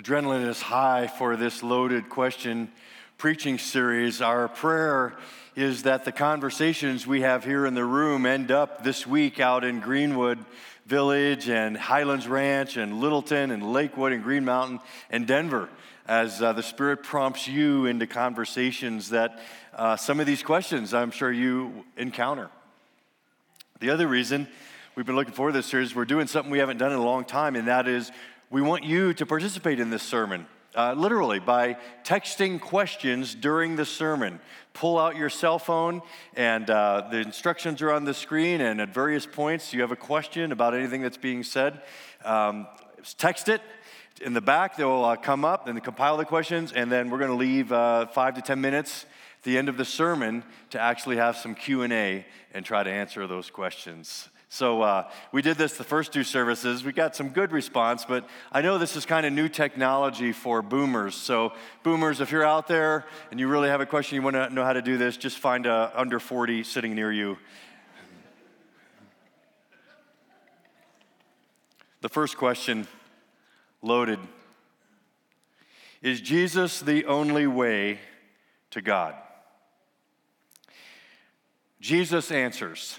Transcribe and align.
adrenaline 0.00 0.48
is 0.48 0.62
high 0.62 1.06
for 1.06 1.36
this 1.36 1.62
loaded 1.62 2.08
question 2.08 2.70
preaching 3.18 3.58
series. 3.58 4.22
Our 4.22 4.48
prayer 4.48 5.12
is 5.54 5.82
that 5.82 6.06
the 6.06 6.12
conversations 6.12 7.06
we 7.06 7.20
have 7.20 7.44
here 7.44 7.66
in 7.66 7.74
the 7.74 7.84
room 7.84 8.24
end 8.24 8.50
up 8.50 8.82
this 8.82 9.06
week 9.06 9.40
out 9.40 9.62
in 9.62 9.80
Greenwood 9.80 10.38
Village 10.86 11.50
and 11.50 11.76
Highlands 11.76 12.26
Ranch 12.26 12.78
and 12.78 12.98
Littleton 12.98 13.50
and 13.50 13.74
Lakewood 13.74 14.12
and 14.12 14.22
Green 14.22 14.42
Mountain 14.42 14.80
and 15.10 15.26
Denver 15.26 15.68
as 16.08 16.40
uh, 16.40 16.54
the 16.54 16.62
Spirit 16.62 17.02
prompts 17.02 17.46
you 17.46 17.84
into 17.84 18.06
conversations 18.06 19.10
that 19.10 19.38
uh, 19.74 19.96
some 19.96 20.18
of 20.18 20.24
these 20.24 20.42
questions 20.42 20.94
I'm 20.94 21.10
sure 21.10 21.30
you 21.30 21.84
encounter. 21.98 22.48
The 23.80 23.90
other 23.90 24.08
reason 24.08 24.48
we've 24.96 25.04
been 25.04 25.16
looking 25.16 25.34
forward 25.34 25.52
to 25.52 25.58
this 25.58 25.66
series, 25.66 25.94
we're 25.94 26.06
doing 26.06 26.26
something 26.26 26.50
we 26.50 26.58
haven't 26.58 26.78
done 26.78 26.90
in 26.90 26.98
a 26.98 27.04
long 27.04 27.26
time, 27.26 27.54
and 27.54 27.68
that 27.68 27.86
is 27.86 28.10
we 28.50 28.60
want 28.60 28.82
you 28.82 29.14
to 29.14 29.24
participate 29.24 29.78
in 29.78 29.90
this 29.90 30.02
sermon. 30.02 30.46
Uh, 30.74 30.92
literally, 30.96 31.38
by 31.38 31.76
texting 32.04 32.60
questions 32.60 33.34
during 33.34 33.76
the 33.76 33.84
sermon. 33.84 34.40
Pull 34.72 34.98
out 34.98 35.16
your 35.16 35.30
cell 35.30 35.58
phone, 35.58 36.02
and 36.34 36.68
uh, 36.68 37.08
the 37.10 37.18
instructions 37.18 37.80
are 37.82 37.92
on 37.92 38.04
the 38.04 38.14
screen. 38.14 38.60
And 38.60 38.80
at 38.80 38.94
various 38.94 39.26
points, 39.26 39.72
you 39.72 39.80
have 39.80 39.92
a 39.92 39.96
question 39.96 40.52
about 40.52 40.74
anything 40.74 41.02
that's 41.02 41.16
being 41.16 41.42
said. 41.42 41.82
Um, 42.24 42.66
text 43.18 43.48
it. 43.48 43.62
In 44.20 44.32
the 44.32 44.40
back, 44.40 44.76
they'll 44.76 45.04
uh, 45.04 45.16
come 45.16 45.44
up 45.44 45.66
and 45.66 45.82
compile 45.82 46.16
the 46.16 46.24
questions, 46.24 46.72
and 46.72 46.90
then 46.90 47.10
we're 47.10 47.18
going 47.18 47.30
to 47.30 47.36
leave 47.36 47.72
uh, 47.72 48.06
five 48.06 48.34
to 48.34 48.42
ten 48.42 48.60
minutes 48.60 49.06
at 49.38 49.44
the 49.44 49.58
end 49.58 49.68
of 49.68 49.76
the 49.76 49.84
sermon 49.84 50.44
to 50.70 50.80
actually 50.80 51.16
have 51.16 51.36
some 51.36 51.54
Q 51.54 51.82
and 51.82 51.92
A 51.92 52.26
and 52.52 52.64
try 52.64 52.82
to 52.82 52.90
answer 52.90 53.26
those 53.26 53.48
questions. 53.48 54.28
So 54.52 54.82
uh, 54.82 55.08
we 55.30 55.42
did 55.42 55.56
this 55.58 55.76
the 55.76 55.84
first 55.84 56.12
two 56.12 56.24
services. 56.24 56.82
We 56.82 56.92
got 56.92 57.14
some 57.14 57.28
good 57.28 57.52
response, 57.52 58.04
but 58.04 58.28
I 58.50 58.62
know 58.62 58.78
this 58.78 58.96
is 58.96 59.06
kind 59.06 59.24
of 59.24 59.32
new 59.32 59.48
technology 59.48 60.32
for 60.32 60.60
boomers. 60.60 61.14
So, 61.14 61.52
boomers, 61.84 62.20
if 62.20 62.32
you're 62.32 62.44
out 62.44 62.66
there 62.66 63.06
and 63.30 63.38
you 63.38 63.46
really 63.46 63.68
have 63.68 63.80
a 63.80 63.86
question, 63.86 64.16
you 64.16 64.22
want 64.22 64.34
to 64.34 64.50
know 64.50 64.64
how 64.64 64.72
to 64.72 64.82
do 64.82 64.98
this, 64.98 65.16
just 65.16 65.38
find 65.38 65.66
a 65.66 65.92
under 65.94 66.18
40 66.18 66.64
sitting 66.64 66.96
near 66.96 67.12
you. 67.12 67.38
The 72.00 72.08
first 72.08 72.36
question, 72.36 72.88
loaded. 73.82 74.18
Is 76.02 76.20
Jesus 76.20 76.80
the 76.80 77.04
only 77.04 77.46
way 77.46 78.00
to 78.72 78.82
God? 78.82 79.14
Jesus 81.80 82.32
answers. 82.32 82.98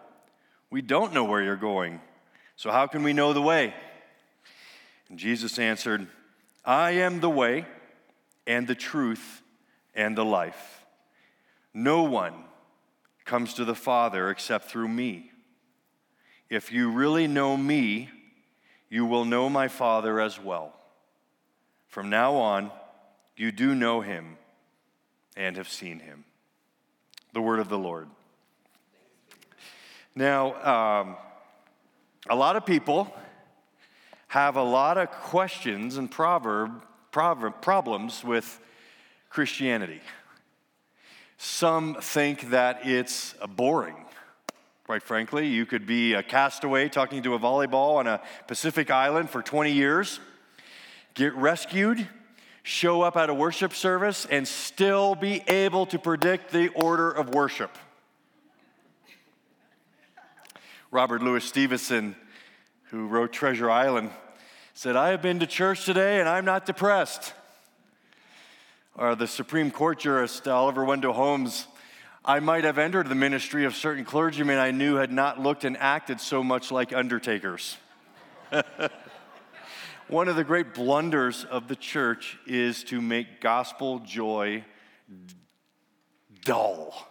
we 0.71 0.81
don't 0.81 1.13
know 1.13 1.25
where 1.25 1.43
you're 1.43 1.55
going, 1.55 1.99
so 2.55 2.71
how 2.71 2.87
can 2.87 3.03
we 3.03 3.13
know 3.13 3.33
the 3.33 3.41
way? 3.41 3.73
And 5.09 5.19
Jesus 5.19 5.59
answered, 5.59 6.07
I 6.63 6.91
am 6.91 7.19
the 7.19 7.29
way 7.29 7.65
and 8.47 8.67
the 8.67 8.75
truth 8.75 9.41
and 9.93 10.17
the 10.17 10.25
life. 10.25 10.85
No 11.73 12.03
one 12.03 12.33
comes 13.25 13.53
to 13.55 13.65
the 13.65 13.75
Father 13.75 14.29
except 14.29 14.65
through 14.65 14.87
me. 14.87 15.31
If 16.49 16.71
you 16.71 16.89
really 16.89 17.27
know 17.27 17.55
me, 17.55 18.09
you 18.89 19.05
will 19.05 19.25
know 19.25 19.49
my 19.49 19.67
Father 19.67 20.19
as 20.19 20.39
well. 20.39 20.73
From 21.87 22.09
now 22.09 22.35
on, 22.35 22.71
you 23.35 23.51
do 23.51 23.73
know 23.73 24.01
him 24.01 24.37
and 25.35 25.57
have 25.57 25.69
seen 25.69 25.99
him. 25.99 26.25
The 27.33 27.41
word 27.41 27.59
of 27.59 27.69
the 27.69 27.77
Lord. 27.77 28.07
Now, 30.15 31.01
um, 31.01 31.15
a 32.29 32.35
lot 32.35 32.57
of 32.57 32.65
people 32.65 33.13
have 34.27 34.57
a 34.57 34.63
lot 34.63 34.97
of 34.97 35.09
questions 35.09 35.97
and 35.97 36.11
proverb, 36.11 36.83
proverb 37.11 37.61
problems 37.61 38.23
with 38.23 38.59
Christianity. 39.29 40.01
Some 41.37 41.95
think 42.01 42.49
that 42.49 42.85
it's 42.85 43.35
boring. 43.55 43.95
Quite 44.85 45.03
frankly, 45.03 45.47
you 45.47 45.65
could 45.65 45.87
be 45.87 46.13
a 46.13 46.21
castaway 46.21 46.89
talking 46.89 47.23
to 47.23 47.33
a 47.33 47.39
volleyball 47.39 47.95
on 47.95 48.07
a 48.07 48.19
Pacific 48.47 48.91
island 48.91 49.29
for 49.29 49.41
20 49.41 49.71
years, 49.71 50.19
get 51.13 51.33
rescued, 51.35 52.05
show 52.63 53.01
up 53.01 53.15
at 53.15 53.29
a 53.29 53.33
worship 53.33 53.73
service, 53.73 54.27
and 54.29 54.45
still 54.45 55.15
be 55.15 55.41
able 55.47 55.85
to 55.85 55.97
predict 55.97 56.51
the 56.51 56.67
order 56.69 57.09
of 57.09 57.33
worship. 57.33 57.77
Robert 60.93 61.23
Louis 61.23 61.41
Stevenson, 61.41 62.17
who 62.89 63.07
wrote 63.07 63.31
Treasure 63.31 63.71
Island, 63.71 64.09
said, 64.73 64.97
I 64.97 65.11
have 65.11 65.21
been 65.21 65.39
to 65.39 65.47
church 65.47 65.85
today 65.85 66.19
and 66.19 66.27
I'm 66.27 66.43
not 66.43 66.65
depressed. 66.65 67.33
Or 68.95 69.15
the 69.15 69.25
Supreme 69.25 69.71
Court 69.71 69.99
jurist 69.99 70.49
uh, 70.49 70.53
Oliver 70.53 70.83
Wendell 70.83 71.13
Holmes, 71.13 71.65
I 72.25 72.41
might 72.41 72.65
have 72.65 72.77
entered 72.77 73.07
the 73.07 73.15
ministry 73.15 73.63
of 73.63 73.73
certain 73.73 74.03
clergymen 74.03 74.57
I 74.57 74.71
knew 74.71 74.95
had 74.95 75.13
not 75.13 75.39
looked 75.39 75.63
and 75.63 75.77
acted 75.77 76.19
so 76.19 76.43
much 76.43 76.73
like 76.73 76.91
undertakers. 76.91 77.77
One 80.09 80.27
of 80.27 80.35
the 80.35 80.43
great 80.43 80.73
blunders 80.73 81.45
of 81.45 81.69
the 81.69 81.77
church 81.77 82.37
is 82.45 82.83
to 82.85 82.99
make 82.99 83.39
gospel 83.39 83.99
joy 83.99 84.65
dull. 86.43 87.10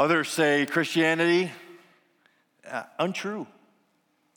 Others 0.00 0.28
say 0.30 0.66
Christianity, 0.66 1.50
uh, 2.68 2.84
untrue. 2.98 3.46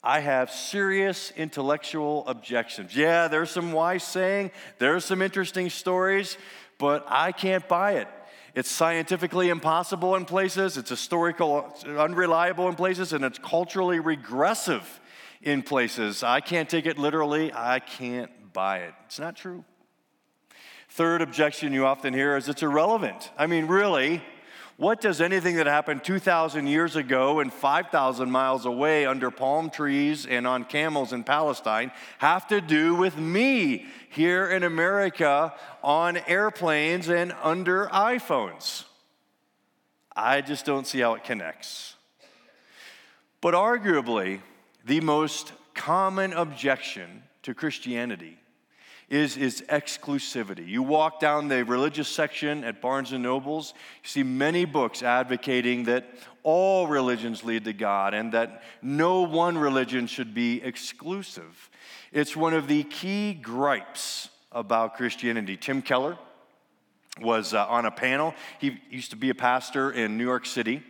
I 0.02 0.20
have 0.20 0.50
serious 0.50 1.32
intellectual 1.36 2.26
objections. 2.28 2.94
Yeah, 2.94 3.26
there's 3.28 3.50
some 3.50 3.72
wise 3.72 4.04
saying, 4.04 4.52
there's 4.78 5.04
some 5.04 5.20
interesting 5.22 5.68
stories, 5.70 6.38
but 6.78 7.04
I 7.08 7.32
can't 7.32 7.66
buy 7.66 7.94
it. 7.94 8.08
It's 8.54 8.70
scientifically 8.70 9.48
impossible 9.48 10.14
in 10.14 10.24
places, 10.24 10.76
it's 10.76 10.90
historical 10.90 11.74
unreliable 11.86 12.68
in 12.68 12.74
places, 12.74 13.12
and 13.12 13.24
it's 13.24 13.38
culturally 13.38 13.98
regressive 13.98 15.00
in 15.42 15.62
places. 15.62 16.22
I 16.22 16.40
can't 16.40 16.68
take 16.68 16.86
it 16.86 16.98
literally. 16.98 17.52
I 17.52 17.80
can't 17.80 18.30
buy 18.52 18.78
it. 18.78 18.94
It's 19.06 19.18
not 19.18 19.36
true. 19.36 19.64
Third 20.88 21.20
objection 21.20 21.72
you 21.72 21.84
often 21.84 22.14
hear 22.14 22.36
is 22.36 22.48
it's 22.48 22.62
irrelevant. 22.62 23.30
I 23.36 23.46
mean, 23.46 23.66
really, 23.66 24.22
what 24.76 25.00
does 25.00 25.22
anything 25.22 25.56
that 25.56 25.66
happened 25.66 26.04
2,000 26.04 26.66
years 26.66 26.96
ago 26.96 27.40
and 27.40 27.50
5,000 27.50 28.30
miles 28.30 28.66
away 28.66 29.06
under 29.06 29.30
palm 29.30 29.70
trees 29.70 30.26
and 30.26 30.46
on 30.46 30.64
camels 30.64 31.14
in 31.14 31.24
Palestine 31.24 31.90
have 32.18 32.46
to 32.48 32.60
do 32.60 32.94
with 32.94 33.16
me 33.16 33.86
here 34.10 34.50
in 34.50 34.62
America 34.62 35.54
on 35.82 36.18
airplanes 36.18 37.08
and 37.08 37.34
under 37.42 37.86
iPhones? 37.86 38.84
I 40.14 40.42
just 40.42 40.66
don't 40.66 40.86
see 40.86 41.00
how 41.00 41.14
it 41.14 41.24
connects. 41.24 41.94
But 43.40 43.54
arguably, 43.54 44.40
the 44.84 45.00
most 45.00 45.52
common 45.74 46.32
objection 46.32 47.22
to 47.42 47.54
Christianity 47.54 48.38
is, 49.08 49.36
is 49.36 49.62
exclusivity. 49.68 50.66
You 50.66 50.82
walk 50.82 51.20
down 51.20 51.48
the 51.48 51.64
religious 51.64 52.08
section 52.08 52.64
at 52.64 52.80
Barnes 52.80 53.12
and 53.12 53.22
Nobles, 53.22 53.72
you 54.02 54.08
see 54.08 54.22
many 54.22 54.64
books 54.64 55.02
advocating 55.02 55.84
that 55.84 56.06
all 56.42 56.86
religions 56.86 57.44
lead 57.44 57.64
to 57.64 57.72
God 57.72 58.14
and 58.14 58.32
that 58.32 58.62
no 58.82 59.22
one 59.22 59.56
religion 59.58 60.06
should 60.06 60.34
be 60.34 60.62
exclusive. 60.62 61.70
It's 62.12 62.36
one 62.36 62.54
of 62.54 62.66
the 62.66 62.84
key 62.84 63.34
gripes 63.34 64.28
about 64.52 64.96
Christianity. 64.96 65.56
Tim 65.56 65.82
Keller 65.82 66.18
was 67.20 67.54
uh, 67.54 67.66
on 67.66 67.86
a 67.86 67.90
panel. 67.90 68.34
He 68.58 68.78
used 68.90 69.10
to 69.10 69.16
be 69.16 69.30
a 69.30 69.34
pastor 69.34 69.90
in 69.90 70.18
New 70.18 70.24
York 70.24 70.46
City. 70.46 70.82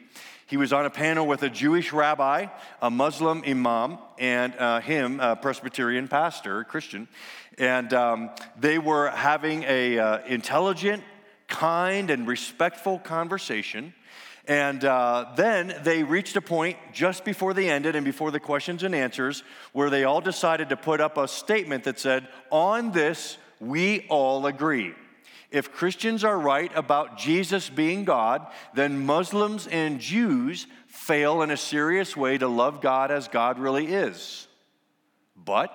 He 0.49 0.57
was 0.57 0.73
on 0.73 0.87
a 0.87 0.91
panel 0.91 1.27
with 1.27 1.43
a 1.43 1.51
Jewish 1.51 1.93
rabbi, 1.93 2.47
a 2.81 2.89
Muslim 2.89 3.43
imam, 3.45 3.99
and 4.17 4.55
uh, 4.55 4.81
him, 4.81 5.19
a 5.19 5.35
Presbyterian 5.35 6.07
pastor, 6.07 6.63
Christian. 6.63 7.09
And 7.59 7.93
um, 7.93 8.31
they 8.57 8.79
were 8.79 9.11
having 9.11 9.65
a 9.65 9.99
uh, 9.99 10.19
intelligent, 10.27 11.03
kind, 11.49 12.11
and 12.11 12.29
respectful 12.29 13.01
conversation. 13.01 13.93
And 14.47 14.85
uh, 14.85 15.33
then 15.37 15.75
they 15.83 16.05
reached 16.05 16.37
a 16.37 16.41
point 16.41 16.79
just 16.93 17.25
before 17.25 17.53
they 17.53 17.69
ended 17.69 17.97
and 17.97 18.05
before 18.05 18.31
the 18.31 18.39
questions 18.39 18.85
and 18.85 18.95
answers 18.95 19.43
where 19.73 19.91
they 19.91 20.05
all 20.05 20.21
decided 20.21 20.69
to 20.69 20.77
put 20.77 21.01
up 21.01 21.19
a 21.19 21.27
statement 21.27 21.83
that 21.85 21.99
said, 21.99 22.29
On 22.53 22.93
this, 22.93 23.37
we 23.59 24.07
all 24.09 24.47
agree. 24.47 24.95
If 25.51 25.73
Christians 25.73 26.25
are 26.25 26.39
right 26.39 26.71
about 26.75 27.19
Jesus 27.19 27.69
being 27.71 28.05
God, 28.05 28.47
then 28.75 29.07
Muslims 29.07 29.67
and 29.67 30.01
Jews 30.01 30.67
fail 30.87 31.43
in 31.43 31.51
a 31.51 31.57
serious 31.57 32.17
way 32.17 32.37
to 32.39 32.49
love 32.49 32.81
God 32.81 33.11
as 33.11 33.29
God 33.29 33.59
really 33.59 33.87
is. 33.87 34.49
But 35.37 35.73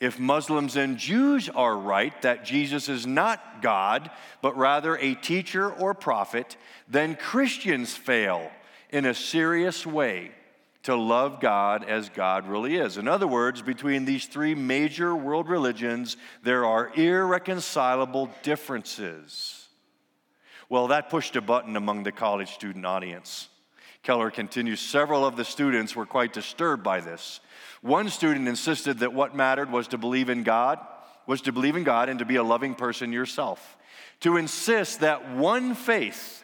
if 0.00 0.18
Muslims 0.18 0.76
and 0.76 0.98
Jews 0.98 1.48
are 1.48 1.76
right 1.76 2.20
that 2.22 2.44
Jesus 2.44 2.88
is 2.88 3.06
not 3.06 3.62
God, 3.62 4.10
but 4.40 4.56
rather 4.56 4.96
a 4.96 5.14
teacher 5.14 5.70
or 5.70 5.94
prophet, 5.94 6.56
then 6.88 7.14
Christians 7.14 7.94
fail 7.94 8.50
in 8.90 9.04
a 9.04 9.14
serious 9.14 9.86
way 9.86 10.32
to 10.84 10.96
love 10.96 11.40
God 11.40 11.84
as 11.84 12.08
God 12.08 12.48
really 12.48 12.76
is. 12.76 12.98
In 12.98 13.06
other 13.06 13.26
words, 13.26 13.62
between 13.62 14.04
these 14.04 14.26
three 14.26 14.54
major 14.54 15.14
world 15.14 15.48
religions, 15.48 16.16
there 16.42 16.64
are 16.64 16.90
irreconcilable 16.94 18.30
differences. 18.42 19.68
Well, 20.68 20.88
that 20.88 21.10
pushed 21.10 21.36
a 21.36 21.40
button 21.40 21.76
among 21.76 22.02
the 22.02 22.12
college 22.12 22.52
student 22.52 22.86
audience. 22.86 23.48
Keller 24.02 24.30
continues 24.30 24.80
several 24.80 25.24
of 25.24 25.36
the 25.36 25.44
students 25.44 25.94
were 25.94 26.06
quite 26.06 26.32
disturbed 26.32 26.82
by 26.82 27.00
this. 27.00 27.40
One 27.82 28.08
student 28.08 28.48
insisted 28.48 28.98
that 28.98 29.12
what 29.12 29.36
mattered 29.36 29.70
was 29.70 29.88
to 29.88 29.98
believe 29.98 30.28
in 30.28 30.42
God, 30.42 30.78
was 31.26 31.42
to 31.42 31.52
believe 31.52 31.76
in 31.76 31.84
God 31.84 32.08
and 32.08 32.18
to 32.18 32.24
be 32.24 32.36
a 32.36 32.42
loving 32.42 32.74
person 32.74 33.12
yourself. 33.12 33.76
To 34.20 34.36
insist 34.36 35.00
that 35.00 35.30
one 35.36 35.74
faith 35.74 36.42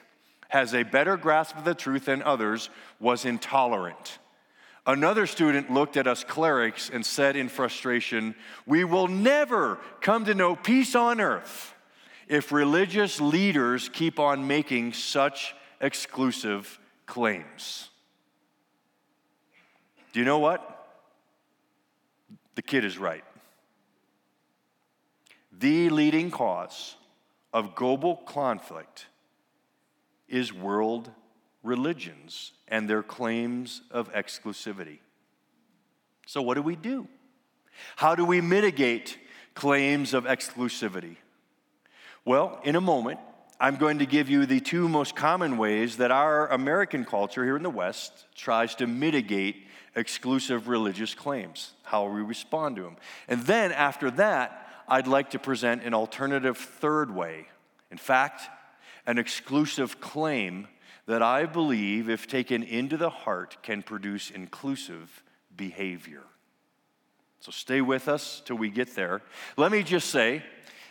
has 0.49 0.75
a 0.75 0.83
better 0.83 1.17
grasp 1.17 1.57
of 1.57 1.65
the 1.65 1.75
truth 1.75 2.07
than 2.07 2.23
others 2.23 2.71
was 3.01 3.25
intolerant. 3.25 4.19
Another 4.89 5.27
student 5.27 5.71
looked 5.71 5.97
at 5.97 6.09
us 6.09 6.25
clerics 6.25 6.91
and 6.93 7.07
said 7.07 7.37
in 7.37 7.49
frustration, 7.49 8.35
We 8.67 8.83
will 8.83 9.07
never 9.07 9.79
come 10.01 10.25
to 10.25 10.35
know 10.35 10.57
peace 10.57 10.97
on 10.97 11.21
earth 11.21 11.75
if 12.27 12.51
religious 12.51 13.21
leaders 13.21 13.89
keep 13.89 14.19
on 14.19 14.49
making 14.49 14.95
such 14.95 15.55
exclusive 15.81 16.81
claims. 17.07 17.91
Do 20.13 20.19
you 20.19 20.27
know 20.27 20.41
what? 20.41 20.75
the 22.59 22.63
kid 22.63 22.85
is 22.85 22.99
right. 22.99 23.23
The 25.53 25.91
leading 25.91 26.33
cause 26.33 26.97
of 27.53 27.77
global 27.77 28.17
conflict 28.17 29.07
is 30.29 30.53
world 30.53 31.09
religions 31.63 32.53
and 32.69 32.89
their 32.89 33.03
claims 33.03 33.83
of 33.91 34.13
exclusivity. 34.13 34.99
So, 36.27 36.43
what 36.43 36.55
do 36.55 36.63
we 36.63 36.77
do? 36.77 37.09
How 37.97 38.15
do 38.15 38.25
we 38.25 38.41
mitigate 38.41 39.19
claims 39.55 40.15
of 40.15 40.25
exclusivity? 40.25 41.17
Well, 42.25 42.61
in 42.65 42.77
a 42.77 42.81
moment, 42.81 43.21
I'm 43.61 43.77
going 43.77 43.99
to 43.99 44.07
give 44.07 44.29
you 44.29 44.47
the 44.47 44.61
two 44.61 44.89
most 44.89 45.17
common 45.17 45.57
ways 45.57 45.97
that 45.97 46.11
our 46.11 46.49
American 46.49 47.05
culture 47.05 47.45
here 47.45 47.57
in 47.57 47.63
the 47.63 47.71
West 47.71 48.27
tries 48.37 48.75
to 48.77 48.87
mitigate 48.87 49.67
exclusive 49.97 50.69
religious 50.69 51.15
claims, 51.15 51.73
how 51.83 52.07
we 52.07 52.21
respond 52.21 52.77
to 52.77 52.83
them. 52.83 52.97
And 53.27 53.43
then 53.43 53.73
after 53.73 54.11
that, 54.13 54.67
I'd 54.87 55.07
like 55.07 55.31
to 55.31 55.39
present 55.39 55.83
an 55.83 55.93
alternative 55.93 56.57
third 56.57 57.13
way. 57.13 57.49
In 57.91 57.99
fact, 57.99 58.43
an 59.07 59.19
exclusive 59.19 60.01
claim 60.01 60.69
that 61.09 61.23
I 61.23 61.47
believe, 61.47 62.11
if 62.11 62.27
taken 62.27 62.63
into 62.63 62.99
the 62.99 63.09
heart, 63.09 63.57
can 63.63 63.83
produce 63.83 64.31
inclusive 64.31 65.25
behavior. 65.57 66.23
So 67.41 67.51
stay 67.51 67.81
with 67.81 68.09
us 68.09 68.43
till 68.45 68.57
we 68.57 68.69
get 68.69 68.95
there. 68.95 69.23
Let 69.57 69.73
me 69.73 69.83
just 69.83 70.11
say 70.11 70.43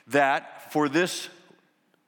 that 0.07 0.73
for 0.73 0.89
this 0.89 1.29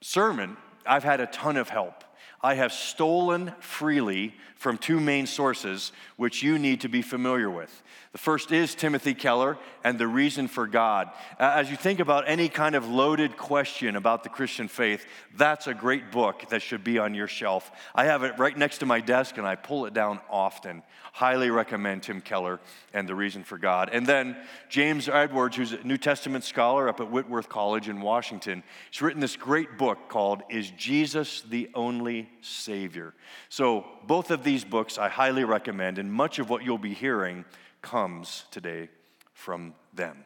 sermon, 0.01 0.57
I've 0.88 1.03
had 1.03 1.19
a 1.19 1.27
ton 1.27 1.56
of 1.56 1.69
help. 1.69 2.03
I 2.41 2.53
have 2.56 2.71
stolen 2.71 3.53
freely 3.59 4.33
from 4.56 4.77
two 4.77 5.00
main 5.00 5.25
sources, 5.25 5.94
which 6.18 6.44
you 6.44 6.59
need 6.59 6.81
to 6.81 6.89
be 6.89 7.01
familiar 7.01 7.50
with. 7.50 7.81
The 8.12 8.18
first 8.18 8.51
is 8.51 8.75
Timothy 8.75 9.13
Keller 9.13 9.57
and 9.83 9.97
the 9.97 10.07
reason 10.07 10.47
for 10.47 10.68
God. 10.68 11.12
As 11.38 11.69
you 11.69 11.77
think 11.77 12.00
about 12.00 12.25
any 12.27 12.50
kind 12.50 12.75
of 12.75 12.89
loaded 12.89 13.38
question 13.38 13.95
about 13.95 14.24
the 14.24 14.30
Christian 14.30 14.68
faith, 14.68 15.06
that's 15.38 15.68
a 15.68 15.74
great 15.74 16.12
book 16.12 16.50
that 16.50 16.62
should 16.62 16.83
be 16.83 16.97
on 16.97 17.13
your 17.13 17.27
shelf. 17.27 17.71
I 17.94 18.06
have 18.06 18.24
it 18.24 18.38
right 18.39 18.57
next 18.57 18.80
to 18.80 18.86
my 18.86 19.00
desk 19.00 19.38
and 19.38 19.45
I 19.45 19.56
pull 19.56 19.86
it 19.86 19.94
down 19.94 20.19
often. 20.30 20.81
Highly 21.13 21.51
recommend 21.51 22.03
Tim 22.03 22.19
Keller 22.19 22.59
and 22.94 23.07
the 23.07 23.15
reason 23.15 23.44
for 23.44 23.57
God. 23.57 23.89
And 23.94 24.06
then 24.06 24.36
James 24.69 25.07
Edwards, 25.07 25.56
who's 25.56 25.74
a 25.74 25.83
New 25.83 25.97
Testament 25.97 26.44
scholar 26.44 26.89
up 26.89 27.00
at 27.00 27.12
Whitworth 27.12 27.47
College 27.47 27.88
in 27.88 28.01
Washington, 28.01 28.63
he's 28.91 29.01
written 29.01 29.21
this 29.21 29.38
great 29.38 29.77
book 29.77 30.09
called 30.09 30.41
Is 30.50 30.71
Jesus 30.71 31.41
the 31.41 31.69
Only 31.75 32.28
Savior? 32.41 33.13
So 33.50 33.86
both 34.06 34.31
of 34.31 34.44
these 34.44 34.63
books 34.63 34.97
I 34.97 35.09
highly 35.09 35.44
recommend, 35.44 36.00
and 36.00 36.12
much 36.12 36.39
of 36.39 36.50
what 36.50 36.63
you'll 36.63 36.77
be 36.77 36.94
hearing 36.94 37.45
comes 37.81 38.45
today 38.51 38.89
from 39.33 39.74
them. 39.94 40.25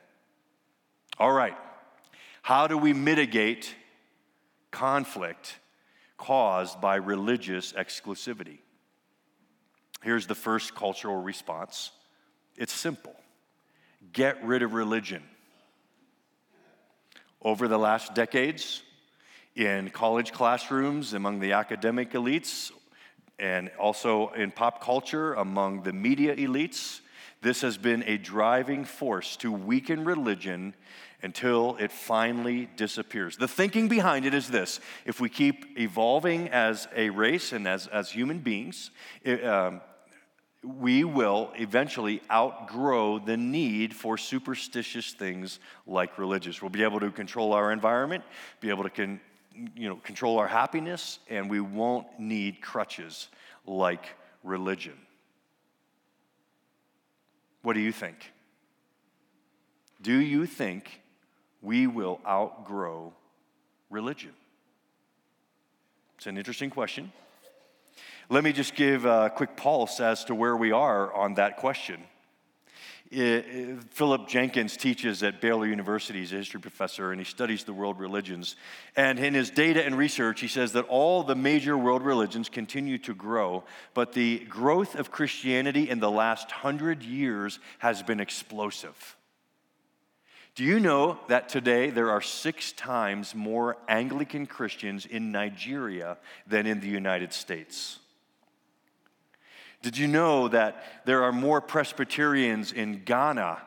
All 1.19 1.31
right, 1.31 1.57
how 2.41 2.67
do 2.67 2.77
we 2.77 2.93
mitigate 2.93 3.75
conflict 4.71 5.59
caused 6.17 6.81
by 6.81 6.95
religious 6.95 7.73
exclusivity? 7.73 8.57
Here's 10.01 10.27
the 10.27 10.35
first 10.35 10.75
cultural 10.75 11.21
response 11.21 11.91
it's 12.57 12.73
simple 12.73 13.15
get 14.11 14.43
rid 14.43 14.61
of 14.61 14.73
religion. 14.73 15.23
Over 17.41 17.67
the 17.67 17.77
last 17.77 18.13
decades, 18.13 18.83
in 19.55 19.89
college 19.89 20.31
classrooms, 20.31 21.13
among 21.13 21.39
the 21.39 21.53
academic 21.53 22.11
elites, 22.11 22.71
and 23.39 23.69
also 23.79 24.29
in 24.29 24.51
pop 24.51 24.81
culture, 24.81 25.33
among 25.33 25.83
the 25.83 25.93
media 25.93 26.35
elites, 26.35 27.01
this 27.41 27.61
has 27.61 27.77
been 27.77 28.03
a 28.07 28.17
driving 28.17 28.85
force 28.85 29.35
to 29.37 29.51
weaken 29.51 30.05
religion 30.05 30.73
until 31.21 31.77
it 31.77 31.91
finally 31.91 32.69
disappears. 32.75 33.37
The 33.37 33.47
thinking 33.47 33.87
behind 33.87 34.25
it 34.25 34.33
is 34.33 34.47
this 34.47 34.79
if 35.05 35.19
we 35.19 35.29
keep 35.29 35.77
evolving 35.79 36.49
as 36.49 36.87
a 36.95 37.09
race 37.09 37.51
and 37.51 37.67
as, 37.67 37.87
as 37.87 38.11
human 38.11 38.39
beings, 38.39 38.91
it, 39.23 39.43
um, 39.45 39.81
we 40.63 41.03
will 41.03 41.51
eventually 41.55 42.21
outgrow 42.31 43.19
the 43.19 43.35
need 43.35 43.93
for 43.93 44.17
superstitious 44.17 45.11
things 45.11 45.59
like 45.85 46.17
religious. 46.17 46.61
We'll 46.61 46.69
be 46.69 46.83
able 46.83 47.01
to 47.01 47.11
control 47.11 47.51
our 47.51 47.71
environment, 47.73 48.23
be 48.61 48.69
able 48.69 48.83
to 48.83 48.89
con, 48.89 49.19
you 49.75 49.89
know, 49.89 49.97
control 49.97 50.39
our 50.39 50.47
happiness, 50.47 51.19
and 51.29 51.49
we 51.49 51.59
won't 51.59 52.07
need 52.19 52.61
crutches 52.61 53.27
like 53.65 54.05
religion. 54.43 54.93
What 57.61 57.73
do 57.73 57.79
you 57.79 57.91
think? 57.91 58.31
Do 60.01 60.19
you 60.19 60.45
think 60.45 61.01
we 61.61 61.87
will 61.87 62.19
outgrow 62.27 63.13
religion? 63.89 64.33
It's 66.17 66.27
an 66.27 66.37
interesting 66.37 66.69
question. 66.69 67.11
Let 68.29 68.43
me 68.43 68.53
just 68.53 68.75
give 68.75 69.05
a 69.05 69.31
quick 69.33 69.55
pulse 69.55 69.99
as 69.99 70.25
to 70.25 70.35
where 70.35 70.55
we 70.57 70.71
are 70.71 71.13
on 71.13 71.35
that 71.35 71.57
question. 71.57 72.01
Philip 73.13 74.27
Jenkins 74.27 74.75
teaches 74.75 75.21
at 75.21 75.39
Baylor 75.39 75.67
University. 75.67 76.19
He's 76.19 76.33
a 76.33 76.37
history 76.37 76.59
professor 76.59 77.11
and 77.11 77.21
he 77.21 77.25
studies 77.25 77.63
the 77.63 77.73
world 77.73 77.99
religions. 77.99 78.55
And 78.95 79.19
in 79.19 79.33
his 79.33 79.51
data 79.51 79.85
and 79.85 79.97
research, 79.97 80.41
he 80.41 80.47
says 80.47 80.71
that 80.71 80.85
all 80.85 81.23
the 81.23 81.35
major 81.35 81.77
world 81.77 82.01
religions 82.01 82.49
continue 82.49 82.97
to 82.99 83.13
grow, 83.13 83.63
but 83.93 84.13
the 84.13 84.39
growth 84.45 84.95
of 84.95 85.11
Christianity 85.11 85.89
in 85.89 85.99
the 85.99 86.11
last 86.11 86.49
hundred 86.51 87.03
years 87.03 87.59
has 87.79 88.01
been 88.01 88.19
explosive. 88.19 89.15
Do 90.55 90.63
you 90.63 90.79
know 90.79 91.19
that 91.29 91.49
today 91.49 91.89
there 91.89 92.11
are 92.11 92.21
six 92.21 92.71
times 92.73 93.33
more 93.33 93.77
Anglican 93.87 94.45
Christians 94.45 95.05
in 95.05 95.31
Nigeria 95.31 96.17
than 96.45 96.67
in 96.67 96.79
the 96.79 96.87
United 96.87 97.33
States? 97.33 97.99
Did 99.83 99.97
you 99.97 100.07
know 100.07 100.47
that 100.47 100.81
there 101.05 101.23
are 101.23 101.33
more 101.33 101.59
Presbyterians 101.59 102.71
in 102.71 103.03
Ghana, 103.03 103.61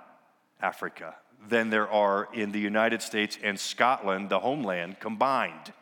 Africa, 0.62 1.14
than 1.46 1.68
there 1.68 1.88
are 1.88 2.28
in 2.32 2.52
the 2.52 2.58
United 2.58 3.02
States 3.02 3.38
and 3.42 3.60
Scotland, 3.60 4.30
the 4.30 4.40
homeland, 4.40 4.98
combined? 4.98 5.74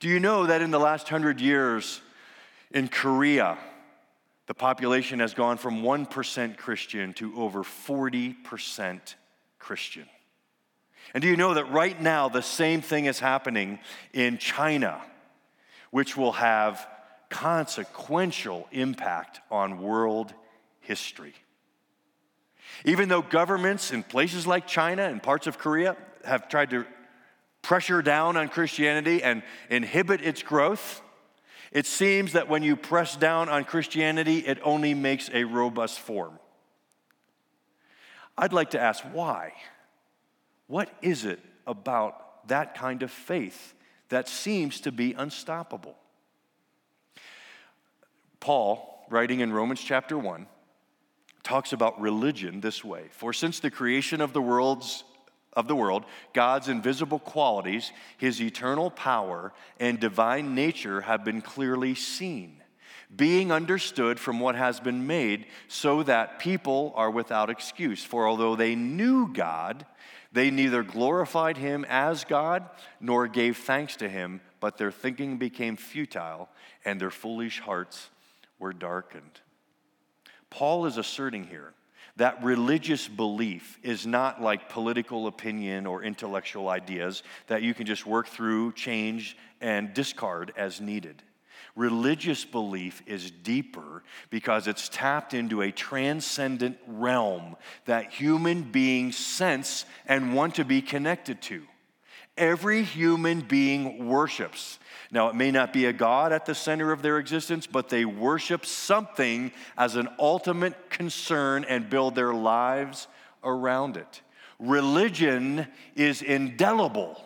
Do 0.00 0.08
you 0.08 0.18
know 0.18 0.46
that 0.46 0.60
in 0.60 0.72
the 0.72 0.80
last 0.80 1.08
hundred 1.08 1.40
years 1.40 2.00
in 2.72 2.88
Korea, 2.88 3.56
the 4.48 4.54
population 4.54 5.20
has 5.20 5.34
gone 5.34 5.56
from 5.56 5.82
1% 5.82 6.56
Christian 6.56 7.12
to 7.14 7.40
over 7.40 7.62
40% 7.62 9.14
Christian? 9.60 10.06
And 11.14 11.22
do 11.22 11.28
you 11.28 11.36
know 11.36 11.54
that 11.54 11.70
right 11.70 12.00
now 12.00 12.28
the 12.28 12.42
same 12.42 12.80
thing 12.80 13.04
is 13.04 13.20
happening 13.20 13.78
in 14.12 14.36
China, 14.36 15.00
which 15.92 16.16
will 16.16 16.32
have 16.32 16.88
consequential 17.28 18.66
impact 18.72 19.40
on 19.50 19.80
world 19.80 20.32
history. 20.80 21.34
Even 22.84 23.08
though 23.08 23.22
governments 23.22 23.90
in 23.90 24.02
places 24.02 24.46
like 24.46 24.66
China 24.66 25.02
and 25.02 25.22
parts 25.22 25.46
of 25.46 25.58
Korea 25.58 25.96
have 26.24 26.48
tried 26.48 26.70
to 26.70 26.86
pressure 27.62 28.02
down 28.02 28.36
on 28.36 28.48
Christianity 28.48 29.22
and 29.22 29.42
inhibit 29.68 30.22
its 30.22 30.42
growth, 30.42 31.02
it 31.72 31.86
seems 31.86 32.32
that 32.32 32.48
when 32.48 32.62
you 32.62 32.76
press 32.76 33.16
down 33.16 33.48
on 33.48 33.64
Christianity, 33.64 34.38
it 34.38 34.58
only 34.62 34.94
makes 34.94 35.28
a 35.32 35.44
robust 35.44 36.00
form. 36.00 36.38
I'd 38.36 38.52
like 38.52 38.70
to 38.70 38.80
ask 38.80 39.04
why? 39.12 39.52
What 40.66 40.90
is 41.02 41.24
it 41.24 41.40
about 41.66 42.48
that 42.48 42.74
kind 42.74 43.02
of 43.02 43.10
faith 43.10 43.74
that 44.08 44.28
seems 44.28 44.80
to 44.82 44.92
be 44.92 45.12
unstoppable? 45.12 45.96
Paul, 48.40 49.06
writing 49.10 49.40
in 49.40 49.52
Romans 49.52 49.80
chapter 49.80 50.18
1, 50.18 50.46
talks 51.42 51.72
about 51.72 52.00
religion 52.00 52.60
this 52.60 52.84
way 52.84 53.04
For 53.10 53.32
since 53.32 53.60
the 53.60 53.70
creation 53.70 54.20
of 54.20 54.32
the 54.32 54.42
world's 54.42 55.04
of 55.54 55.66
the 55.66 55.74
world, 55.74 56.04
God's 56.34 56.68
invisible 56.68 57.18
qualities, 57.18 57.90
his 58.16 58.40
eternal 58.40 58.90
power, 58.90 59.52
and 59.80 59.98
divine 59.98 60.54
nature 60.54 61.00
have 61.00 61.24
been 61.24 61.40
clearly 61.40 61.96
seen, 61.96 62.62
being 63.14 63.50
understood 63.50 64.20
from 64.20 64.38
what 64.38 64.54
has 64.54 64.78
been 64.78 65.08
made, 65.08 65.46
so 65.66 66.04
that 66.04 66.38
people 66.38 66.92
are 66.94 67.10
without 67.10 67.50
excuse. 67.50 68.04
For 68.04 68.28
although 68.28 68.54
they 68.54 68.76
knew 68.76 69.32
God, 69.32 69.84
they 70.30 70.50
neither 70.50 70.84
glorified 70.84 71.56
him 71.56 71.84
as 71.88 72.24
God 72.24 72.68
nor 73.00 73.26
gave 73.26 73.56
thanks 73.56 73.96
to 73.96 74.08
him, 74.08 74.40
but 74.60 74.76
their 74.76 74.92
thinking 74.92 75.38
became 75.38 75.76
futile 75.76 76.48
and 76.84 77.00
their 77.00 77.10
foolish 77.10 77.58
hearts 77.60 78.10
were 78.58 78.72
darkened. 78.72 79.40
Paul 80.50 80.86
is 80.86 80.96
asserting 80.96 81.44
here 81.44 81.74
that 82.16 82.42
religious 82.42 83.06
belief 83.06 83.78
is 83.82 84.06
not 84.06 84.42
like 84.42 84.68
political 84.68 85.28
opinion 85.28 85.86
or 85.86 86.02
intellectual 86.02 86.68
ideas 86.68 87.22
that 87.46 87.62
you 87.62 87.74
can 87.74 87.86
just 87.86 88.06
work 88.06 88.26
through, 88.26 88.72
change, 88.72 89.36
and 89.60 89.94
discard 89.94 90.52
as 90.56 90.80
needed. 90.80 91.22
Religious 91.76 92.44
belief 92.44 93.02
is 93.06 93.30
deeper 93.30 94.02
because 94.30 94.66
it's 94.66 94.88
tapped 94.88 95.32
into 95.32 95.62
a 95.62 95.70
transcendent 95.70 96.76
realm 96.88 97.56
that 97.84 98.12
human 98.12 98.62
beings 98.62 99.16
sense 99.16 99.84
and 100.06 100.34
want 100.34 100.56
to 100.56 100.64
be 100.64 100.82
connected 100.82 101.40
to. 101.42 101.62
Every 102.38 102.82
human 102.84 103.40
being 103.40 104.08
worships. 104.08 104.78
Now, 105.10 105.28
it 105.28 105.34
may 105.34 105.50
not 105.50 105.72
be 105.72 105.86
a 105.86 105.92
God 105.92 106.32
at 106.32 106.46
the 106.46 106.54
center 106.54 106.92
of 106.92 107.02
their 107.02 107.18
existence, 107.18 107.66
but 107.66 107.88
they 107.88 108.04
worship 108.04 108.64
something 108.64 109.52
as 109.76 109.96
an 109.96 110.08
ultimate 110.18 110.88
concern 110.88 111.64
and 111.64 111.90
build 111.90 112.14
their 112.14 112.32
lives 112.32 113.08
around 113.42 113.96
it. 113.96 114.22
Religion 114.58 115.66
is 115.94 116.22
indelible 116.22 117.22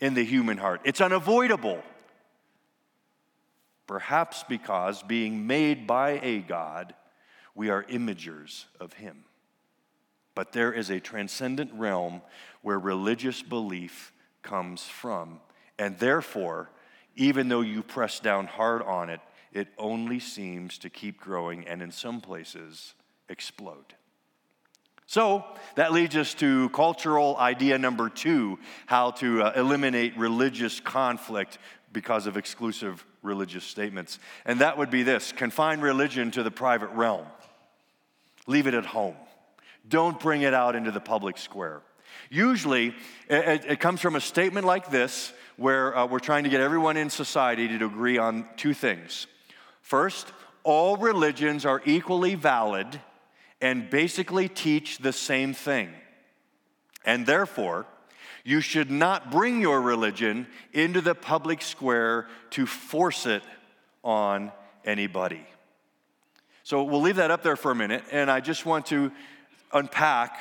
in 0.00 0.14
the 0.14 0.24
human 0.24 0.56
heart, 0.56 0.80
it's 0.84 1.00
unavoidable. 1.00 1.82
Perhaps 3.86 4.44
because 4.48 5.02
being 5.02 5.48
made 5.48 5.84
by 5.84 6.20
a 6.22 6.38
God, 6.38 6.94
we 7.56 7.70
are 7.70 7.82
imagers 7.84 8.66
of 8.78 8.92
Him. 8.92 9.24
But 10.36 10.52
there 10.52 10.72
is 10.72 10.90
a 10.90 11.00
transcendent 11.00 11.72
realm 11.74 12.22
where 12.62 12.78
religious 12.78 13.42
belief 13.42 14.12
comes 14.42 14.82
from. 14.82 15.40
And 15.78 15.98
therefore, 15.98 16.70
even 17.16 17.48
though 17.48 17.60
you 17.60 17.82
press 17.82 18.20
down 18.20 18.46
hard 18.46 18.82
on 18.82 19.10
it, 19.10 19.20
it 19.52 19.68
only 19.78 20.20
seems 20.20 20.78
to 20.78 20.90
keep 20.90 21.20
growing 21.20 21.66
and 21.66 21.82
in 21.82 21.90
some 21.90 22.20
places 22.20 22.94
explode. 23.28 23.94
So 25.06 25.44
that 25.74 25.92
leads 25.92 26.16
us 26.16 26.34
to 26.34 26.68
cultural 26.68 27.36
idea 27.36 27.78
number 27.78 28.08
two 28.08 28.60
how 28.86 29.10
to 29.12 29.42
uh, 29.42 29.52
eliminate 29.56 30.16
religious 30.16 30.78
conflict 30.78 31.58
because 31.92 32.28
of 32.28 32.36
exclusive 32.36 33.04
religious 33.22 33.64
statements. 33.64 34.20
And 34.44 34.60
that 34.60 34.78
would 34.78 34.88
be 34.88 35.02
this 35.02 35.32
confine 35.32 35.80
religion 35.80 36.30
to 36.30 36.44
the 36.44 36.50
private 36.52 36.90
realm, 36.90 37.26
leave 38.46 38.68
it 38.68 38.74
at 38.74 38.86
home. 38.86 39.16
Don't 39.88 40.20
bring 40.20 40.42
it 40.42 40.54
out 40.54 40.76
into 40.76 40.92
the 40.92 41.00
public 41.00 41.38
square. 41.38 41.82
Usually, 42.28 42.94
it, 43.28 43.64
it 43.66 43.80
comes 43.80 44.00
from 44.00 44.16
a 44.16 44.20
statement 44.20 44.66
like 44.66 44.90
this 44.90 45.32
where 45.56 45.96
uh, 45.96 46.06
we're 46.06 46.20
trying 46.20 46.44
to 46.44 46.50
get 46.50 46.60
everyone 46.60 46.96
in 46.96 47.10
society 47.10 47.68
to 47.68 47.84
agree 47.84 48.18
on 48.18 48.48
two 48.56 48.72
things. 48.72 49.26
First, 49.82 50.32
all 50.62 50.96
religions 50.96 51.66
are 51.66 51.82
equally 51.84 52.34
valid 52.34 53.00
and 53.60 53.90
basically 53.90 54.48
teach 54.48 54.98
the 54.98 55.12
same 55.12 55.52
thing. 55.52 55.90
And 57.04 57.26
therefore, 57.26 57.86
you 58.44 58.60
should 58.60 58.90
not 58.90 59.30
bring 59.30 59.60
your 59.60 59.80
religion 59.80 60.46
into 60.72 61.00
the 61.00 61.14
public 61.14 61.62
square 61.62 62.26
to 62.50 62.66
force 62.66 63.26
it 63.26 63.42
on 64.02 64.52
anybody. 64.84 65.44
So 66.62 66.84
we'll 66.84 67.00
leave 67.00 67.16
that 67.16 67.30
up 67.30 67.42
there 67.42 67.56
for 67.56 67.70
a 67.70 67.74
minute, 67.74 68.04
and 68.10 68.30
I 68.30 68.40
just 68.40 68.64
want 68.64 68.86
to 68.86 69.12
unpack 69.72 70.38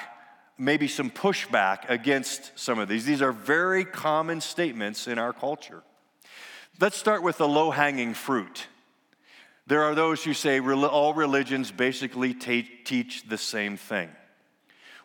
maybe 0.60 0.88
some 0.88 1.10
pushback 1.10 1.90
against 1.90 2.52
some 2.60 2.78
of 2.78 2.88
these. 2.90 3.06
These 3.06 3.22
are 3.22 3.32
very 3.32 3.86
common 3.86 4.42
statements 4.42 5.08
in 5.08 5.18
our 5.18 5.34
culture. 5.34 5.82
Let's 6.80 6.98
start 6.98 7.24
with 7.24 7.38
the 7.38 7.48
low 7.48 7.72
hanging 7.72 8.14
fruit. 8.14 8.68
There 9.68 9.84
are 9.84 9.96
those 9.96 10.24
who 10.24 10.34
say 10.34 10.60
all 10.60 11.14
religions 11.14 11.72
basically 11.72 12.34
teach 12.34 13.24
the 13.28 13.38
same 13.38 13.78
thing. 13.78 14.10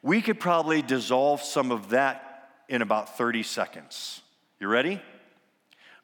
We 0.03 0.21
could 0.21 0.41
probably 0.41 0.83
dissolve 0.83 1.43
some 1.43 1.71
of 1.71 1.91
that 1.91 2.51
in 2.69 2.83
about 2.83 3.17
30 3.17 3.43
seconds. 3.43 4.21
You 4.59 4.69
ready? 4.69 5.01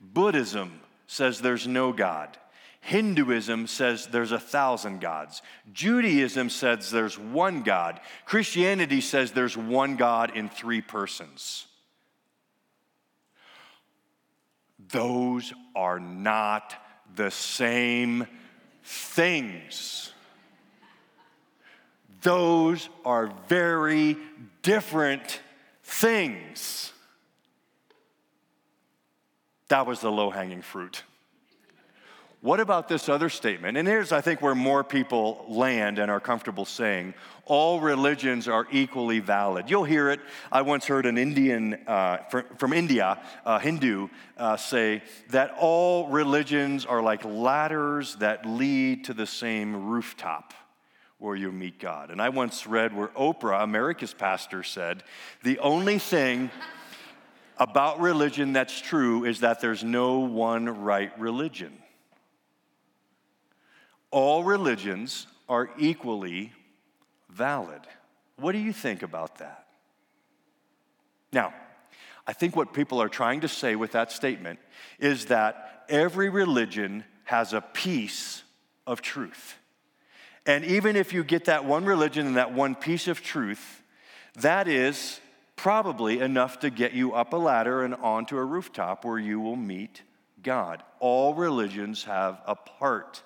Buddhism 0.01 0.81
says 1.07 1.41
there's 1.41 1.67
no 1.67 1.93
God. 1.93 2.37
Hinduism 2.81 3.67
says 3.67 4.07
there's 4.07 4.33
a 4.33 4.39
thousand 4.39 5.01
gods. 5.01 5.43
Judaism 5.73 6.49
says 6.49 6.91
there's 6.91 7.19
one 7.19 7.63
God. 7.63 8.01
Christianity 8.25 9.01
says 9.01 9.33
there's 9.33 9.57
one 9.57 9.97
God 9.97 10.37
in 10.37 10.49
three 10.49 10.81
persons. 10.81 11.67
Those 14.89 15.53
are 15.77 16.01
not 16.01 16.75
the 17.15 17.31
same 17.31 18.27
things. 18.83 20.13
Those 22.23 22.89
are 23.05 23.33
very 23.49 24.17
different 24.63 25.41
things. 25.85 26.93
That 29.69 29.87
was 29.87 30.01
the 30.01 30.11
low 30.11 30.31
hanging 30.31 30.63
fruit. 30.63 31.05
What 32.43 32.59
about 32.59 32.89
this 32.89 33.11
other 33.11 33.29
statement? 33.29 33.77
And 33.77 33.87
here's, 33.87 34.13
I 34.13 34.23
think, 34.23 34.41
where 34.41 34.55
more 34.55 34.83
people 34.83 35.45
land 35.47 35.99
and 35.99 36.11
are 36.11 36.21
comfortable 36.21 36.65
saying 36.65 37.13
all 37.45 37.81
religions 37.81 38.49
are 38.49 38.67
equally 38.73 39.19
valid. 39.19 39.69
You'll 39.69 39.85
hear 39.85 40.09
it. 40.09 40.21
I 40.51 40.63
once 40.63 40.87
heard 40.87 41.05
an 41.05 41.19
Indian 41.19 41.75
uh, 41.87 42.19
from, 42.31 42.45
from, 42.57 42.73
India, 42.73 43.21
a 43.45 43.61
Hindu, 43.61 44.09
uh, 44.39 44.57
say 44.57 45.03
that 45.29 45.55
all 45.59 46.09
religions 46.09 46.87
are 46.87 47.03
like 47.03 47.27
ladders 47.27 48.17
that 48.17 48.47
lead 48.47 49.05
to 49.05 49.13
the 49.13 49.27
same 49.27 49.89
rooftop 49.91 50.55
where 51.19 51.37
you 51.37 51.53
meet 51.53 51.79
God. 51.79 52.11
And 52.11 52.23
I 52.23 52.31
once 52.31 52.67
read 52.67 52.97
where 52.97 53.09
Oprah, 53.09 53.63
America's 53.63 54.15
pastor, 54.15 54.63
said 54.63 55.03
the 55.43 55.59
only 55.59 55.99
thing 55.99 56.51
about 57.59 58.01
religion 58.01 58.55
that's 58.55 58.81
true 58.81 59.27
is 59.27 59.41
that 59.41 59.61
there's 59.61 59.85
no 59.85 60.21
one 60.21 60.81
right 60.81 61.13
religion 61.21 61.80
all 64.11 64.45
religions 64.45 65.27
are 65.49 65.71
equally 65.79 66.53
valid. 67.29 67.81
What 68.37 68.53
do 68.53 68.59
you 68.59 68.73
think 68.73 69.03
about 69.03 69.39
that? 69.39 69.67
Now, 71.33 71.55
I 72.27 72.33
think 72.33 72.57
what 72.57 72.73
people 72.73 73.01
are 73.01 73.09
trying 73.09 73.41
to 73.41 73.49
say 73.49 73.77
with 73.77 73.93
that 73.93 74.13
statement 74.13 74.59
is 74.99 75.27
that 75.27 75.85
every 75.89 76.29
religion 76.29 77.05
has 77.25 77.53
a 77.53 77.61
piece 77.61 78.43
of 78.87 79.03
truth. 79.03 79.57
And 80.47 80.65
even 80.65 80.97
if 80.97 81.13
you 81.13 81.23
get 81.23 81.45
that 81.47 81.65
one 81.65 81.85
religion 81.85 82.27
and 82.27 82.37
that 82.37 82.53
one 82.53 82.75
piece 82.75 83.09
of 83.09 83.23
truth, 83.23 83.83
that 84.37 84.69
is 84.69 85.21
probably 85.57 86.21
enough 86.21 86.61
to 86.61 86.71
get 86.71 86.93
you 86.93 87.13
up 87.13 87.33
a 87.33 87.37
ladder 87.37 87.85
and 87.85 87.95
onto 87.95 88.37
a 88.37 88.45
rooftop 88.45 89.05
where 89.05 89.19
you 89.19 89.39
will 89.41 89.57
meet 89.57 90.03
God. 90.43 90.83
All 90.99 91.35
religions 91.35 92.05
have 92.05 92.41
a 92.47 92.55
part 92.55 93.23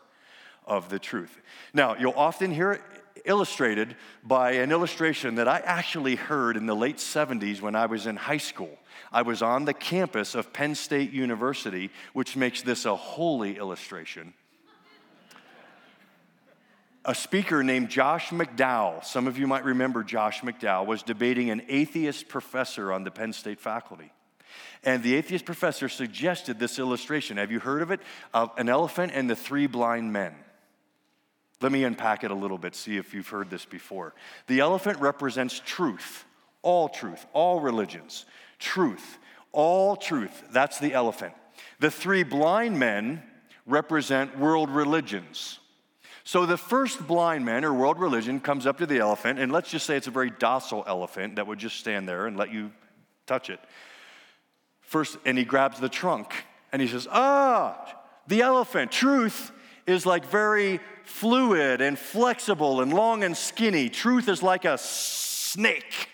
of 0.66 0.88
the 0.88 0.98
truth. 0.98 1.40
Now, 1.72 1.96
you'll 1.96 2.14
often 2.16 2.52
hear 2.52 2.80
illustrated 3.24 3.96
by 4.22 4.52
an 4.52 4.70
illustration 4.70 5.36
that 5.36 5.48
I 5.48 5.58
actually 5.60 6.16
heard 6.16 6.56
in 6.56 6.66
the 6.66 6.76
late 6.76 6.98
70s 6.98 7.60
when 7.60 7.74
I 7.74 7.86
was 7.86 8.06
in 8.06 8.16
high 8.16 8.38
school. 8.38 8.78
I 9.12 9.22
was 9.22 9.42
on 9.42 9.64
the 9.64 9.74
campus 9.74 10.34
of 10.34 10.52
Penn 10.52 10.74
State 10.74 11.12
University, 11.12 11.90
which 12.12 12.36
makes 12.36 12.62
this 12.62 12.84
a 12.84 12.96
holy 12.96 13.56
illustration. 13.56 14.34
a 17.04 17.14
speaker 17.14 17.62
named 17.62 17.90
Josh 17.90 18.30
McDowell, 18.30 19.04
some 19.04 19.26
of 19.26 19.38
you 19.38 19.46
might 19.46 19.64
remember 19.64 20.02
Josh 20.02 20.40
McDowell, 20.40 20.86
was 20.86 21.02
debating 21.02 21.50
an 21.50 21.62
atheist 21.68 22.28
professor 22.28 22.92
on 22.92 23.04
the 23.04 23.10
Penn 23.10 23.32
State 23.32 23.60
faculty. 23.60 24.12
And 24.82 25.02
the 25.02 25.14
atheist 25.14 25.44
professor 25.44 25.88
suggested 25.88 26.58
this 26.58 26.78
illustration. 26.78 27.38
Have 27.38 27.50
you 27.50 27.58
heard 27.58 27.82
of 27.82 27.90
it? 27.90 28.00
Of 28.32 28.50
an 28.58 28.68
elephant 28.68 29.12
and 29.14 29.30
the 29.30 29.36
three 29.36 29.66
blind 29.66 30.12
men. 30.12 30.34
Let 31.60 31.72
me 31.72 31.84
unpack 31.84 32.24
it 32.24 32.30
a 32.30 32.34
little 32.34 32.58
bit, 32.58 32.74
see 32.74 32.96
if 32.96 33.14
you've 33.14 33.28
heard 33.28 33.50
this 33.50 33.64
before. 33.64 34.14
The 34.48 34.60
elephant 34.60 34.98
represents 35.00 35.60
truth, 35.64 36.24
all 36.62 36.88
truth, 36.88 37.24
all 37.32 37.60
religions. 37.60 38.26
Truth, 38.58 39.18
all 39.52 39.96
truth. 39.96 40.42
That's 40.50 40.78
the 40.78 40.92
elephant. 40.92 41.34
The 41.80 41.90
three 41.90 42.22
blind 42.22 42.78
men 42.78 43.22
represent 43.66 44.38
world 44.38 44.70
religions. 44.70 45.58
So 46.24 46.46
the 46.46 46.56
first 46.56 47.06
blind 47.06 47.44
man 47.44 47.64
or 47.64 47.72
world 47.72 47.98
religion 47.98 48.40
comes 48.40 48.66
up 48.66 48.78
to 48.78 48.86
the 48.86 48.98
elephant, 48.98 49.38
and 49.38 49.52
let's 49.52 49.70
just 49.70 49.84
say 49.84 49.96
it's 49.96 50.06
a 50.06 50.10
very 50.10 50.30
docile 50.30 50.82
elephant 50.86 51.36
that 51.36 51.46
would 51.46 51.58
just 51.58 51.76
stand 51.76 52.08
there 52.08 52.26
and 52.26 52.36
let 52.36 52.50
you 52.50 52.72
touch 53.26 53.50
it. 53.50 53.60
First, 54.80 55.18
and 55.24 55.36
he 55.36 55.44
grabs 55.44 55.78
the 55.80 55.88
trunk 55.88 56.32
and 56.72 56.80
he 56.80 56.88
says, 56.88 57.06
Ah, 57.10 58.00
the 58.26 58.40
elephant, 58.40 58.90
truth 58.90 59.52
is 59.86 60.06
like 60.06 60.24
very 60.24 60.80
fluid 61.04 61.80
and 61.80 61.98
flexible 61.98 62.80
and 62.80 62.92
long 62.92 63.24
and 63.24 63.36
skinny. 63.36 63.88
Truth 63.88 64.28
is 64.28 64.42
like 64.42 64.64
a 64.64 64.78
snake. 64.78 66.08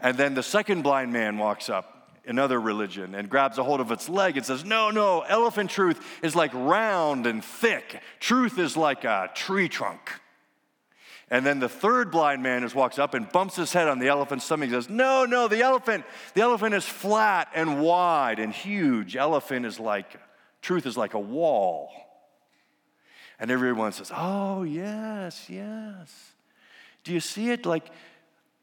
And 0.00 0.16
then 0.16 0.34
the 0.34 0.42
second 0.42 0.82
blind 0.82 1.12
man 1.12 1.36
walks 1.36 1.68
up, 1.68 2.18
another 2.26 2.60
religion, 2.60 3.14
and 3.14 3.28
grabs 3.28 3.58
a 3.58 3.62
hold 3.62 3.80
of 3.80 3.90
its 3.90 4.08
leg 4.08 4.36
and 4.36 4.46
says, 4.46 4.64
No, 4.64 4.90
no, 4.90 5.20
elephant 5.20 5.70
truth 5.70 6.00
is 6.22 6.34
like 6.34 6.52
round 6.54 7.26
and 7.26 7.44
thick. 7.44 8.00
Truth 8.18 8.58
is 8.58 8.76
like 8.76 9.04
a 9.04 9.30
tree 9.34 9.68
trunk. 9.68 10.10
And 11.32 11.46
then 11.46 11.60
the 11.60 11.68
third 11.68 12.10
blind 12.10 12.42
man 12.42 12.62
just 12.62 12.74
walks 12.74 12.98
up 12.98 13.14
and 13.14 13.30
bumps 13.30 13.54
his 13.54 13.72
head 13.72 13.86
on 13.86 14.00
the 14.00 14.08
elephant's 14.08 14.44
stomach 14.44 14.70
and 14.70 14.82
says, 14.82 14.90
No, 14.90 15.24
no, 15.24 15.46
the 15.46 15.60
elephant, 15.60 16.04
the 16.34 16.40
elephant 16.40 16.74
is 16.74 16.84
flat 16.84 17.48
and 17.54 17.80
wide 17.80 18.40
and 18.40 18.52
huge. 18.52 19.16
Elephant 19.16 19.64
is 19.64 19.78
like, 19.78 20.16
truth 20.60 20.86
is 20.86 20.96
like 20.96 21.14
a 21.14 21.20
wall. 21.20 21.90
And 23.40 23.50
everyone 23.50 23.92
says, 23.92 24.12
Oh, 24.14 24.62
yes, 24.62 25.48
yes. 25.48 26.32
Do 27.02 27.12
you 27.12 27.20
see 27.20 27.50
it? 27.50 27.64
Like 27.64 27.90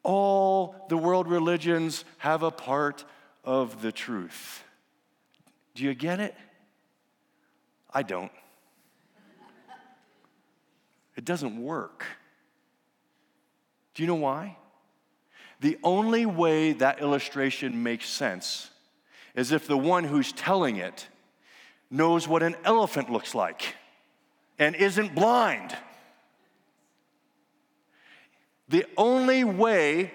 all 0.04 0.86
the 0.88 0.96
world 0.96 1.28
religions 1.28 2.06
have 2.20 2.44
a 2.44 2.52
part 2.52 3.04
of 3.44 3.82
the 3.82 3.92
truth. 3.92 4.64
Do 5.74 5.84
you 5.84 5.96
get 5.96 6.20
it? 6.20 6.36
I 7.92 8.04
don't. 8.04 8.32
It 11.16 11.26
doesn't 11.26 11.62
work. 11.62 12.06
Do 13.96 14.04
you 14.04 14.08
know 14.08 14.16
why? 14.16 14.58
The 15.60 15.80
only 15.84 16.28
way 16.28 16.74
that 16.74 17.02
illustration 17.02 17.82
makes 17.82 18.08
sense 18.08 18.70
is 19.34 19.52
if 19.52 19.66
the 19.66 19.78
one 19.78 20.04
who's 20.04 20.32
telling 20.32 20.76
it 20.76 21.08
knows 21.90 22.28
what 22.28 22.44
an 22.44 22.56
elephant 22.64 23.12
looks 23.12 23.34
like 23.34 23.76
and 24.60 24.76
isn't 24.76 25.14
blind. 25.16 25.76
The 28.70 28.86
only 28.98 29.44
way 29.44 30.12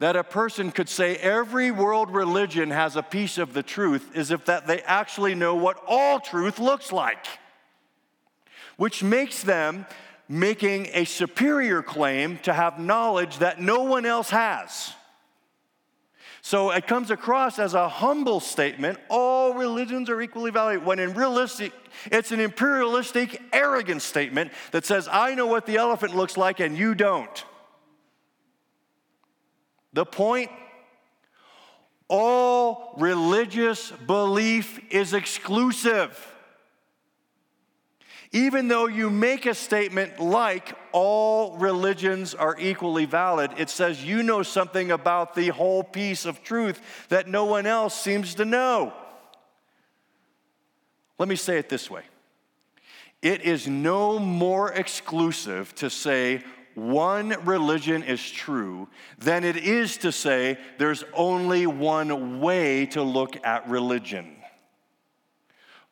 that 0.00 0.16
a 0.16 0.24
person 0.24 0.72
could 0.72 0.88
say 0.88 1.16
every 1.16 1.70
world 1.70 2.10
religion 2.10 2.70
has 2.70 2.96
a 2.96 3.02
piece 3.02 3.38
of 3.38 3.52
the 3.52 3.62
truth 3.62 4.10
is 4.16 4.32
if 4.32 4.46
that 4.46 4.66
they 4.66 4.80
actually 4.82 5.34
know 5.34 5.54
what 5.54 5.80
all 5.86 6.18
truth 6.18 6.58
looks 6.58 6.90
like. 6.90 7.24
Which 8.76 9.04
makes 9.04 9.44
them 9.44 9.86
making 10.28 10.88
a 10.92 11.04
superior 11.04 11.82
claim 11.82 12.38
to 12.38 12.52
have 12.52 12.80
knowledge 12.80 13.38
that 13.38 13.60
no 13.60 13.82
one 13.82 14.04
else 14.04 14.30
has. 14.30 14.94
So 16.44 16.72
it 16.72 16.88
comes 16.88 17.12
across 17.12 17.60
as 17.60 17.74
a 17.74 17.88
humble 17.88 18.40
statement 18.40 18.98
all 19.08 19.54
religions 19.54 20.10
are 20.10 20.20
equally 20.20 20.50
valid, 20.50 20.84
when 20.84 20.98
in 20.98 21.14
realistic, 21.14 21.72
it's 22.06 22.32
an 22.32 22.40
imperialistic, 22.40 23.40
arrogant 23.52 24.02
statement 24.02 24.50
that 24.72 24.84
says, 24.84 25.08
I 25.10 25.36
know 25.36 25.46
what 25.46 25.66
the 25.66 25.76
elephant 25.76 26.16
looks 26.16 26.36
like 26.36 26.58
and 26.58 26.76
you 26.76 26.96
don't. 26.96 27.44
The 29.92 30.04
point 30.04 30.50
all 32.08 32.94
religious 32.98 33.92
belief 33.92 34.80
is 34.92 35.14
exclusive. 35.14 36.31
Even 38.32 38.68
though 38.68 38.86
you 38.86 39.10
make 39.10 39.44
a 39.44 39.54
statement 39.54 40.18
like 40.18 40.74
all 40.92 41.56
religions 41.58 42.34
are 42.34 42.56
equally 42.58 43.04
valid, 43.04 43.52
it 43.58 43.68
says 43.68 44.02
you 44.02 44.22
know 44.22 44.42
something 44.42 44.90
about 44.90 45.34
the 45.34 45.48
whole 45.48 45.82
piece 45.82 46.24
of 46.24 46.42
truth 46.42 46.80
that 47.10 47.28
no 47.28 47.44
one 47.44 47.66
else 47.66 47.98
seems 47.98 48.34
to 48.36 48.46
know. 48.46 48.94
Let 51.18 51.28
me 51.28 51.36
say 51.36 51.58
it 51.58 51.68
this 51.68 51.90
way 51.90 52.02
it 53.20 53.42
is 53.42 53.68
no 53.68 54.18
more 54.18 54.72
exclusive 54.72 55.74
to 55.76 55.88
say 55.88 56.42
one 56.74 57.36
religion 57.44 58.02
is 58.02 58.28
true 58.28 58.88
than 59.18 59.44
it 59.44 59.56
is 59.56 59.98
to 59.98 60.10
say 60.10 60.58
there's 60.78 61.04
only 61.12 61.66
one 61.66 62.40
way 62.40 62.86
to 62.86 63.02
look 63.02 63.36
at 63.44 63.68
religion. 63.68 64.36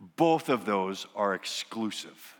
Both 0.00 0.48
of 0.48 0.64
those 0.64 1.06
are 1.14 1.34
exclusive. 1.34 2.36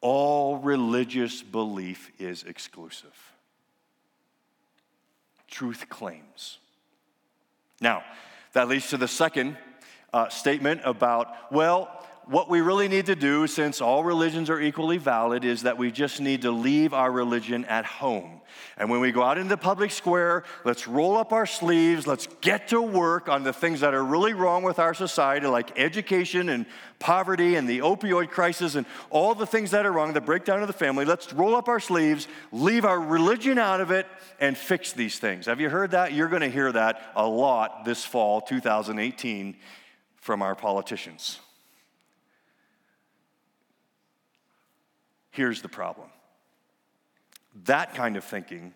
All 0.00 0.56
religious 0.58 1.42
belief 1.42 2.10
is 2.18 2.44
exclusive. 2.44 3.32
Truth 5.48 5.88
claims. 5.88 6.58
Now, 7.80 8.04
that 8.52 8.68
leads 8.68 8.88
to 8.90 8.96
the 8.96 9.08
second 9.08 9.56
uh, 10.12 10.28
statement 10.28 10.80
about, 10.84 11.52
well, 11.52 12.06
what 12.26 12.50
we 12.50 12.60
really 12.60 12.88
need 12.88 13.06
to 13.06 13.14
do, 13.14 13.46
since 13.46 13.80
all 13.80 14.02
religions 14.02 14.50
are 14.50 14.60
equally 14.60 14.98
valid, 14.98 15.44
is 15.44 15.62
that 15.62 15.78
we 15.78 15.92
just 15.92 16.20
need 16.20 16.42
to 16.42 16.50
leave 16.50 16.92
our 16.92 17.10
religion 17.10 17.64
at 17.66 17.84
home. 17.84 18.40
And 18.76 18.90
when 18.90 19.00
we 19.00 19.12
go 19.12 19.22
out 19.22 19.38
into 19.38 19.48
the 19.48 19.56
public 19.56 19.90
square, 19.90 20.44
let's 20.64 20.88
roll 20.88 21.16
up 21.16 21.32
our 21.32 21.46
sleeves, 21.46 22.06
let's 22.06 22.26
get 22.40 22.68
to 22.68 22.82
work 22.82 23.28
on 23.28 23.42
the 23.42 23.52
things 23.52 23.80
that 23.80 23.94
are 23.94 24.04
really 24.04 24.34
wrong 24.34 24.62
with 24.64 24.78
our 24.78 24.92
society, 24.92 25.46
like 25.46 25.78
education 25.78 26.48
and 26.48 26.66
poverty 26.98 27.54
and 27.54 27.68
the 27.68 27.78
opioid 27.78 28.30
crisis 28.30 28.74
and 28.74 28.86
all 29.10 29.34
the 29.34 29.46
things 29.46 29.70
that 29.70 29.86
are 29.86 29.92
wrong, 29.92 30.12
the 30.12 30.20
breakdown 30.20 30.60
of 30.62 30.66
the 30.66 30.72
family. 30.72 31.04
Let's 31.04 31.32
roll 31.32 31.54
up 31.54 31.68
our 31.68 31.80
sleeves, 31.80 32.26
leave 32.50 32.84
our 32.84 33.00
religion 33.00 33.58
out 33.58 33.80
of 33.80 33.90
it, 33.90 34.06
and 34.40 34.56
fix 34.56 34.92
these 34.92 35.18
things. 35.18 35.46
Have 35.46 35.60
you 35.60 35.70
heard 35.70 35.92
that? 35.92 36.12
You're 36.12 36.28
going 36.28 36.42
to 36.42 36.50
hear 36.50 36.72
that 36.72 37.12
a 37.14 37.26
lot 37.26 37.84
this 37.84 38.04
fall, 38.04 38.40
2018, 38.40 39.56
from 40.16 40.42
our 40.42 40.54
politicians. 40.54 41.40
Here's 45.36 45.60
the 45.60 45.68
problem 45.68 46.08
that 47.64 47.94
kind 47.94 48.16
of 48.16 48.24
thinking 48.24 48.72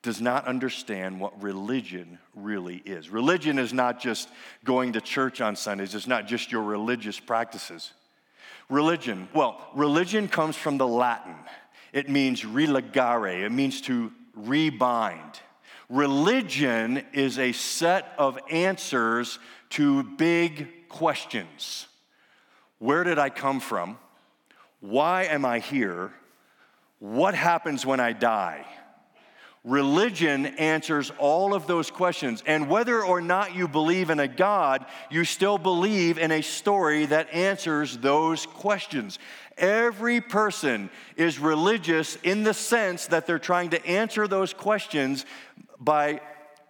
does 0.00 0.22
not 0.22 0.46
understand 0.46 1.20
what 1.20 1.42
religion 1.42 2.18
really 2.34 2.76
is. 2.86 3.10
Religion 3.10 3.58
is 3.58 3.74
not 3.74 4.00
just 4.00 4.30
going 4.64 4.94
to 4.94 5.02
church 5.02 5.42
on 5.42 5.54
Sundays, 5.54 5.94
it's 5.94 6.06
not 6.06 6.26
just 6.26 6.50
your 6.50 6.62
religious 6.62 7.20
practices. 7.20 7.92
Religion, 8.70 9.28
well, 9.34 9.60
religion 9.74 10.28
comes 10.28 10.56
from 10.56 10.78
the 10.78 10.86
Latin. 10.86 11.34
It 11.92 12.08
means 12.08 12.42
religare, 12.42 13.44
it 13.44 13.52
means 13.52 13.82
to 13.82 14.10
rebind. 14.38 15.40
Religion 15.90 17.04
is 17.12 17.38
a 17.38 17.52
set 17.52 18.14
of 18.16 18.38
answers 18.50 19.38
to 19.70 20.02
big 20.02 20.88
questions. 20.88 21.86
Where 22.78 23.04
did 23.04 23.18
I 23.18 23.28
come 23.28 23.60
from? 23.60 23.98
Why 24.80 25.24
am 25.24 25.44
I 25.44 25.58
here? 25.58 26.12
What 26.98 27.34
happens 27.34 27.84
when 27.84 28.00
I 28.00 28.12
die? 28.12 28.64
Religion 29.64 30.46
answers 30.46 31.12
all 31.18 31.52
of 31.52 31.66
those 31.66 31.90
questions. 31.90 32.42
And 32.46 32.70
whether 32.70 33.02
or 33.02 33.20
not 33.20 33.54
you 33.54 33.68
believe 33.68 34.08
in 34.08 34.20
a 34.20 34.28
God, 34.28 34.86
you 35.10 35.24
still 35.24 35.58
believe 35.58 36.16
in 36.16 36.30
a 36.30 36.42
story 36.42 37.06
that 37.06 37.32
answers 37.34 37.98
those 37.98 38.46
questions. 38.46 39.18
Every 39.58 40.20
person 40.20 40.90
is 41.16 41.38
religious 41.38 42.16
in 42.22 42.44
the 42.44 42.54
sense 42.54 43.08
that 43.08 43.26
they're 43.26 43.38
trying 43.38 43.70
to 43.70 43.86
answer 43.86 44.28
those 44.28 44.54
questions 44.54 45.26
by 45.80 46.20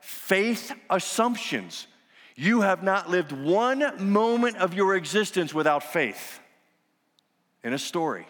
faith 0.01 0.73
assumptions. 0.88 1.87
You 2.35 2.62
have 2.62 2.83
not 2.83 3.11
lived 3.11 3.33
one 3.33 4.11
moment 4.11 4.57
of 4.57 4.73
your 4.73 4.97
existence 4.97 5.53
without 5.53 5.83
faith 5.83 6.40
in 7.62 7.73
a 7.73 7.79
story 7.79 8.27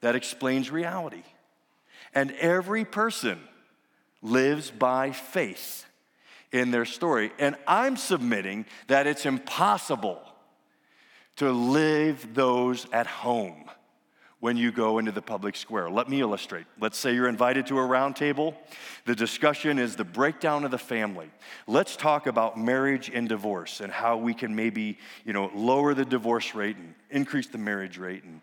that 0.00 0.14
explains 0.14 0.70
reality. 0.70 1.22
And 2.14 2.32
every 2.32 2.84
person 2.84 3.38
lives 4.22 4.70
by 4.70 5.10
faith 5.10 5.86
in 6.52 6.70
their 6.70 6.84
story. 6.84 7.32
And 7.38 7.56
I'm 7.66 7.96
submitting 7.96 8.66
that 8.86 9.06
it's 9.06 9.26
impossible 9.26 10.20
to 11.36 11.50
live 11.50 12.34
those 12.34 12.86
at 12.92 13.06
home 13.06 13.68
when 14.44 14.58
you 14.58 14.70
go 14.70 14.98
into 14.98 15.10
the 15.10 15.22
public 15.22 15.56
square. 15.56 15.88
Let 15.88 16.06
me 16.06 16.20
illustrate. 16.20 16.66
Let's 16.78 16.98
say 16.98 17.14
you're 17.14 17.30
invited 17.30 17.66
to 17.68 17.78
a 17.78 17.86
round 17.86 18.14
table. 18.14 18.54
The 19.06 19.14
discussion 19.14 19.78
is 19.78 19.96
the 19.96 20.04
breakdown 20.04 20.66
of 20.66 20.70
the 20.70 20.76
family. 20.76 21.30
Let's 21.66 21.96
talk 21.96 22.26
about 22.26 22.58
marriage 22.58 23.10
and 23.10 23.26
divorce 23.26 23.80
and 23.80 23.90
how 23.90 24.18
we 24.18 24.34
can 24.34 24.54
maybe, 24.54 24.98
you 25.24 25.32
know, 25.32 25.50
lower 25.54 25.94
the 25.94 26.04
divorce 26.04 26.54
rate 26.54 26.76
and 26.76 26.94
increase 27.08 27.46
the 27.46 27.56
marriage 27.56 27.96
rate 27.96 28.22
and 28.22 28.42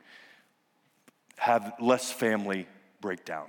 have 1.38 1.74
less 1.80 2.12
family 2.12 2.68
breakdown. 3.00 3.46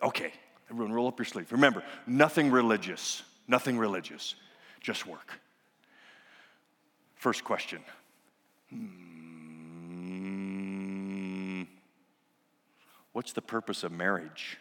Okay, 0.00 0.32
everyone 0.70 0.92
roll 0.92 1.08
up 1.08 1.18
your 1.18 1.26
sleeve. 1.26 1.50
Remember, 1.50 1.82
nothing 2.06 2.52
religious, 2.52 3.24
nothing 3.48 3.78
religious, 3.78 4.36
just 4.80 5.08
work. 5.08 5.40
First 7.16 7.42
question. 7.42 7.80
Hmm. 8.70 9.03
What's 13.14 13.32
the 13.32 13.40
purpose 13.40 13.84
of 13.84 13.92
marriage? 13.92 14.58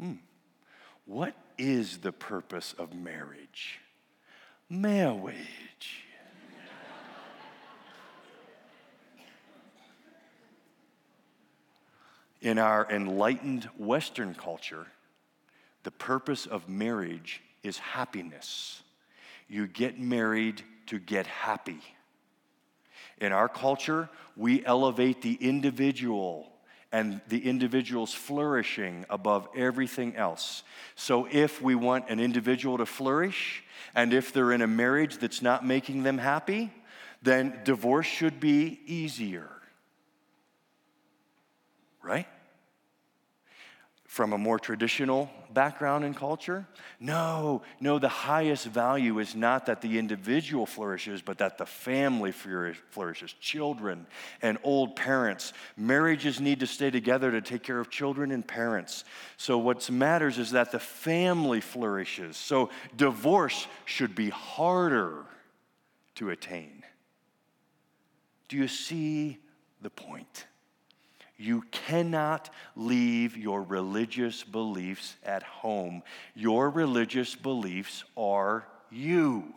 Hmm. 0.00 0.14
What 1.04 1.34
is 1.58 1.98
the 1.98 2.12
purpose 2.12 2.74
of 2.78 2.94
marriage? 2.94 3.78
Marriage. 4.70 5.36
In 12.40 12.58
our 12.58 12.90
enlightened 12.90 13.64
Western 13.76 14.34
culture, 14.34 14.86
the 15.82 15.90
purpose 15.90 16.46
of 16.46 16.70
marriage 16.70 17.42
is 17.62 17.76
happiness. 17.76 18.82
You 19.46 19.66
get 19.66 20.00
married 20.00 20.62
to 20.86 20.98
get 20.98 21.26
happy. 21.26 21.80
In 23.20 23.32
our 23.32 23.48
culture, 23.48 24.08
we 24.36 24.64
elevate 24.64 25.22
the 25.22 25.34
individual 25.34 26.50
and 26.92 27.20
the 27.28 27.44
individual's 27.44 28.14
flourishing 28.14 29.04
above 29.10 29.48
everything 29.56 30.14
else. 30.14 30.62
So, 30.94 31.26
if 31.30 31.60
we 31.60 31.74
want 31.74 32.08
an 32.08 32.20
individual 32.20 32.78
to 32.78 32.86
flourish, 32.86 33.64
and 33.96 34.12
if 34.12 34.32
they're 34.32 34.52
in 34.52 34.62
a 34.62 34.68
marriage 34.68 35.18
that's 35.18 35.42
not 35.42 35.66
making 35.66 36.04
them 36.04 36.18
happy, 36.18 36.72
then 37.22 37.60
divorce 37.64 38.06
should 38.06 38.38
be 38.38 38.78
easier. 38.86 39.50
Right? 42.00 42.28
From 44.14 44.32
a 44.32 44.38
more 44.38 44.60
traditional 44.60 45.28
background 45.52 46.04
and 46.04 46.16
culture? 46.16 46.64
No, 47.00 47.62
no, 47.80 47.98
the 47.98 48.08
highest 48.08 48.64
value 48.64 49.18
is 49.18 49.34
not 49.34 49.66
that 49.66 49.80
the 49.80 49.98
individual 49.98 50.66
flourishes, 50.66 51.20
but 51.20 51.38
that 51.38 51.58
the 51.58 51.66
family 51.66 52.30
flourishes. 52.30 53.32
Children 53.40 54.06
and 54.40 54.58
old 54.62 54.94
parents. 54.94 55.52
Marriages 55.76 56.40
need 56.40 56.60
to 56.60 56.66
stay 56.68 56.92
together 56.92 57.32
to 57.32 57.40
take 57.40 57.64
care 57.64 57.80
of 57.80 57.90
children 57.90 58.30
and 58.30 58.46
parents. 58.46 59.02
So, 59.36 59.58
what 59.58 59.90
matters 59.90 60.38
is 60.38 60.52
that 60.52 60.70
the 60.70 60.78
family 60.78 61.60
flourishes. 61.60 62.36
So, 62.36 62.70
divorce 62.96 63.66
should 63.84 64.14
be 64.14 64.30
harder 64.30 65.24
to 66.14 66.30
attain. 66.30 66.84
Do 68.48 68.56
you 68.56 68.68
see 68.68 69.38
the 69.82 69.90
point? 69.90 70.46
You 71.36 71.62
cannot 71.70 72.50
leave 72.76 73.36
your 73.36 73.62
religious 73.62 74.44
beliefs 74.44 75.16
at 75.24 75.42
home. 75.42 76.02
Your 76.34 76.70
religious 76.70 77.34
beliefs 77.34 78.04
are 78.16 78.66
you. 78.90 79.52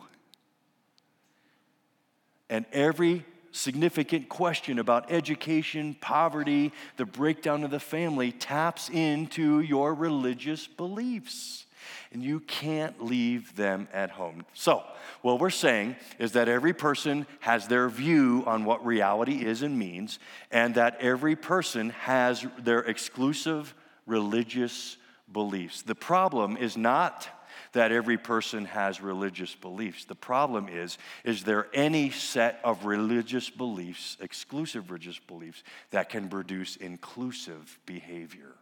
And 2.50 2.66
every 2.72 3.24
significant 3.52 4.28
question 4.28 4.78
about 4.78 5.10
education, 5.10 5.96
poverty, 6.00 6.72
the 6.96 7.06
breakdown 7.06 7.62
of 7.64 7.70
the 7.70 7.80
family 7.80 8.32
taps 8.32 8.88
into 8.88 9.60
your 9.60 9.94
religious 9.94 10.66
beliefs 10.66 11.66
and 12.12 12.22
you 12.22 12.40
can't 12.40 13.04
leave 13.04 13.54
them 13.56 13.88
at 13.92 14.10
home. 14.10 14.44
So, 14.54 14.82
what 15.22 15.40
we're 15.40 15.50
saying 15.50 15.96
is 16.18 16.32
that 16.32 16.48
every 16.48 16.72
person 16.72 17.26
has 17.40 17.68
their 17.68 17.88
view 17.88 18.44
on 18.46 18.64
what 18.64 18.84
reality 18.84 19.44
is 19.44 19.62
and 19.62 19.78
means, 19.78 20.18
and 20.50 20.74
that 20.74 21.00
every 21.00 21.36
person 21.36 21.90
has 21.90 22.46
their 22.58 22.80
exclusive 22.80 23.74
religious 24.06 24.96
beliefs. 25.32 25.82
The 25.82 25.94
problem 25.94 26.56
is 26.56 26.76
not 26.76 27.28
that 27.72 27.92
every 27.92 28.16
person 28.16 28.64
has 28.66 29.00
religious 29.00 29.54
beliefs. 29.54 30.04
The 30.04 30.14
problem 30.14 30.68
is 30.68 30.98
is 31.24 31.44
there 31.44 31.68
any 31.74 32.10
set 32.10 32.60
of 32.64 32.86
religious 32.86 33.50
beliefs, 33.50 34.16
exclusive 34.20 34.90
religious 34.90 35.18
beliefs 35.18 35.62
that 35.90 36.08
can 36.08 36.28
produce 36.28 36.76
inclusive 36.76 37.78
behavior? 37.86 38.54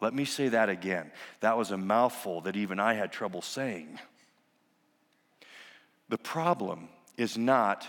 Let 0.00 0.14
me 0.14 0.24
say 0.24 0.48
that 0.48 0.68
again. 0.68 1.10
That 1.40 1.58
was 1.58 1.70
a 1.70 1.76
mouthful 1.76 2.42
that 2.42 2.56
even 2.56 2.80
I 2.80 2.94
had 2.94 3.12
trouble 3.12 3.42
saying. 3.42 3.98
The 6.08 6.18
problem 6.18 6.88
is 7.16 7.36
not 7.36 7.86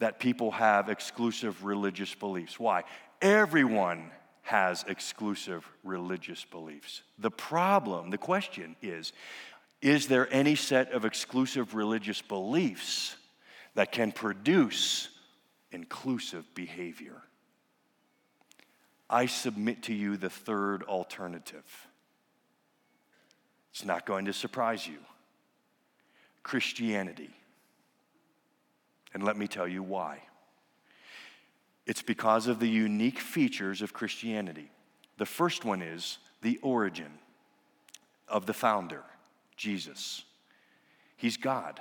that 0.00 0.18
people 0.18 0.50
have 0.50 0.88
exclusive 0.88 1.64
religious 1.64 2.14
beliefs. 2.14 2.58
Why? 2.58 2.82
Everyone 3.22 4.10
has 4.42 4.84
exclusive 4.86 5.66
religious 5.82 6.44
beliefs. 6.44 7.02
The 7.18 7.30
problem, 7.30 8.10
the 8.10 8.18
question 8.18 8.76
is 8.82 9.12
is 9.80 10.06
there 10.06 10.32
any 10.32 10.54
set 10.54 10.92
of 10.92 11.04
exclusive 11.04 11.74
religious 11.74 12.22
beliefs 12.22 13.16
that 13.74 13.92
can 13.92 14.12
produce 14.12 15.10
inclusive 15.72 16.54
behavior? 16.54 17.22
I 19.14 19.26
submit 19.26 19.84
to 19.84 19.94
you 19.94 20.16
the 20.16 20.28
third 20.28 20.82
alternative. 20.82 21.86
It's 23.70 23.84
not 23.84 24.06
going 24.06 24.24
to 24.24 24.32
surprise 24.32 24.88
you 24.88 24.98
Christianity. 26.42 27.30
And 29.14 29.22
let 29.22 29.36
me 29.36 29.46
tell 29.46 29.68
you 29.68 29.84
why. 29.84 30.18
It's 31.86 32.02
because 32.02 32.48
of 32.48 32.58
the 32.58 32.68
unique 32.68 33.20
features 33.20 33.82
of 33.82 33.92
Christianity. 33.92 34.68
The 35.18 35.26
first 35.26 35.64
one 35.64 35.80
is 35.80 36.18
the 36.42 36.58
origin 36.60 37.12
of 38.26 38.46
the 38.46 38.52
founder, 38.52 39.04
Jesus. 39.56 40.24
He's 41.16 41.36
God. 41.36 41.80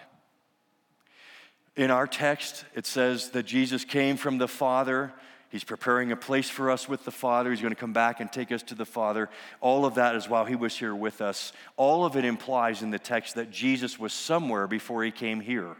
In 1.76 1.89
our 1.89 2.06
text, 2.06 2.63
it 2.76 2.86
says 2.86 3.32
that 3.32 3.48
Jesus 3.48 3.84
came 3.86 4.17
from 4.17 4.38
the 4.38 4.48
Father 4.48 5.12
He's 5.54 5.63
preparing 5.63 6.12
a 6.12 6.16
place 6.16 6.50
for 6.50 6.72
us 6.72 6.89
with 6.89 7.06
the 7.06 7.12
Father. 7.12 7.52
He's 7.52 7.62
going 7.62 7.76
to 7.76 7.80
come 7.80 7.94
back 7.94 8.20
and 8.20 8.32
take 8.32 8.52
us 8.52 8.63
to 8.63 8.74
the 8.74 8.88
Father. 8.88 9.30
All 9.62 9.86
of 9.86 9.94
that 9.94 10.16
is 10.16 10.28
while 10.28 10.46
He 10.46 10.56
was 10.56 10.76
here 10.76 10.96
with 10.96 11.22
us. 11.22 11.54
All 11.78 12.06
of 12.06 12.18
it 12.18 12.26
implies 12.26 12.82
in 12.82 12.89
the 12.89 12.98
text 12.98 13.36
that 13.36 13.52
Jesus 13.52 14.00
was 14.00 14.13
somewhere 14.13 14.66
before 14.66 15.04
He 15.04 15.12
came 15.12 15.39
here. 15.39 15.76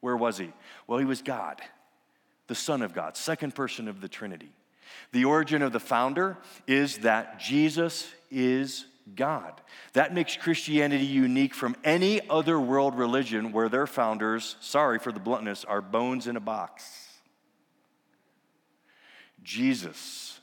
Where 0.00 0.16
was 0.16 0.38
He? 0.38 0.50
Well, 0.86 0.98
He 0.98 1.04
was 1.04 1.20
God, 1.20 1.60
the 2.46 2.54
Son 2.54 2.80
of 2.80 2.94
God, 2.94 3.14
second 3.14 3.54
person 3.54 3.88
of 3.88 4.00
the 4.00 4.08
Trinity. 4.08 4.48
The 5.12 5.26
origin 5.26 5.60
of 5.60 5.72
the 5.72 5.80
founder 5.80 6.38
is 6.66 6.96
that 7.00 7.38
Jesus 7.38 8.08
is 8.30 8.86
God. 9.14 9.52
That 9.92 10.14
makes 10.14 10.34
Christianity 10.34 11.04
unique 11.04 11.52
from 11.52 11.76
any 11.84 12.26
other 12.30 12.58
world 12.58 12.94
religion 12.94 13.52
where 13.52 13.68
their 13.68 13.86
founders, 13.86 14.56
sorry 14.60 14.98
for 14.98 15.12
the 15.12 15.20
bluntness, 15.20 15.66
are 15.66 15.82
bones 15.82 16.26
in 16.26 16.36
a 16.36 16.40
box. 16.40 17.09
Jesus 19.42 20.40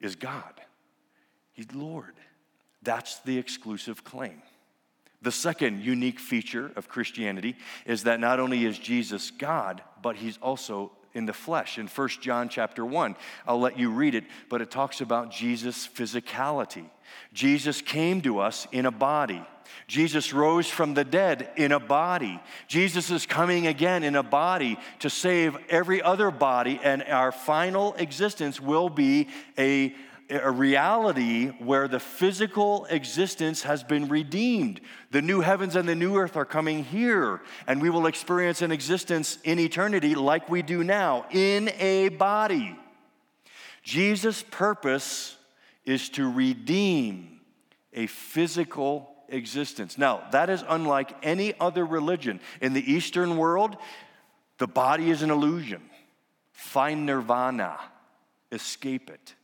is 0.00 0.16
God, 0.16 0.60
He's 1.52 1.72
Lord. 1.72 2.14
That's 2.82 3.20
the 3.20 3.38
exclusive 3.38 4.04
claim. 4.04 4.42
The 5.22 5.32
second 5.32 5.80
unique 5.80 6.20
feature 6.20 6.70
of 6.76 6.88
Christianity 6.88 7.56
is 7.86 8.02
that 8.02 8.20
not 8.20 8.40
only 8.40 8.64
is 8.66 8.78
Jesus 8.78 9.30
God, 9.30 9.82
but 10.02 10.16
He's 10.16 10.36
also 10.42 10.92
in 11.14 11.26
the 11.26 11.32
flesh. 11.32 11.78
In 11.78 11.86
1 11.86 12.08
John 12.20 12.48
chapter 12.48 12.84
1, 12.84 13.16
I'll 13.46 13.60
let 13.60 13.78
you 13.78 13.90
read 13.90 14.14
it, 14.14 14.24
but 14.48 14.60
it 14.60 14.70
talks 14.70 15.00
about 15.00 15.30
Jesus' 15.30 15.88
physicality. 15.88 16.84
Jesus 17.32 17.80
came 17.80 18.20
to 18.22 18.40
us 18.40 18.66
in 18.72 18.86
a 18.86 18.90
body. 18.90 19.44
Jesus 19.86 20.32
rose 20.32 20.68
from 20.68 20.94
the 20.94 21.04
dead 21.04 21.50
in 21.56 21.72
a 21.72 21.80
body. 21.80 22.40
Jesus 22.68 23.10
is 23.10 23.26
coming 23.26 23.66
again 23.66 24.02
in 24.02 24.14
a 24.14 24.22
body 24.22 24.78
to 25.00 25.10
save 25.10 25.56
every 25.68 26.02
other 26.02 26.30
body, 26.30 26.80
and 26.82 27.02
our 27.04 27.32
final 27.32 27.94
existence 27.94 28.60
will 28.60 28.88
be 28.88 29.28
a, 29.58 29.94
a 30.42 30.50
reality 30.50 31.48
where 31.48 31.86
the 31.86 32.00
physical 32.00 32.86
existence 32.86 33.62
has 33.62 33.84
been 33.84 34.08
redeemed. 34.08 34.80
The 35.10 35.22
new 35.22 35.40
heavens 35.40 35.76
and 35.76 35.88
the 35.88 35.94
new 35.94 36.16
earth 36.16 36.36
are 36.36 36.44
coming 36.44 36.84
here, 36.84 37.40
and 37.66 37.80
we 37.80 37.90
will 37.90 38.06
experience 38.06 38.62
an 38.62 38.72
existence 38.72 39.38
in 39.44 39.58
eternity 39.58 40.14
like 40.14 40.48
we 40.48 40.62
do 40.62 40.82
now 40.82 41.26
in 41.30 41.70
a 41.78 42.08
body. 42.08 42.76
Jesus' 43.82 44.42
purpose 44.42 45.36
is 45.84 46.08
to 46.10 46.30
redeem 46.30 47.40
a 47.92 48.06
physical 48.06 49.10
existence. 49.28 49.98
Now, 49.98 50.24
that 50.32 50.50
is 50.50 50.64
unlike 50.68 51.14
any 51.22 51.54
other 51.60 51.84
religion. 51.84 52.40
In 52.60 52.72
the 52.72 52.92
Eastern 52.92 53.36
world, 53.36 53.76
the 54.58 54.66
body 54.66 55.10
is 55.10 55.22
an 55.22 55.30
illusion. 55.30 55.82
Find 56.52 57.06
nirvana, 57.06 57.78
escape 58.50 59.10
it. 59.10 59.34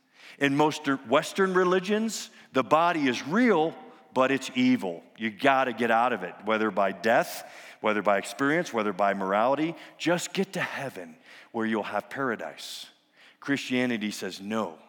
In 0.41 0.57
most 0.57 0.87
Western 1.07 1.53
religions, 1.53 2.31
the 2.51 2.63
body 2.63 3.07
is 3.07 3.25
real, 3.25 3.75
but 4.13 4.31
it's 4.31 4.49
evil. 4.55 5.03
You 5.15 5.29
got 5.29 5.65
to 5.65 5.73
get 5.73 5.91
out 5.91 6.13
of 6.13 6.23
it, 6.23 6.33
whether 6.43 6.71
by 6.71 6.91
death, 6.91 7.47
whether 7.79 8.01
by 8.01 8.17
experience, 8.17 8.73
whether 8.73 8.91
by 8.91 9.13
morality. 9.13 9.75
Just 9.99 10.33
get 10.33 10.53
to 10.53 10.59
heaven 10.59 11.15
where 11.51 11.67
you'll 11.67 11.83
have 11.83 12.09
paradise. 12.09 12.87
Christianity 13.39 14.09
says 14.09 14.41
no. 14.41 14.79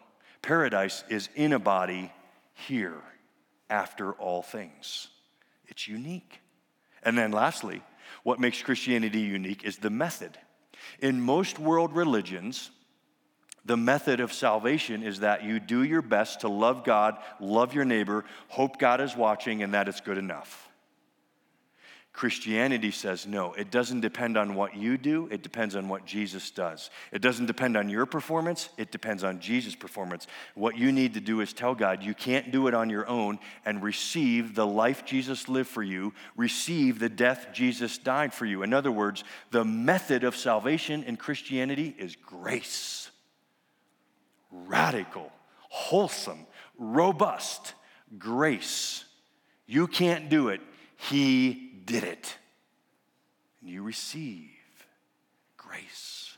Paradise 0.41 1.03
is 1.07 1.29
in 1.35 1.53
a 1.53 1.59
body 1.59 2.11
here 2.55 3.01
after 3.69 4.11
all 4.13 4.41
things. 4.41 5.07
It's 5.67 5.87
unique. 5.87 6.39
And 7.03 7.15
then, 7.15 7.31
lastly, 7.31 7.83
what 8.23 8.39
makes 8.39 8.61
Christianity 8.63 9.21
unique 9.21 9.63
is 9.63 9.77
the 9.77 9.91
method. 9.91 10.35
In 10.99 11.21
most 11.21 11.59
world 11.59 11.95
religions, 11.95 12.71
the 13.65 13.77
method 13.77 14.19
of 14.19 14.33
salvation 14.33 15.03
is 15.03 15.21
that 15.21 15.43
you 15.43 15.59
do 15.59 15.83
your 15.83 16.01
best 16.01 16.41
to 16.41 16.49
love 16.49 16.83
God, 16.83 17.17
love 17.39 17.73
your 17.73 17.85
neighbor, 17.85 18.25
hope 18.49 18.77
God 18.77 18.99
is 18.99 19.15
watching, 19.15 19.63
and 19.63 19.73
that 19.73 19.87
it's 19.87 20.01
good 20.01 20.17
enough. 20.17 20.69
Christianity 22.13 22.91
says 22.91 23.25
no, 23.25 23.53
it 23.53 23.71
doesn't 23.71 24.01
depend 24.01 24.37
on 24.37 24.53
what 24.53 24.75
you 24.75 24.99
do, 24.99 25.27
it 25.31 25.41
depends 25.41 25.75
on 25.75 25.89
what 25.89 26.05
Jesus 26.05 26.51
does. 26.51 26.91
It 27.11 27.23
doesn't 27.23 27.47
depend 27.47 27.75
on 27.75 27.89
your 27.89 28.05
performance, 28.05 28.69
it 28.77 28.91
depends 28.91 29.23
on 29.23 29.39
Jesus' 29.39 29.73
performance. 29.73 30.27
What 30.53 30.77
you 30.77 30.91
need 30.91 31.15
to 31.15 31.19
do 31.19 31.41
is 31.41 31.53
tell 31.53 31.73
God 31.73 32.03
you 32.03 32.13
can't 32.13 32.51
do 32.51 32.67
it 32.67 32.75
on 32.75 32.91
your 32.91 33.07
own 33.07 33.39
and 33.65 33.81
receive 33.81 34.53
the 34.53 34.67
life 34.67 35.05
Jesus 35.05 35.49
lived 35.49 35.69
for 35.69 35.81
you, 35.81 36.13
receive 36.37 36.99
the 36.99 37.09
death 37.09 37.47
Jesus 37.51 37.97
died 37.97 38.31
for 38.31 38.45
you. 38.45 38.61
In 38.61 38.73
other 38.73 38.91
words, 38.91 39.23
the 39.49 39.65
method 39.65 40.23
of 40.23 40.35
salvation 40.35 41.03
in 41.05 41.17
Christianity 41.17 41.95
is 41.97 42.15
grace. 42.15 43.09
Radical, 44.53 45.31
wholesome, 45.69 46.45
robust 46.77 47.73
grace. 48.19 49.03
You 49.65 49.87
can't 49.87 50.29
do 50.29 50.49
it. 50.49 50.61
He 50.95 51.71
did 51.85 52.03
it. 52.03 52.37
And 53.61 53.69
you 53.69 53.81
receive 53.81 54.51
grace. 55.57 56.37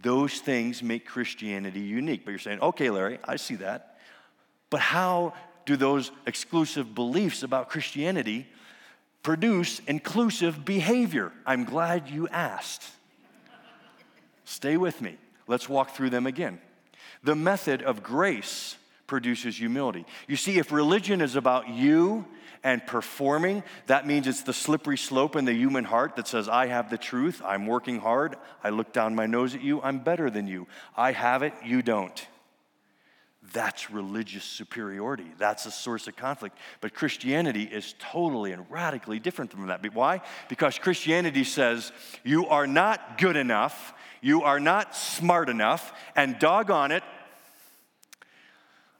Those 0.00 0.34
things 0.34 0.82
make 0.82 1.06
Christianity 1.06 1.80
unique. 1.80 2.24
But 2.24 2.30
you're 2.30 2.38
saying, 2.38 2.60
okay, 2.60 2.90
Larry, 2.90 3.18
I 3.24 3.36
see 3.36 3.56
that. 3.56 3.98
But 4.70 4.80
how 4.80 5.34
do 5.66 5.76
those 5.76 6.12
exclusive 6.26 6.94
beliefs 6.94 7.42
about 7.42 7.68
Christianity 7.68 8.46
produce 9.22 9.80
inclusive 9.86 10.64
behavior? 10.64 11.32
I'm 11.46 11.64
glad 11.64 12.10
you 12.10 12.28
asked. 12.28 12.84
Stay 14.44 14.76
with 14.76 15.00
me. 15.00 15.16
Let's 15.48 15.68
walk 15.68 15.90
through 15.96 16.10
them 16.10 16.26
again. 16.26 16.60
The 17.24 17.34
method 17.34 17.82
of 17.82 18.02
grace 18.02 18.76
produces 19.06 19.56
humility. 19.56 20.06
You 20.28 20.36
see, 20.36 20.58
if 20.58 20.70
religion 20.70 21.20
is 21.20 21.36
about 21.36 21.68
you 21.68 22.24
and 22.62 22.86
performing, 22.86 23.62
that 23.86 24.06
means 24.06 24.26
it's 24.26 24.42
the 24.42 24.52
slippery 24.52 24.96
slope 24.96 25.36
in 25.36 25.44
the 25.44 25.52
human 25.52 25.84
heart 25.84 26.16
that 26.16 26.28
says, 26.28 26.48
I 26.48 26.66
have 26.66 26.88
the 26.88 26.96
truth, 26.96 27.42
I'm 27.44 27.66
working 27.66 27.98
hard, 27.98 28.36
I 28.62 28.70
look 28.70 28.92
down 28.92 29.14
my 29.14 29.26
nose 29.26 29.54
at 29.54 29.62
you, 29.62 29.82
I'm 29.82 29.98
better 29.98 30.30
than 30.30 30.46
you. 30.46 30.66
I 30.96 31.12
have 31.12 31.42
it, 31.42 31.52
you 31.64 31.82
don't. 31.82 32.26
That's 33.52 33.90
religious 33.90 34.44
superiority. 34.44 35.26
That's 35.38 35.66
a 35.66 35.70
source 35.70 36.08
of 36.08 36.16
conflict. 36.16 36.56
But 36.80 36.94
Christianity 36.94 37.64
is 37.64 37.94
totally 37.98 38.52
and 38.52 38.64
radically 38.70 39.18
different 39.18 39.50
from 39.50 39.66
that. 39.66 39.94
Why? 39.94 40.22
Because 40.48 40.78
Christianity 40.78 41.44
says 41.44 41.92
you 42.24 42.46
are 42.46 42.66
not 42.66 43.18
good 43.18 43.36
enough, 43.36 43.92
you 44.24 44.42
are 44.42 44.58
not 44.58 44.96
smart 44.96 45.50
enough, 45.50 45.92
and 46.16 46.38
doggone 46.38 46.92
it, 46.92 47.02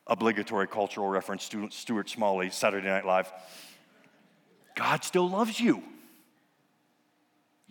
obligatory 0.07 0.69
cultural 0.69 1.09
reference, 1.09 1.51
Stuart 1.71 2.11
Smalley, 2.11 2.51
Saturday 2.51 2.89
Night 2.89 3.07
Live. 3.07 3.33
God 4.75 5.03
still 5.03 5.27
loves 5.27 5.59
you. 5.59 5.83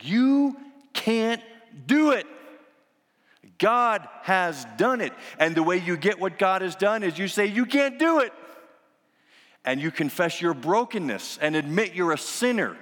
You 0.01 0.57
can't 0.93 1.43
do 1.85 2.09
it. 2.13 2.25
God 3.59 4.07
has 4.23 4.65
done 4.77 4.99
it. 4.99 5.13
And 5.37 5.53
the 5.53 5.61
way 5.61 5.77
you 5.77 5.95
get 5.95 6.19
what 6.19 6.39
God 6.39 6.63
has 6.63 6.75
done 6.75 7.03
is 7.03 7.19
you 7.19 7.27
say, 7.27 7.45
You 7.45 7.67
can't 7.67 7.99
do 7.99 8.21
it. 8.21 8.33
And 9.63 9.79
you 9.79 9.91
confess 9.91 10.41
your 10.41 10.55
brokenness 10.55 11.37
and 11.39 11.55
admit 11.55 11.93
you're 11.93 12.13
a 12.13 12.17
sinner. 12.17 12.75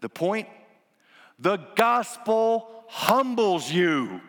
The 0.00 0.08
point? 0.08 0.46
The 1.40 1.56
gospel 1.74 2.75
humbles 2.88 3.70
you. 3.70 4.20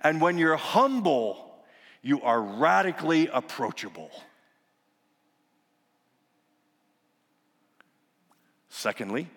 And 0.00 0.20
when 0.20 0.38
you're 0.38 0.56
humble, 0.56 1.52
you 2.02 2.22
are 2.22 2.40
radically 2.40 3.28
approachable. 3.28 4.10
Secondly, 8.70 9.28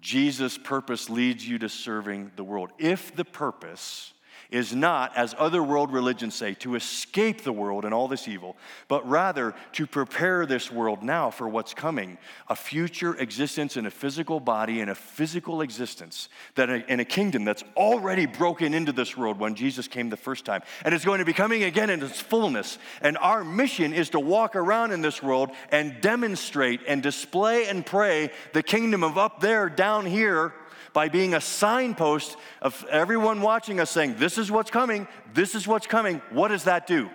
Jesus' 0.00 0.56
purpose 0.56 1.10
leads 1.10 1.46
you 1.46 1.58
to 1.58 1.68
serving 1.68 2.30
the 2.36 2.44
world. 2.44 2.70
If 2.78 3.14
the 3.14 3.24
purpose 3.24 4.13
is 4.50 4.74
not, 4.74 5.16
as 5.16 5.34
other 5.38 5.62
world 5.62 5.92
religions 5.92 6.34
say, 6.34 6.54
to 6.54 6.74
escape 6.74 7.42
the 7.42 7.52
world 7.52 7.84
and 7.84 7.94
all 7.94 8.08
this 8.08 8.28
evil, 8.28 8.56
but 8.88 9.08
rather 9.08 9.54
to 9.72 9.86
prepare 9.86 10.46
this 10.46 10.70
world 10.70 11.02
now 11.02 11.30
for 11.30 11.48
what's 11.48 11.74
coming 11.74 12.18
a 12.48 12.56
future 12.56 13.14
existence 13.16 13.76
in 13.76 13.86
a 13.86 13.90
physical 13.90 14.40
body, 14.40 14.80
in 14.80 14.88
a 14.88 14.94
physical 14.94 15.60
existence, 15.60 16.28
that 16.54 16.68
in 16.70 17.00
a 17.00 17.04
kingdom 17.04 17.44
that's 17.44 17.64
already 17.76 18.26
broken 18.26 18.74
into 18.74 18.92
this 18.92 19.16
world 19.16 19.38
when 19.38 19.54
Jesus 19.54 19.88
came 19.88 20.10
the 20.10 20.16
first 20.16 20.44
time. 20.44 20.62
And 20.84 20.94
it's 20.94 21.04
going 21.04 21.18
to 21.18 21.24
be 21.24 21.32
coming 21.32 21.64
again 21.64 21.90
in 21.90 22.02
its 22.02 22.20
fullness. 22.20 22.78
And 23.00 23.16
our 23.18 23.44
mission 23.44 23.92
is 23.92 24.10
to 24.10 24.20
walk 24.20 24.56
around 24.56 24.92
in 24.92 25.00
this 25.00 25.22
world 25.22 25.50
and 25.70 26.00
demonstrate 26.00 26.80
and 26.86 27.02
display 27.02 27.66
and 27.66 27.84
pray 27.84 28.30
the 28.52 28.62
kingdom 28.62 29.02
of 29.02 29.18
up 29.18 29.40
there, 29.40 29.68
down 29.68 30.06
here 30.06 30.52
by 30.94 31.10
being 31.10 31.34
a 31.34 31.40
signpost 31.40 32.38
of 32.62 32.86
everyone 32.88 33.42
watching 33.42 33.80
us 33.80 33.90
saying, 33.90 34.14
This 34.16 34.38
is 34.38 34.50
what's 34.50 34.70
coming, 34.70 35.06
this 35.34 35.54
is 35.54 35.68
what's 35.68 35.86
coming. 35.86 36.22
What 36.30 36.48
does 36.48 36.64
that 36.64 36.86
do? 36.86 37.10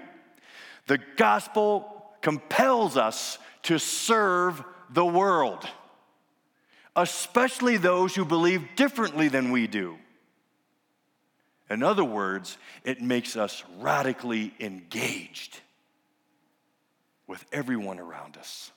The 0.86 1.00
gospel 1.16 2.12
compels 2.22 2.98
us 2.98 3.40
to 3.64 3.80
serve 3.80 4.64
the 4.92 5.06
world, 5.06 5.68
especially 6.96 7.78
those 7.78 8.14
who 8.14 8.26
believe 8.26 8.76
differently 8.76 9.30
than 9.30 9.52
we 9.52 9.66
do. 9.66 9.98
In 11.70 11.84
other 11.84 12.04
words, 12.04 12.58
it 12.84 13.02
makes 13.02 13.38
us 13.38 13.64
radically 13.78 14.54
engaged 14.60 15.60
with 17.28 17.46
everyone 17.52 18.00
around 18.00 18.38
us. 18.38 18.72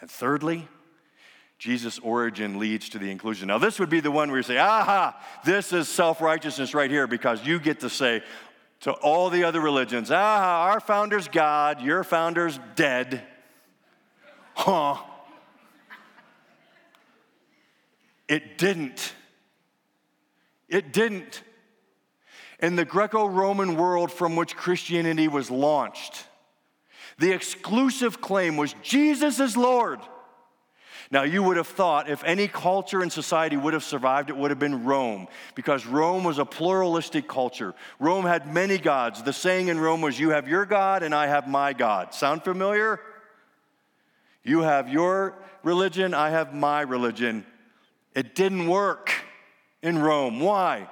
And 0.00 0.10
thirdly, 0.10 0.66
Jesus' 1.58 1.98
origin 2.00 2.58
leads 2.58 2.90
to 2.90 2.98
the 2.98 3.10
inclusion. 3.10 3.48
Now, 3.48 3.58
this 3.58 3.78
would 3.78 3.88
be 3.88 4.00
the 4.00 4.10
one 4.10 4.28
where 4.28 4.38
you 4.38 4.42
say, 4.42 4.58
aha, 4.58 5.18
this 5.44 5.72
is 5.72 5.88
self 5.88 6.20
righteousness 6.20 6.74
right 6.74 6.90
here 6.90 7.06
because 7.06 7.46
you 7.46 7.58
get 7.58 7.80
to 7.80 7.90
say 7.90 8.22
to 8.80 8.92
all 8.92 9.30
the 9.30 9.44
other 9.44 9.60
religions, 9.60 10.10
aha, 10.10 10.68
our 10.70 10.80
founder's 10.80 11.28
God, 11.28 11.80
your 11.80 12.04
founder's 12.04 12.58
dead. 12.74 13.22
Huh. 14.54 14.96
It 18.28 18.58
didn't. 18.58 19.14
It 20.68 20.92
didn't. 20.92 21.42
In 22.60 22.76
the 22.76 22.84
Greco 22.84 23.26
Roman 23.26 23.76
world 23.76 24.10
from 24.10 24.36
which 24.36 24.56
Christianity 24.56 25.28
was 25.28 25.50
launched, 25.50 26.26
the 27.18 27.32
exclusive 27.32 28.20
claim 28.20 28.56
was 28.56 28.74
Jesus 28.82 29.40
is 29.40 29.56
Lord. 29.56 30.00
Now, 31.10 31.22
you 31.22 31.42
would 31.42 31.56
have 31.56 31.68
thought 31.68 32.10
if 32.10 32.24
any 32.24 32.48
culture 32.48 33.00
and 33.00 33.12
society 33.12 33.56
would 33.56 33.74
have 33.74 33.84
survived, 33.84 34.28
it 34.28 34.36
would 34.36 34.50
have 34.50 34.58
been 34.58 34.84
Rome, 34.84 35.28
because 35.54 35.86
Rome 35.86 36.24
was 36.24 36.38
a 36.38 36.44
pluralistic 36.44 37.28
culture. 37.28 37.74
Rome 38.00 38.24
had 38.24 38.52
many 38.52 38.78
gods. 38.78 39.22
The 39.22 39.32
saying 39.32 39.68
in 39.68 39.78
Rome 39.78 40.00
was, 40.00 40.18
You 40.18 40.30
have 40.30 40.48
your 40.48 40.66
God, 40.66 41.02
and 41.02 41.14
I 41.14 41.28
have 41.28 41.46
my 41.46 41.72
God. 41.72 42.14
Sound 42.14 42.42
familiar? 42.42 43.00
You 44.42 44.60
have 44.60 44.88
your 44.88 45.34
religion, 45.62 46.14
I 46.14 46.30
have 46.30 46.54
my 46.54 46.82
religion. 46.82 47.44
It 48.14 48.34
didn't 48.34 48.68
work 48.68 49.12
in 49.82 49.98
Rome. 49.98 50.40
Why? 50.40 50.88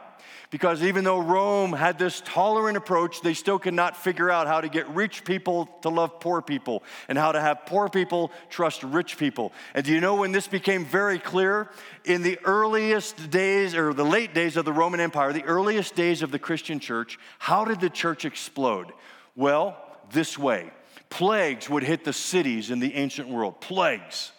Because 0.55 0.85
even 0.85 1.03
though 1.03 1.19
Rome 1.19 1.73
had 1.73 1.99
this 1.99 2.23
tolerant 2.25 2.77
approach, 2.77 3.23
they 3.23 3.35
still 3.35 3.59
could 3.59 3.75
not 3.75 3.97
figure 3.97 4.31
out 4.31 4.47
how 4.47 4.61
to 4.61 4.69
get 4.69 4.89
rich 4.91 5.25
people 5.25 5.67
to 5.83 5.89
love 5.89 6.21
poor 6.21 6.43
people 6.43 6.85
and 7.09 7.19
how 7.19 7.33
to 7.33 7.41
have 7.41 7.67
poor 7.67 7.89
people 7.89 8.31
trust 8.51 8.85
rich 8.85 9.19
people. 9.19 9.53
And 9.75 9.85
do 9.85 9.93
you 9.93 10.01
know 10.01 10.15
when 10.15 10.31
this 10.31 10.47
became 10.47 10.85
very 10.85 11.19
clear? 11.19 11.71
In 12.05 12.23
the 12.23 12.39
earliest 12.45 13.31
days, 13.31 13.75
or 13.75 13.93
the 13.93 14.05
late 14.05 14.33
days 14.33 14.57
of 14.57 14.65
the 14.65 14.73
Roman 14.73 15.01
Empire, 15.01 15.33
the 15.33 15.43
earliest 15.43 15.97
days 15.97 16.23
of 16.23 16.31
the 16.31 16.39
Christian 16.39 16.79
church, 16.79 17.19
how 17.41 17.65
did 17.65 17.81
the 17.81 17.91
church 17.91 18.25
explode? 18.25 18.93
Well, 19.35 19.77
this 20.13 20.39
way 20.39 20.71
plagues 21.11 21.69
would 21.69 21.83
hit 21.83 22.05
the 22.05 22.13
cities 22.13 22.71
in 22.71 22.79
the 22.79 22.95
ancient 22.95 23.29
world, 23.29 23.61
plagues, 23.61 24.31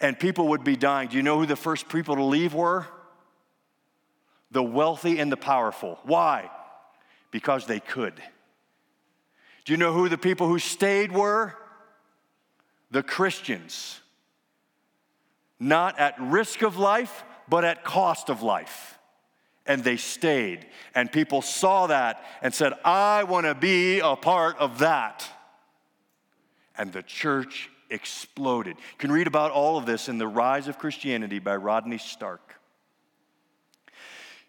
and 0.00 0.18
people 0.18 0.48
would 0.48 0.64
be 0.64 0.74
dying. 0.74 1.10
Do 1.10 1.16
you 1.16 1.22
know 1.22 1.38
who 1.38 1.46
the 1.46 1.54
first 1.54 1.88
people 1.88 2.16
to 2.16 2.24
leave 2.24 2.52
were? 2.52 2.88
The 4.52 4.62
wealthy 4.62 5.18
and 5.18 5.32
the 5.32 5.36
powerful. 5.36 5.98
Why? 6.04 6.50
Because 7.30 7.66
they 7.66 7.80
could. 7.80 8.14
Do 9.64 9.72
you 9.72 9.76
know 9.76 9.92
who 9.92 10.08
the 10.08 10.18
people 10.18 10.46
who 10.46 10.58
stayed 10.58 11.10
were? 11.10 11.54
The 12.90 13.02
Christians. 13.02 13.98
Not 15.58 15.98
at 15.98 16.20
risk 16.20 16.62
of 16.62 16.76
life, 16.76 17.24
but 17.48 17.64
at 17.64 17.84
cost 17.84 18.28
of 18.28 18.42
life. 18.42 18.98
And 19.64 19.82
they 19.82 19.96
stayed. 19.96 20.66
And 20.94 21.10
people 21.10 21.40
saw 21.40 21.86
that 21.86 22.22
and 22.42 22.52
said, 22.52 22.74
I 22.84 23.24
want 23.24 23.46
to 23.46 23.54
be 23.54 24.00
a 24.00 24.16
part 24.16 24.58
of 24.58 24.80
that. 24.80 25.26
And 26.76 26.92
the 26.92 27.02
church 27.02 27.70
exploded. 27.88 28.76
You 28.76 28.98
can 28.98 29.12
read 29.12 29.26
about 29.26 29.52
all 29.52 29.78
of 29.78 29.86
this 29.86 30.08
in 30.08 30.18
The 30.18 30.26
Rise 30.26 30.66
of 30.66 30.78
Christianity 30.78 31.38
by 31.38 31.56
Rodney 31.56 31.98
Stark. 31.98 32.58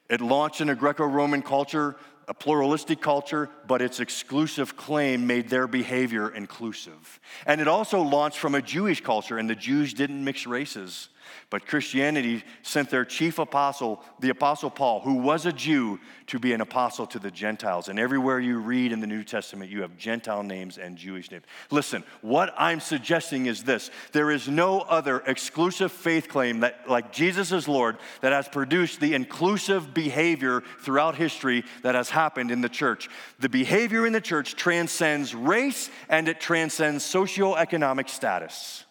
It 0.10 0.22
launched 0.22 0.62
in 0.62 0.70
a 0.70 0.76
Greco 0.76 1.06
Roman 1.06 1.42
culture, 1.42 1.96
a 2.28 2.34
pluralistic 2.34 3.02
culture, 3.02 3.50
but 3.68 3.82
its 3.82 4.00
exclusive 4.00 4.76
claim 4.76 5.28
made 5.28 5.50
their 5.50 5.68
behavior 5.68 6.30
inclusive. 6.30 7.20
And 7.46 7.60
it 7.62 7.68
also 7.68 8.02
launched 8.02 8.38
from 8.38 8.56
a 8.56 8.62
Jewish 8.62 9.02
culture, 9.02 9.38
and 9.38 9.50
the 9.50 9.56
Jews 9.56 9.94
didn't 9.94 10.24
mix 10.24 10.46
races. 10.46 11.10
But 11.50 11.68
Christianity 11.68 12.44
sent 12.62 12.90
their 12.90 13.06
chief 13.06 13.40
apostle, 13.40 14.02
the 14.20 14.30
Apostle 14.30 14.70
Paul, 14.70 15.02
who 15.02 15.16
was 15.16 15.46
a 15.46 15.54
Jew, 15.54 16.00
to 16.28 16.40
be 16.40 16.54
an 16.54 16.62
apostle 16.62 17.06
to 17.08 17.20
the 17.20 17.32
Gentiles. 17.32 17.90
And 17.90 18.00
everywhere 18.00 18.40
you 18.40 18.60
read 18.60 18.92
in 18.92 19.00
the 19.00 19.08
New 19.08 19.24
Testament, 19.24 19.70
you 19.70 19.82
have 19.82 19.98
Gentile 19.98 20.44
names 20.44 20.78
and 20.78 20.98
Jewish 20.98 21.30
names. 21.30 21.44
Listen, 21.70 22.04
what 22.22 22.54
I'm 22.58 22.80
suggesting 22.80 23.46
is 23.46 23.64
this 23.64 23.92
there 24.14 24.32
is 24.32 24.48
no 24.48 24.82
other 24.82 25.20
exclusive 25.28 25.92
faith 25.92 26.30
claim 26.30 26.62
that, 26.62 26.90
like 26.90 27.12
Jesus 27.12 27.52
is 27.52 27.68
Lord, 27.68 27.98
that 28.22 28.32
has 28.32 28.48
produced 28.48 29.00
the 29.00 29.14
inclusive 29.14 29.94
behavior 29.94 30.64
throughout 30.82 31.16
history 31.16 31.64
that 31.82 31.96
has 31.96 32.10
happened 32.10 32.52
in 32.52 32.62
the 32.62 32.70
church. 32.70 33.10
The 33.40 33.50
behavior 33.50 34.06
in 34.06 34.14
the 34.14 34.22
church 34.22 34.56
transcends 34.56 35.36
race 35.36 35.90
and 36.10 36.28
it 36.28 36.40
transcends 36.40 37.04
socioeconomic 37.04 38.10
status. 38.10 38.83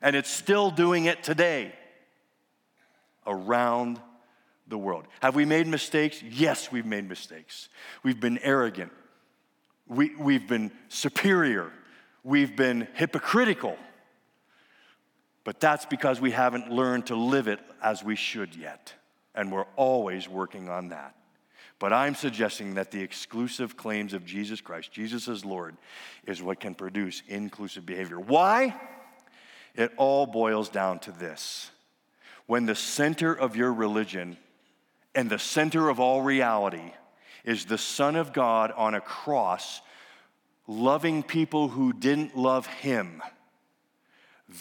And 0.00 0.14
it's 0.14 0.30
still 0.30 0.70
doing 0.70 1.06
it 1.06 1.22
today 1.22 1.72
around 3.26 4.00
the 4.68 4.78
world. 4.78 5.06
Have 5.20 5.34
we 5.34 5.44
made 5.44 5.66
mistakes? 5.66 6.22
Yes, 6.22 6.70
we've 6.70 6.86
made 6.86 7.08
mistakes. 7.08 7.68
We've 8.02 8.20
been 8.20 8.38
arrogant. 8.38 8.92
We, 9.86 10.14
we've 10.16 10.46
been 10.46 10.70
superior. 10.88 11.72
We've 12.22 12.54
been 12.54 12.86
hypocritical. 12.94 13.76
But 15.44 15.60
that's 15.60 15.86
because 15.86 16.20
we 16.20 16.30
haven't 16.30 16.70
learned 16.70 17.06
to 17.06 17.16
live 17.16 17.48
it 17.48 17.60
as 17.82 18.04
we 18.04 18.16
should 18.16 18.54
yet. 18.54 18.92
And 19.34 19.50
we're 19.50 19.66
always 19.76 20.28
working 20.28 20.68
on 20.68 20.88
that. 20.88 21.14
But 21.78 21.92
I'm 21.92 22.14
suggesting 22.14 22.74
that 22.74 22.90
the 22.90 23.00
exclusive 23.00 23.76
claims 23.76 24.12
of 24.12 24.26
Jesus 24.26 24.60
Christ, 24.60 24.90
Jesus 24.90 25.28
as 25.28 25.44
Lord, 25.44 25.76
is 26.26 26.42
what 26.42 26.60
can 26.60 26.74
produce 26.74 27.22
inclusive 27.28 27.86
behavior. 27.86 28.18
Why? 28.18 28.78
It 29.78 29.92
all 29.96 30.26
boils 30.26 30.68
down 30.68 30.98
to 31.00 31.12
this 31.12 31.70
when 32.46 32.66
the 32.66 32.74
center 32.74 33.32
of 33.32 33.54
your 33.54 33.72
religion 33.72 34.36
and 35.14 35.30
the 35.30 35.38
center 35.38 35.88
of 35.88 36.00
all 36.00 36.20
reality 36.20 36.92
is 37.44 37.64
the 37.64 37.78
Son 37.78 38.16
of 38.16 38.32
God 38.32 38.72
on 38.76 38.94
a 38.94 39.00
cross, 39.00 39.80
loving 40.66 41.22
people 41.22 41.68
who 41.68 41.92
didn't 41.92 42.36
love 42.36 42.66
him, 42.66 43.22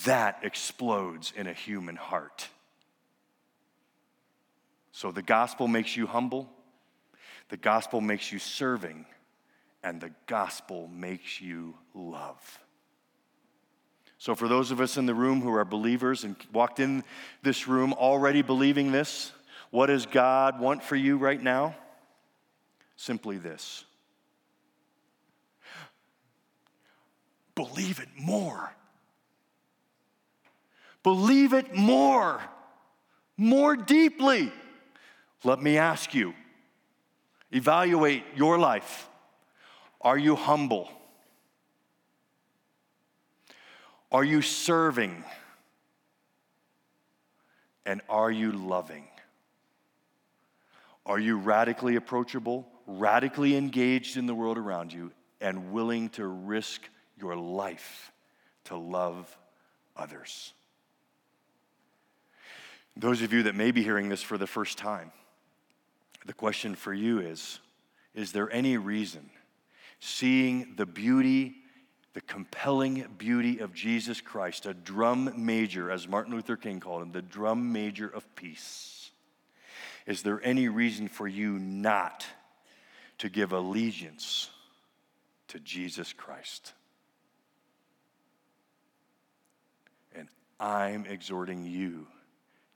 that 0.06 0.40
explodes 0.44 1.34
in 1.36 1.48
a 1.48 1.54
human 1.54 1.96
heart. 1.96 2.48
So 4.92 5.12
the 5.12 5.24
gospel 5.24 5.68
makes 5.68 5.98
you 5.98 6.06
humble, 6.06 6.48
the 7.50 7.58
gospel 7.58 8.02
makes 8.02 8.32
you 8.32 8.38
serving, 8.38 9.08
and 9.82 10.00
the 10.00 10.12
gospel 10.28 10.88
makes 10.88 11.42
you 11.42 11.74
love. 11.96 12.60
So, 14.20 14.34
for 14.34 14.48
those 14.48 14.72
of 14.72 14.82
us 14.82 14.98
in 14.98 15.06
the 15.06 15.14
room 15.14 15.42
who 15.42 15.54
are 15.54 15.64
believers 15.64 16.24
and 16.24 16.36
walked 16.52 16.80
in 16.80 17.04
this 17.44 17.68
room 17.68 17.94
already 17.94 18.42
believing 18.42 18.92
this, 18.92 19.32
what 19.70 19.88
does 19.88 20.06
God 20.06 20.60
want 20.60 20.84
for 20.84 20.96
you 20.96 21.18
right 21.18 21.42
now? 21.42 21.76
Simply 22.96 23.38
this 23.38 23.86
believe 27.54 28.00
it 28.00 28.10
more. 28.20 28.72
Believe 31.04 31.54
it 31.54 31.74
more, 31.74 32.42
more 33.38 33.76
deeply. 33.76 34.52
Let 35.44 35.62
me 35.62 35.78
ask 35.78 36.14
you 36.14 36.34
evaluate 37.52 38.24
your 38.36 38.60
life. 38.60 39.08
Are 40.02 40.18
you 40.18 40.36
humble? 40.36 40.90
Are 44.18 44.24
you 44.24 44.42
serving? 44.42 45.24
And 47.86 48.02
are 48.10 48.32
you 48.32 48.52
loving? 48.52 49.08
Are 51.06 51.20
you 51.20 51.38
radically 51.38 51.98
approachable, 51.98 52.68
radically 52.88 53.56
engaged 53.56 54.18
in 54.18 54.26
the 54.26 54.34
world 54.34 54.58
around 54.58 54.92
you, 54.92 55.12
and 55.40 55.72
willing 55.72 56.10
to 56.10 56.26
risk 56.26 56.82
your 57.16 57.36
life 57.36 58.12
to 58.64 58.76
love 58.76 59.38
others? 59.96 60.52
Those 62.96 63.22
of 63.22 63.32
you 63.32 63.44
that 63.44 63.54
may 63.54 63.70
be 63.70 63.84
hearing 63.84 64.10
this 64.10 64.24
for 64.24 64.40
the 64.40 64.48
first 64.48 64.80
time, 64.80 65.12
the 66.26 66.34
question 66.34 66.74
for 66.74 66.92
you 66.92 67.20
is 67.20 67.60
Is 68.16 68.32
there 68.32 68.52
any 68.52 68.78
reason, 68.78 69.30
seeing 70.00 70.74
the 70.76 70.88
beauty 70.88 71.58
the 72.18 72.22
compelling 72.22 73.06
beauty 73.20 73.60
of 73.60 73.76
Jesus 73.76 74.22
Christ, 74.22 74.66
a 74.66 74.74
drum 74.74 75.32
major, 75.36 75.92
as 75.92 76.08
Martin 76.08 76.34
Luther 76.34 76.58
King 76.58 76.80
called 76.80 77.04
him, 77.04 77.12
the 77.12 77.22
drum 77.22 77.72
major 77.72 78.08
of 78.08 78.36
peace. 78.36 79.12
Is 80.08 80.24
there 80.24 80.42
any 80.44 80.68
reason 80.68 81.10
for 81.10 81.28
you 81.28 81.60
not 81.60 82.26
to 83.20 83.30
give 83.30 83.52
allegiance 83.52 84.50
to 85.50 85.60
Jesus 85.60 86.12
Christ? 86.12 86.74
And 90.16 90.28
I'm 90.60 91.06
exhorting 91.06 91.68
you 91.68 92.08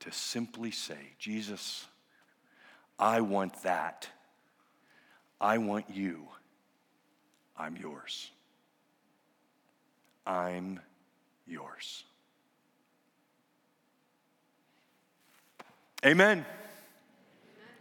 to 0.01 0.11
simply 0.11 0.69
say, 0.69 1.15
Jesus, 1.17 1.87
I 2.99 3.21
want 3.21 3.63
that. 3.63 4.07
I 5.39 5.57
want 5.57 5.89
you. 5.89 6.27
I'm 7.57 7.75
yours. 7.75 8.29
I'm 10.25 10.79
yours. 11.47 12.03
Amen. 16.05 16.29
Amen. 16.31 16.45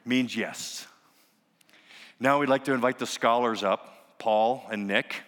Means 0.05 0.37
yes. 0.37 0.87
Now 2.19 2.39
we'd 2.41 2.49
like 2.49 2.65
to 2.65 2.73
invite 2.73 2.99
the 2.99 3.07
scholars 3.07 3.63
up, 3.63 4.19
Paul 4.19 4.65
and 4.71 4.87
Nick. 4.87 5.23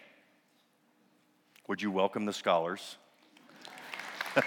Would 1.69 1.81
you 1.81 1.91
welcome 1.91 2.27
the 2.27 2.33
scholars? 2.33 2.99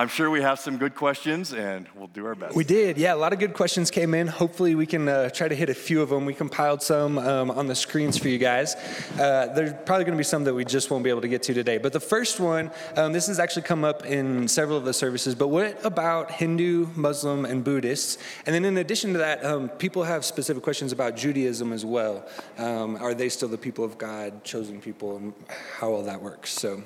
I'm 0.00 0.08
sure 0.08 0.30
we 0.30 0.40
have 0.40 0.58
some 0.58 0.78
good 0.78 0.94
questions 0.94 1.52
and 1.52 1.86
we'll 1.94 2.06
do 2.06 2.24
our 2.24 2.34
best. 2.34 2.56
We 2.56 2.64
did, 2.64 2.96
yeah. 2.96 3.12
A 3.12 3.16
lot 3.16 3.34
of 3.34 3.38
good 3.38 3.52
questions 3.52 3.90
came 3.90 4.14
in. 4.14 4.28
Hopefully, 4.28 4.74
we 4.74 4.86
can 4.86 5.06
uh, 5.06 5.28
try 5.28 5.46
to 5.46 5.54
hit 5.54 5.68
a 5.68 5.74
few 5.74 6.00
of 6.00 6.08
them. 6.08 6.24
We 6.24 6.32
compiled 6.32 6.80
some 6.82 7.18
um, 7.18 7.50
on 7.50 7.66
the 7.66 7.74
screens 7.74 8.16
for 8.16 8.28
you 8.30 8.38
guys. 8.38 8.76
Uh, 8.76 9.52
there's 9.54 9.74
probably 9.84 10.06
going 10.06 10.16
to 10.16 10.18
be 10.18 10.24
some 10.24 10.44
that 10.44 10.54
we 10.54 10.64
just 10.64 10.90
won't 10.90 11.04
be 11.04 11.10
able 11.10 11.20
to 11.20 11.28
get 11.28 11.42
to 11.42 11.52
today. 11.52 11.76
But 11.76 11.92
the 11.92 12.00
first 12.00 12.40
one, 12.40 12.70
um, 12.96 13.12
this 13.12 13.26
has 13.26 13.38
actually 13.38 13.64
come 13.64 13.84
up 13.84 14.06
in 14.06 14.48
several 14.48 14.78
of 14.78 14.86
the 14.86 14.94
services. 14.94 15.34
But 15.34 15.48
what 15.48 15.84
about 15.84 16.30
Hindu, 16.30 16.86
Muslim, 16.96 17.44
and 17.44 17.62
Buddhists? 17.62 18.16
And 18.46 18.54
then 18.54 18.64
in 18.64 18.78
addition 18.78 19.12
to 19.12 19.18
that, 19.18 19.44
um, 19.44 19.68
people 19.68 20.04
have 20.04 20.24
specific 20.24 20.62
questions 20.62 20.92
about 20.92 21.14
Judaism 21.14 21.74
as 21.74 21.84
well. 21.84 22.26
Um, 22.56 22.96
are 22.96 23.12
they 23.12 23.28
still 23.28 23.50
the 23.50 23.58
people 23.58 23.84
of 23.84 23.98
God, 23.98 24.44
chosen 24.44 24.80
people, 24.80 25.18
and 25.18 25.34
how 25.78 25.90
all 25.90 26.02
that 26.04 26.22
works? 26.22 26.58
So. 26.58 26.84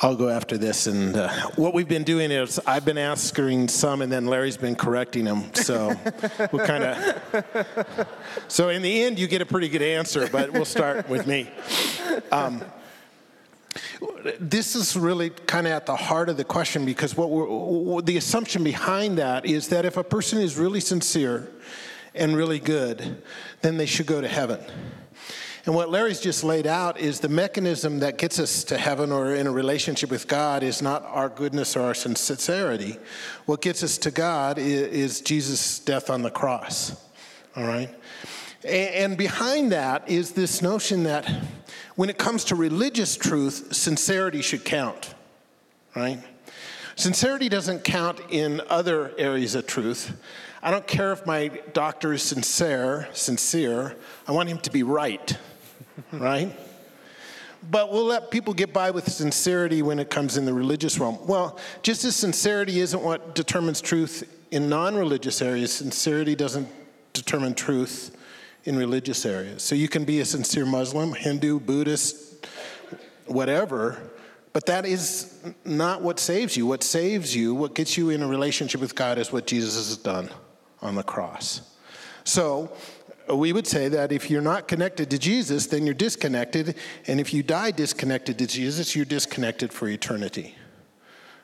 I'll 0.00 0.16
go 0.16 0.28
after 0.28 0.58
this. 0.58 0.86
And 0.86 1.16
uh, 1.16 1.28
what 1.56 1.74
we've 1.74 1.88
been 1.88 2.04
doing 2.04 2.30
is 2.30 2.60
I've 2.66 2.84
been 2.84 2.98
asking 2.98 3.68
some, 3.68 4.02
and 4.02 4.12
then 4.12 4.26
Larry's 4.26 4.56
been 4.56 4.76
correcting 4.76 5.24
them. 5.24 5.52
So 5.54 5.94
we'll 6.52 6.66
kind 6.66 6.84
of. 6.84 8.08
So 8.48 8.68
in 8.68 8.82
the 8.82 9.02
end, 9.02 9.18
you 9.18 9.26
get 9.26 9.42
a 9.42 9.46
pretty 9.46 9.68
good 9.68 9.82
answer, 9.82 10.28
but 10.28 10.52
we'll 10.52 10.64
start 10.64 11.08
with 11.08 11.26
me. 11.26 11.50
Um, 12.30 12.62
this 14.40 14.74
is 14.74 14.96
really 14.96 15.30
kind 15.30 15.66
of 15.66 15.72
at 15.72 15.86
the 15.86 15.96
heart 15.96 16.28
of 16.28 16.36
the 16.36 16.44
question 16.44 16.84
because 16.84 17.16
what 17.16 17.30
we're, 17.30 18.02
the 18.02 18.16
assumption 18.16 18.64
behind 18.64 19.18
that 19.18 19.46
is 19.46 19.68
that 19.68 19.84
if 19.84 19.96
a 19.96 20.04
person 20.04 20.38
is 20.38 20.56
really 20.56 20.80
sincere 20.80 21.50
and 22.14 22.36
really 22.36 22.58
good, 22.58 23.22
then 23.62 23.76
they 23.76 23.86
should 23.86 24.06
go 24.06 24.20
to 24.20 24.28
heaven. 24.28 24.60
And 25.66 25.74
what 25.74 25.90
Larry's 25.90 26.20
just 26.20 26.44
laid 26.44 26.66
out 26.66 26.98
is 26.98 27.20
the 27.20 27.28
mechanism 27.28 27.98
that 27.98 28.16
gets 28.16 28.38
us 28.38 28.64
to 28.64 28.78
heaven 28.78 29.12
or 29.12 29.34
in 29.34 29.46
a 29.46 29.50
relationship 29.50 30.10
with 30.10 30.26
God 30.26 30.62
is 30.62 30.80
not 30.80 31.04
our 31.04 31.28
goodness 31.28 31.76
or 31.76 31.82
our 31.82 31.94
sincerity. 31.94 32.96
What 33.44 33.60
gets 33.60 33.82
us 33.82 33.98
to 33.98 34.10
God 34.10 34.58
is, 34.58 35.20
Jesus' 35.20 35.78
death 35.78 36.10
on 36.10 36.22
the 36.22 36.30
cross. 36.30 36.96
All 37.56 37.64
right? 37.64 37.94
And 38.64 39.16
behind 39.16 39.72
that 39.72 40.08
is 40.08 40.32
this 40.32 40.62
notion 40.62 41.04
that 41.04 41.30
when 41.96 42.08
it 42.08 42.18
comes 42.18 42.44
to 42.44 42.54
religious 42.54 43.16
truth, 43.16 43.74
sincerity 43.74 44.42
should 44.42 44.64
count, 44.64 45.14
right? 45.94 46.22
Sincerity 46.96 47.48
doesn't 47.48 47.84
count 47.84 48.20
in 48.30 48.60
other 48.68 49.12
areas 49.18 49.54
of 49.54 49.66
truth. 49.66 50.16
I 50.62 50.70
don't 50.72 50.86
care 50.86 51.12
if 51.12 51.24
my 51.26 51.48
doctor 51.72 52.12
is 52.12 52.22
sincere, 52.22 53.08
sincere. 53.12 53.96
I 54.26 54.32
want 54.32 54.48
him 54.48 54.58
to 54.58 54.70
be 54.70 54.82
right 54.82 55.36
right? 56.12 56.56
But 57.70 57.92
we'll 57.92 58.04
let 58.04 58.30
people 58.30 58.54
get 58.54 58.72
by 58.72 58.90
with 58.90 59.10
sincerity 59.10 59.82
when 59.82 59.98
it 59.98 60.10
comes 60.10 60.36
in 60.36 60.44
the 60.44 60.54
religious 60.54 60.98
realm. 60.98 61.18
Well, 61.26 61.58
just 61.82 62.04
as 62.04 62.14
sincerity 62.14 62.80
isn't 62.80 63.02
what 63.02 63.34
determines 63.34 63.80
truth 63.80 64.32
in 64.50 64.68
non 64.68 64.96
religious 64.96 65.42
areas, 65.42 65.72
sincerity 65.72 66.34
doesn't 66.34 66.68
determine 67.12 67.54
truth 67.54 68.16
in 68.64 68.76
religious 68.76 69.26
areas. 69.26 69.62
So 69.62 69.74
you 69.74 69.88
can 69.88 70.04
be 70.04 70.20
a 70.20 70.24
sincere 70.24 70.66
Muslim, 70.66 71.14
Hindu, 71.14 71.60
Buddhist, 71.60 72.46
whatever, 73.26 74.10
but 74.52 74.66
that 74.66 74.86
is 74.86 75.38
not 75.64 76.02
what 76.02 76.18
saves 76.18 76.56
you. 76.56 76.66
What 76.66 76.82
saves 76.82 77.34
you, 77.34 77.54
what 77.54 77.74
gets 77.74 77.96
you 77.96 78.10
in 78.10 78.22
a 78.22 78.26
relationship 78.26 78.80
with 78.80 78.94
God, 78.94 79.18
is 79.18 79.32
what 79.32 79.46
Jesus 79.46 79.74
has 79.76 79.96
done 79.96 80.30
on 80.80 80.94
the 80.94 81.02
cross. 81.02 81.62
So, 82.24 82.72
we 83.36 83.52
would 83.52 83.66
say 83.66 83.88
that 83.88 84.12
if 84.12 84.30
you're 84.30 84.42
not 84.42 84.68
connected 84.68 85.10
to 85.10 85.18
Jesus, 85.18 85.66
then 85.66 85.84
you're 85.84 85.94
disconnected. 85.94 86.76
And 87.06 87.20
if 87.20 87.34
you 87.34 87.42
die 87.42 87.70
disconnected 87.70 88.38
to 88.38 88.46
Jesus, 88.46 88.94
you're 88.94 89.04
disconnected 89.04 89.72
for 89.72 89.88
eternity. 89.88 90.54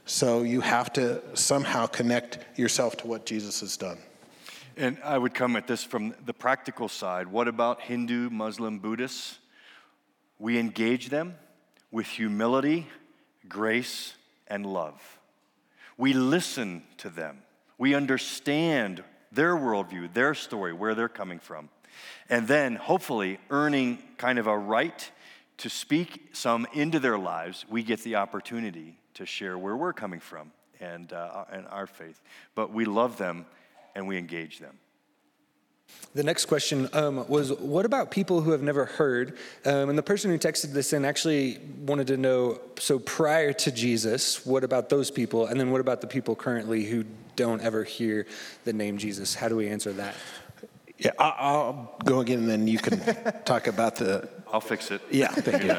So 0.07 0.43
you 0.43 0.61
have 0.61 0.93
to 0.95 1.22
somehow 1.35 1.87
connect 1.87 2.39
yourself 2.59 2.97
to 2.99 3.07
what 3.07 3.26
Jesus 3.26 3.61
has 3.61 3.76
done. 3.76 3.99
And 4.76 4.99
I 5.05 5.18
would 5.18 5.35
come 5.35 5.57
at 5.57 5.66
this 5.66 5.85
from 5.85 6.14
the 6.26 6.35
practical 6.35 6.89
side. 6.89 7.28
What 7.28 7.49
about 7.49 7.80
Hindu, 7.80 8.28
Muslim, 8.30 8.78
Buddhists? 8.78 9.39
We 10.39 10.59
engage 10.59 11.09
them 11.09 11.37
with 11.91 12.07
humility, 12.07 12.89
grace, 13.49 14.14
and 14.49 14.66
love. 14.66 15.18
We 15.97 16.12
listen 16.12 16.82
to 16.99 17.09
them. 17.09 17.43
We 17.78 17.95
understand 17.95 19.05
their 19.35 19.55
worldview, 19.55 20.12
their 20.12 20.35
story, 20.35 20.72
where 20.72 20.95
they're 20.95 21.09
coming 21.09 21.39
from. 21.39 21.68
And 22.28 22.49
then, 22.49 22.76
hopefully, 22.76 23.39
earning 23.51 24.03
kind 24.16 24.39
of 24.39 24.47
a 24.47 24.57
right 24.57 25.11
to 25.59 25.68
speak 25.68 26.30
some 26.32 26.66
into 26.72 26.99
their 26.99 27.18
lives, 27.18 27.64
we 27.68 27.82
get 27.82 28.01
the 28.01 28.16
opportunity 28.16 28.99
to 29.14 29.26
share 29.26 29.57
where 29.57 29.76
we're 29.76 29.93
coming 29.93 30.20
from 30.20 30.51
and, 30.80 31.12
uh, 31.12 31.45
and 31.53 31.66
our 31.68 31.87
faith. 31.87 32.20
But 32.55 32.72
we 32.72 32.85
love 32.85 33.18
them 33.18 33.47
and 33.95 34.09
we 34.09 34.18
engage 34.18 34.59
them. 34.59 34.78
The 36.14 36.22
next 36.22 36.47
question 36.47 36.89
um, 36.93 37.28
was 37.28 37.53
What 37.53 37.85
about 37.85 38.11
people 38.11 38.41
who 38.41 38.53
have 38.53 38.62
never 38.62 38.85
heard? 38.85 39.37
Um, 39.64 39.91
and 39.91 39.99
the 39.99 40.03
person 40.03 40.30
who 40.30 40.39
texted 40.39 40.72
this 40.72 40.93
in 40.93 41.05
actually 41.05 41.59
wanted 41.80 42.07
to 42.09 42.16
know 42.16 42.61
so 42.78 42.99
prior 42.99 43.53
to 43.53 43.70
Jesus, 43.70 44.45
what 44.47 44.64
about 44.64 44.89
those 44.89 45.11
people? 45.11 45.47
And 45.47 45.61
then 45.61 45.70
what 45.70 45.80
about 45.80 46.01
the 46.01 46.07
people 46.07 46.35
currently 46.35 46.85
who 46.85 47.05
don't 47.37 47.62
ever 47.62 47.85
hear 47.85 48.26
the 48.64 48.72
name 48.72 48.99
Jesus? 48.99 49.35
How 49.35 49.49
do 49.49 49.57
we 49.57 49.68
answer 49.68 49.93
that? 49.95 50.14
Yeah, 50.99 51.11
I'll 51.18 51.97
go 52.05 52.20
again, 52.20 52.41
and 52.41 52.49
then 52.49 52.68
you 52.68 52.78
can 52.78 53.01
talk 53.45 53.66
about 53.66 53.97
the. 53.97 54.28
I'll 54.53 54.61
fix 54.61 54.93
it. 54.93 55.03
Yeah, 55.11 55.28
thank 55.28 55.64
you. 55.64 55.68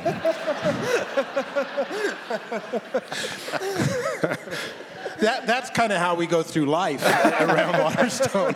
that, 5.19 5.47
that's 5.47 5.69
kind 5.69 5.93
of 5.93 5.99
how 5.99 6.15
we 6.15 6.27
go 6.27 6.43
through 6.43 6.65
life 6.65 7.05
around 7.39 7.81
Waterstone. 7.81 8.55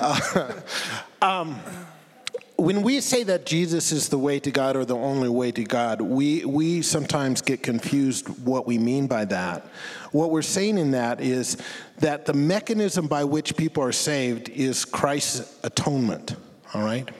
uh, 0.00 0.52
um, 1.22 1.60
when 2.56 2.82
we 2.82 3.00
say 3.00 3.22
that 3.24 3.46
Jesus 3.46 3.92
is 3.92 4.08
the 4.08 4.18
way 4.18 4.40
to 4.40 4.50
God 4.50 4.76
or 4.76 4.84
the 4.84 4.96
only 4.96 5.28
way 5.28 5.52
to 5.52 5.64
God, 5.64 6.00
we, 6.00 6.44
we 6.44 6.82
sometimes 6.82 7.40
get 7.40 7.62
confused 7.62 8.28
what 8.44 8.66
we 8.66 8.78
mean 8.78 9.06
by 9.06 9.24
that. 9.26 9.66
What 10.12 10.30
we're 10.30 10.42
saying 10.42 10.78
in 10.78 10.92
that 10.92 11.20
is 11.20 11.56
that 11.98 12.26
the 12.26 12.34
mechanism 12.34 13.06
by 13.06 13.24
which 13.24 13.56
people 13.56 13.82
are 13.82 13.92
saved 13.92 14.48
is 14.50 14.84
Christ's 14.84 15.58
atonement, 15.64 16.36
all 16.74 16.84
right? 16.84 17.10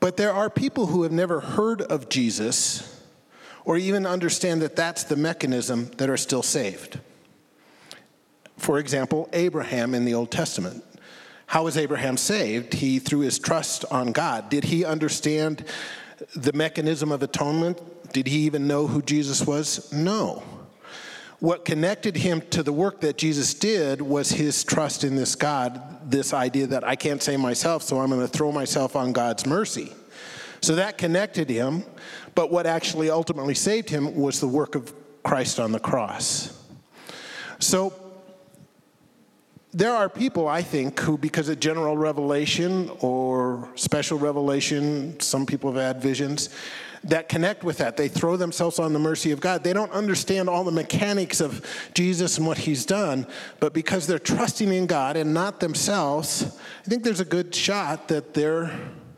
But 0.00 0.16
there 0.16 0.32
are 0.32 0.48
people 0.48 0.86
who 0.86 1.02
have 1.02 1.12
never 1.12 1.40
heard 1.40 1.82
of 1.82 2.08
Jesus 2.08 3.02
or 3.64 3.76
even 3.76 4.06
understand 4.06 4.62
that 4.62 4.76
that's 4.76 5.04
the 5.04 5.16
mechanism 5.16 5.90
that 5.98 6.08
are 6.08 6.16
still 6.16 6.42
saved. 6.42 7.00
For 8.56 8.78
example, 8.78 9.28
Abraham 9.32 9.94
in 9.94 10.04
the 10.04 10.14
Old 10.14 10.30
Testament. 10.30 10.84
How 11.46 11.64
was 11.64 11.76
Abraham 11.76 12.16
saved? 12.16 12.74
He 12.74 12.98
threw 12.98 13.20
his 13.20 13.38
trust 13.38 13.84
on 13.90 14.12
God. 14.12 14.50
Did 14.50 14.64
he 14.64 14.84
understand 14.84 15.64
the 16.36 16.52
mechanism 16.52 17.10
of 17.10 17.22
atonement? 17.22 17.80
Did 18.12 18.26
he 18.26 18.40
even 18.40 18.66
know 18.66 18.86
who 18.86 19.02
Jesus 19.02 19.46
was? 19.46 19.92
No. 19.92 20.42
What 21.40 21.64
connected 21.64 22.16
him 22.16 22.40
to 22.50 22.64
the 22.64 22.72
work 22.72 23.00
that 23.02 23.16
Jesus 23.16 23.54
did 23.54 24.02
was 24.02 24.30
his 24.30 24.64
trust 24.64 25.04
in 25.04 25.14
this 25.14 25.36
God, 25.36 26.10
this 26.10 26.34
idea 26.34 26.66
that 26.66 26.82
I 26.82 26.96
can't 26.96 27.22
save 27.22 27.38
myself, 27.38 27.84
so 27.84 28.00
I'm 28.00 28.08
going 28.08 28.20
to 28.20 28.28
throw 28.28 28.50
myself 28.50 28.96
on 28.96 29.12
God's 29.12 29.46
mercy. 29.46 29.92
So 30.60 30.74
that 30.74 30.98
connected 30.98 31.48
him, 31.48 31.84
but 32.34 32.50
what 32.50 32.66
actually 32.66 33.08
ultimately 33.08 33.54
saved 33.54 33.88
him 33.88 34.16
was 34.16 34.40
the 34.40 34.48
work 34.48 34.74
of 34.74 34.92
Christ 35.22 35.60
on 35.60 35.70
the 35.70 35.78
cross. 35.78 36.60
So 37.60 37.92
there 39.72 39.94
are 39.94 40.08
people, 40.08 40.48
I 40.48 40.62
think, 40.62 40.98
who, 40.98 41.16
because 41.16 41.48
of 41.48 41.60
general 41.60 41.96
revelation 41.96 42.90
or 42.98 43.68
special 43.76 44.18
revelation, 44.18 45.20
some 45.20 45.46
people 45.46 45.72
have 45.72 45.80
had 45.80 46.02
visions, 46.02 46.48
that 47.04 47.28
connect 47.28 47.64
with 47.64 47.78
that. 47.78 47.96
They 47.96 48.08
throw 48.08 48.36
themselves 48.36 48.78
on 48.78 48.92
the 48.92 48.98
mercy 48.98 49.30
of 49.30 49.40
God. 49.40 49.64
They 49.64 49.72
don't 49.72 49.92
understand 49.92 50.48
all 50.48 50.64
the 50.64 50.72
mechanics 50.72 51.40
of 51.40 51.64
Jesus 51.94 52.38
and 52.38 52.46
what 52.46 52.58
he's 52.58 52.84
done, 52.84 53.26
but 53.60 53.72
because 53.72 54.06
they're 54.06 54.18
trusting 54.18 54.72
in 54.72 54.86
God 54.86 55.16
and 55.16 55.32
not 55.32 55.60
themselves, 55.60 56.58
I 56.84 56.88
think 56.88 57.04
there's 57.04 57.20
a 57.20 57.24
good 57.24 57.54
shot 57.54 58.08
that 58.08 58.34
they're 58.34 58.70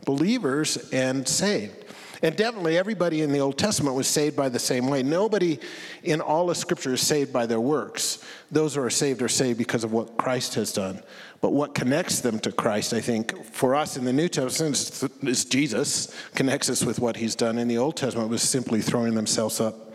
believers 0.05 0.89
and 0.91 1.27
saved. 1.27 1.81
And 2.23 2.35
definitely 2.35 2.77
everybody 2.77 3.21
in 3.21 3.31
the 3.31 3.39
Old 3.39 3.57
Testament 3.57 3.95
was 3.95 4.07
saved 4.07 4.35
by 4.35 4.47
the 4.47 4.59
same 4.59 4.87
way. 4.87 5.01
Nobody 5.01 5.59
in 6.03 6.21
all 6.21 6.51
of 6.51 6.57
Scripture 6.57 6.93
is 6.93 7.01
saved 7.01 7.33
by 7.33 7.47
their 7.47 7.59
works. 7.59 8.23
Those 8.51 8.75
who 8.75 8.81
are 8.83 8.91
saved 8.91 9.23
are 9.23 9.27
saved 9.27 9.57
because 9.57 9.83
of 9.83 9.91
what 9.91 10.17
Christ 10.17 10.53
has 10.53 10.71
done. 10.71 11.01
But 11.41 11.53
what 11.53 11.73
connects 11.73 12.19
them 12.19 12.39
to 12.39 12.51
Christ, 12.51 12.93
I 12.93 13.01
think, 13.01 13.45
for 13.45 13.73
us 13.73 13.97
in 13.97 14.05
the 14.05 14.13
New 14.13 14.29
Testament 14.29 14.77
is 15.23 15.43
Jesus, 15.43 16.15
connects 16.35 16.69
us 16.69 16.85
with 16.85 16.99
what 16.99 17.17
he's 17.17 17.35
done. 17.35 17.57
In 17.57 17.67
the 17.67 17.79
Old 17.79 17.97
Testament 17.97 18.29
was 18.29 18.43
simply 18.43 18.79
throwing 18.79 19.15
themselves 19.15 19.59
up 19.59 19.93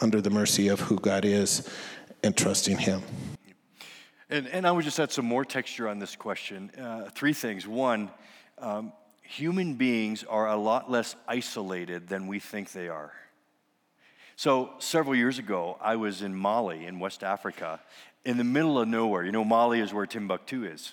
under 0.00 0.22
the 0.22 0.30
mercy 0.30 0.68
of 0.68 0.80
who 0.80 0.98
God 0.98 1.26
is 1.26 1.68
and 2.22 2.34
trusting 2.34 2.78
him. 2.78 3.02
And, 4.30 4.46
and 4.48 4.66
I 4.66 4.72
would 4.72 4.84
just 4.84 4.98
add 4.98 5.12
some 5.12 5.26
more 5.26 5.44
texture 5.44 5.86
on 5.86 5.98
this 5.98 6.16
question. 6.16 6.70
Uh, 6.70 7.10
three 7.10 7.34
things. 7.34 7.66
One, 7.66 8.10
um, 8.58 8.92
human 9.22 9.74
beings 9.74 10.24
are 10.24 10.48
a 10.48 10.56
lot 10.56 10.90
less 10.90 11.14
isolated 11.28 12.08
than 12.08 12.26
we 12.26 12.38
think 12.38 12.72
they 12.72 12.88
are. 12.88 13.12
So, 14.36 14.70
several 14.78 15.14
years 15.14 15.38
ago, 15.38 15.76
I 15.82 15.96
was 15.96 16.22
in 16.22 16.34
Mali 16.34 16.86
in 16.86 16.98
West 16.98 17.22
Africa, 17.22 17.78
in 18.24 18.36
the 18.36 18.44
middle 18.44 18.78
of 18.78 18.88
nowhere. 18.88 19.24
You 19.24 19.32
know, 19.32 19.44
Mali 19.44 19.80
is 19.80 19.92
where 19.92 20.06
Timbuktu 20.06 20.64
is. 20.64 20.92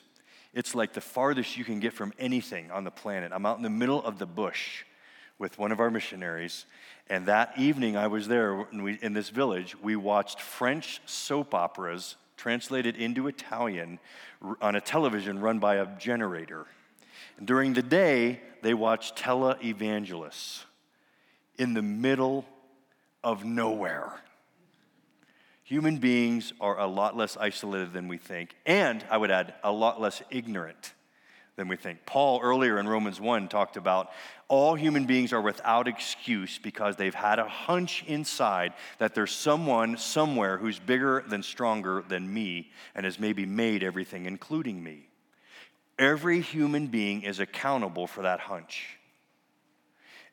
It's 0.54 0.74
like 0.74 0.94
the 0.94 1.02
farthest 1.02 1.58
you 1.58 1.64
can 1.64 1.80
get 1.80 1.94
from 1.94 2.14
anything 2.18 2.72
on 2.72 2.84
the 2.84 2.92
planet. 2.92 3.32
I'm 3.34 3.46
out 3.46 3.58
in 3.58 3.64
the 3.64 3.70
middle 3.70 4.04
of 4.04 4.18
the 4.18 4.26
bush 4.26 4.84
with 5.40 5.60
one 5.60 5.72
of 5.72 5.80
our 5.80 5.92
missionaries. 5.92 6.66
And 7.10 7.28
that 7.28 7.54
evening, 7.58 7.96
I 7.96 8.08
was 8.08 8.28
there 8.28 8.62
and 8.72 8.84
we, 8.84 8.98
in 9.02 9.14
this 9.14 9.30
village. 9.30 9.76
We 9.82 9.96
watched 9.96 10.42
French 10.42 11.02
soap 11.06 11.54
operas 11.54 12.16
translated 12.38 12.96
into 12.96 13.28
Italian 13.28 14.00
on 14.62 14.76
a 14.76 14.82
television 14.82 15.40
run 15.40 15.60
by 15.60 15.76
a 15.76 15.86
generator. 15.98 16.66
And 17.38 17.48
During 17.48 17.74
the 17.74 17.82
day, 17.82 18.42
they 18.62 18.74
watch 18.74 19.16
televangelists 19.16 20.64
in 21.58 21.74
the 21.74 21.82
middle 21.82 22.46
of 23.24 23.44
nowhere. 23.44 24.22
Human 25.68 25.98
beings 25.98 26.54
are 26.62 26.80
a 26.80 26.88
lot 26.88 27.18
less 27.18 27.36
isolated 27.36 27.92
than 27.92 28.08
we 28.08 28.18
think, 28.18 28.56
and 28.66 29.04
I 29.12 29.18
would 29.18 29.32
add, 29.32 29.54
a 29.66 29.72
lot 29.72 30.00
less 30.00 30.22
ignorant 30.30 30.94
than 31.58 31.68
we 31.68 31.76
think. 31.76 32.06
Paul 32.06 32.40
earlier 32.42 32.80
in 32.80 32.88
Romans 32.88 33.20
1 33.20 33.50
talked 33.50 33.76
about 33.76 34.10
all 34.48 34.76
human 34.76 35.06
beings 35.06 35.34
are 35.34 35.42
without 35.42 35.90
excuse 35.90 36.58
because 36.58 36.96
they've 36.96 37.14
had 37.14 37.38
a 37.38 37.50
hunch 37.50 38.06
inside 38.08 38.76
that 39.00 39.14
there's 39.14 39.34
someone 39.34 39.98
somewhere 39.98 40.58
who's 40.58 40.80
bigger 40.80 41.26
than 41.28 41.44
stronger 41.44 42.02
than 42.08 42.34
me 42.34 42.72
and 42.96 43.04
has 43.04 43.20
maybe 43.20 43.46
made 43.46 43.84
everything, 43.84 44.26
including 44.26 44.82
me. 44.82 45.10
Every 46.00 46.40
human 46.40 46.88
being 46.88 47.24
is 47.24 47.42
accountable 47.42 48.08
for 48.08 48.22
that 48.22 48.40
hunch. 48.40 48.98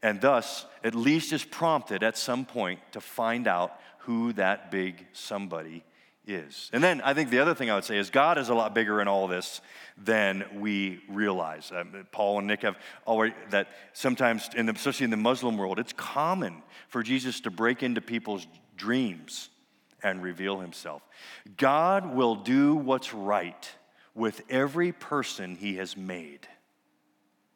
And 0.01 0.21
thus, 0.21 0.67
at 0.85 0.95
least 0.95 1.33
is 1.33 1.43
prompted 1.43 2.05
at 2.05 2.17
some 2.17 2.45
point 2.45 2.79
to 2.93 3.01
find 3.01 3.49
out 3.49 3.81
who 4.05 4.33
that 4.35 4.71
big 4.71 5.07
somebody 5.13 5.85
is. 6.27 6.71
And 6.73 6.83
then 6.83 7.01
I 7.03 7.15
think 7.15 7.31
the 7.31 7.41
other 7.41 7.55
thing 7.55 7.71
I 7.71 7.75
would 7.75 7.85
say 7.85 7.99
is 7.99 8.11
God 8.11 8.39
is 8.39 8.49
a 8.49 8.55
lot 8.55 8.75
bigger 8.75 9.01
in 9.01 9.09
all 9.09 9.29
this 9.29 9.61
than 9.99 10.45
we 10.55 11.01
realize. 11.09 11.71
Um, 11.75 12.07
Paul 12.13 12.39
and 12.39 12.47
Nick 12.47 12.63
have 12.63 12.77
already 13.07 13.35
that 13.51 13.69
sometimes, 13.93 14.49
in 14.57 14.67
the, 14.67 14.73
especially 14.73 15.05
in 15.05 15.11
the 15.11 15.17
Muslim 15.17 15.57
world, 15.57 15.79
it's 15.79 15.93
common 15.93 16.63
for 16.89 17.03
Jesus 17.03 17.41
to 17.41 17.51
break 17.51 17.83
into 17.83 18.01
people's 18.01 18.47
dreams 18.77 19.51
and 20.03 20.23
reveal 20.23 20.61
himself. 20.61 21.03
God 21.57 22.15
will 22.15 22.37
do 22.37 22.75
what's 22.75 23.15
right 23.15 23.71
with 24.15 24.43
every 24.49 24.93
person 24.93 25.57
he 25.57 25.77
has 25.77 25.97
made. 25.97 26.47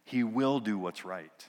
He 0.05 0.25
will 0.25 0.61
do 0.61 0.79
what's 0.79 1.05
right. 1.05 1.49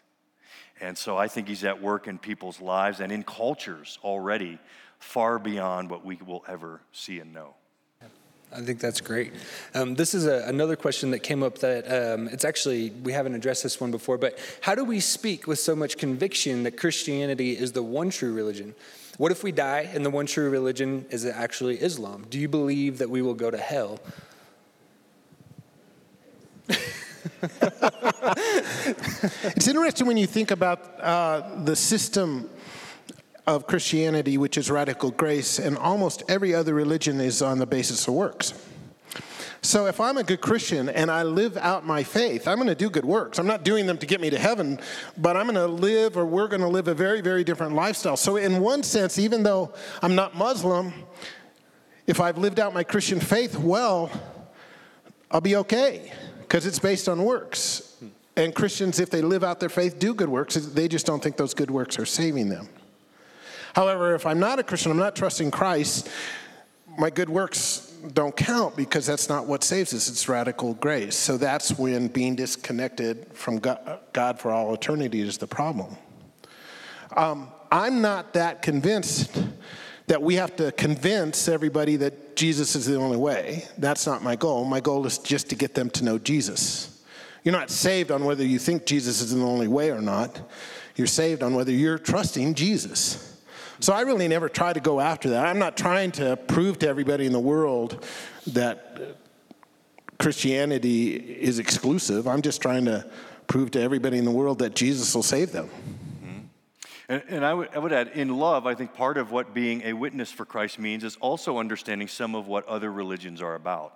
And 0.82 0.98
so 0.98 1.18
I 1.18 1.28
think 1.28 1.48
he's 1.48 1.64
at 1.64 1.82
work 1.82 2.08
in 2.08 2.18
people's 2.18 2.62
lives 2.62 3.00
and 3.00 3.12
in 3.12 3.24
cultures 3.24 4.00
already 4.04 4.60
far 5.00 5.40
beyond 5.40 5.90
what 5.90 6.06
we 6.06 6.18
will 6.26 6.44
ever 6.48 6.82
see 6.92 7.20
and 7.20 7.34
know. 7.34 7.56
I 8.52 8.62
think 8.62 8.80
that's 8.80 9.00
great. 9.00 9.34
Um, 9.76 9.94
this 9.94 10.16
is 10.16 10.26
a, 10.26 10.44
another 10.48 10.76
question 10.76 11.12
that 11.12 11.20
came 11.20 11.44
up 11.44 11.60
that 11.60 11.86
um, 11.86 12.28
it's 12.30 12.44
actually, 12.44 12.90
we 12.90 13.14
haven't 13.14 13.36
addressed 13.36 13.62
this 13.62 13.80
one 13.80 13.92
before, 13.92 14.18
but 14.18 14.40
how 14.62 14.74
do 14.74 14.84
we 14.84 15.00
speak 15.00 15.46
with 15.46 15.60
so 15.60 15.76
much 15.76 15.98
conviction 15.98 16.64
that 16.64 16.76
Christianity 16.76 17.52
is 17.52 17.74
the 17.74 17.84
one 17.84 18.10
true 18.10 18.34
religion? 18.34 18.74
What 19.18 19.32
if 19.32 19.44
we 19.44 19.52
die 19.52 19.90
and 19.94 20.04
the 20.04 20.10
one 20.10 20.26
true 20.26 20.50
religion 20.50 21.06
is 21.12 21.26
actually 21.26 21.80
Islam? 21.80 22.26
Do 22.30 22.40
you 22.40 22.48
believe 22.48 22.98
that 22.98 23.10
we 23.10 23.22
will 23.22 23.36
go 23.36 23.52
to 23.52 23.58
hell? 23.58 24.00
it's 29.54 29.68
interesting 29.68 30.08
when 30.08 30.18
you 30.18 30.26
think 30.26 30.52
about 30.52 31.00
uh, 31.00 31.64
the 31.66 31.76
system 31.76 32.50
of 33.56 33.66
Christianity, 33.66 34.38
which 34.38 34.60
is 34.60 34.70
radical 34.70 35.10
grace, 35.10 35.58
and 35.58 35.76
almost 35.76 36.22
every 36.30 36.54
other 36.54 36.76
religion 36.76 37.20
is 37.20 37.42
on 37.42 37.58
the 37.58 37.66
basis 37.66 38.08
of 38.08 38.14
works. 38.14 38.54
So 39.64 39.88
if 39.88 40.00
I'm 40.00 40.18
a 40.18 40.24
good 40.24 40.40
Christian 40.40 40.88
and 40.88 41.10
I 41.10 41.24
live 41.24 41.58
out 41.58 41.84
my 41.84 42.04
faith, 42.04 42.48
I'm 42.48 42.58
going 42.58 42.68
to 42.68 42.76
do 42.76 42.92
good 42.92 43.04
works. 43.04 43.40
I'm 43.40 43.48
not 43.48 43.64
doing 43.64 43.88
them 43.88 43.98
to 43.98 44.06
get 44.06 44.22
me 44.22 44.30
to 44.30 44.38
heaven, 44.38 44.80
but 45.18 45.36
I'm 45.36 45.48
going 45.48 45.56
to 45.56 45.66
live 45.66 46.16
or 46.16 46.26
we're 46.26 46.48
going 46.48 46.62
to 46.62 46.68
live 46.68 46.88
a 46.88 46.94
very, 46.94 47.22
very 47.22 47.44
different 47.44 47.74
lifestyle. 47.74 48.16
So, 48.16 48.38
in 48.38 48.62
one 48.62 48.84
sense, 48.84 49.18
even 49.18 49.42
though 49.42 49.74
I'm 50.04 50.14
not 50.14 50.36
Muslim, 50.36 50.94
if 52.06 52.22
I've 52.22 52.38
lived 52.38 52.60
out 52.60 52.74
my 52.74 52.84
Christian 52.84 53.20
faith 53.20 53.58
well, 53.58 54.12
I'll 55.32 55.42
be 55.42 55.56
okay 55.56 56.14
because 56.42 56.68
it's 56.68 56.80
based 56.80 57.10
on 57.10 57.24
works. 57.24 57.98
And 58.38 58.54
Christians, 58.54 59.00
if 59.00 59.10
they 59.10 59.24
live 59.24 59.44
out 59.44 59.60
their 59.60 59.70
faith, 59.70 59.98
do 59.98 60.14
good 60.14 60.30
works. 60.30 60.54
They 60.54 60.88
just 60.88 61.08
don't 61.08 61.22
think 61.22 61.36
those 61.36 61.56
good 61.56 61.72
works 61.72 61.98
are 61.98 62.06
saving 62.06 62.50
them. 62.50 62.70
However, 63.74 64.16
if 64.16 64.26
I'm 64.26 64.40
not 64.40 64.60
a 64.60 64.64
Christian, 64.64 64.92
I'm 64.92 64.98
not 64.98 65.16
trusting 65.16 65.52
Christ, 65.52 66.10
my 66.98 67.10
good 67.10 67.30
works 67.30 67.94
don't 68.14 68.36
count 68.36 68.76
because 68.76 69.06
that's 69.06 69.30
not 69.30 69.46
what 69.46 69.64
saves 69.64 69.94
us. 69.94 70.10
It's 70.10 70.28
radical 70.28 70.74
grace. 70.76 71.16
So 71.16 71.38
that's 71.38 71.78
when 71.78 72.08
being 72.08 72.36
disconnected 72.36 73.28
from 73.34 73.60
God 73.60 74.40
for 74.40 74.52
all 74.52 74.74
eternity 74.74 75.22
is 75.22 75.38
the 75.38 75.48
problem. 75.48 75.96
Um, 77.16 77.50
I'm 77.72 78.02
not 78.02 78.34
that 78.34 78.62
convinced 78.62 79.44
that 80.08 80.22
we 80.22 80.36
have 80.36 80.56
to 80.56 80.72
convince 80.72 81.48
everybody 81.48 81.96
that 81.98 82.36
Jesus 82.36 82.76
is 82.76 82.88
the 82.88 82.96
only 82.96 83.18
way. 83.18 83.66
That's 83.78 84.08
not 84.08 84.24
my 84.24 84.36
goal. 84.36 84.66
My 84.66 84.80
goal 84.80 85.06
is 85.06 85.20
just 85.20 85.50
to 85.50 85.56
get 85.56 85.76
them 85.76 85.90
to 85.92 86.04
know 86.04 86.18
Jesus. 86.18 87.04
You're 87.44 87.52
not 87.52 87.70
saved 87.70 88.12
on 88.12 88.26
whether 88.26 88.44
you 88.44 88.60
think 88.60 88.86
Jesus 88.86 89.22
is 89.22 89.36
the 89.36 89.42
only 89.42 89.68
way 89.68 89.92
or 89.92 90.02
not. 90.02 90.40
You're 90.96 91.08
saved 91.08 91.44
on 91.44 91.54
whether 91.54 91.72
you're 91.72 92.00
trusting 92.00 92.56
Jesus. 92.56 93.29
So 93.82 93.94
I 93.94 94.02
really 94.02 94.28
never 94.28 94.50
try 94.50 94.74
to 94.74 94.80
go 94.80 95.00
after 95.00 95.30
that. 95.30 95.46
I'm 95.46 95.60
not 95.60 95.78
trying 95.78 96.12
to 96.14 96.36
prove 96.36 96.80
to 96.80 96.88
everybody 96.88 97.26
in 97.26 97.32
the 97.32 97.40
world 97.40 98.06
that 98.48 99.18
Christianity 100.18 101.16
is 101.16 101.60
exclusive. 101.60 102.28
I'm 102.28 102.42
just 102.42 102.62
trying 102.62 102.86
to 102.86 103.10
prove 103.48 103.72
to 103.72 103.82
everybody 103.82 104.18
in 104.18 104.26
the 104.26 104.32
world 104.32 104.60
that 104.60 104.76
Jesus 104.76 105.16
will 105.16 105.24
save 105.24 105.54
them. 105.54 105.70
Mm-hmm. 105.70 106.40
And, 107.08 107.24
and 107.30 107.46
I, 107.46 107.54
would, 107.54 107.70
I 107.74 107.80
would 107.80 107.94
add, 107.94 108.10
in 108.10 108.38
love, 108.38 108.68
I 108.68 108.76
think 108.76 108.94
part 108.94 109.18
of 109.18 109.32
what 109.32 109.54
being 109.54 109.82
a 109.84 109.94
witness 109.94 110.30
for 110.30 110.44
Christ 110.44 110.78
means 110.78 111.06
is 111.06 111.16
also 111.22 111.58
understanding 111.58 112.10
some 112.10 112.36
of 112.36 112.48
what 112.48 112.68
other 112.68 112.92
religions 112.92 113.42
are 113.42 113.56
about. 113.56 113.96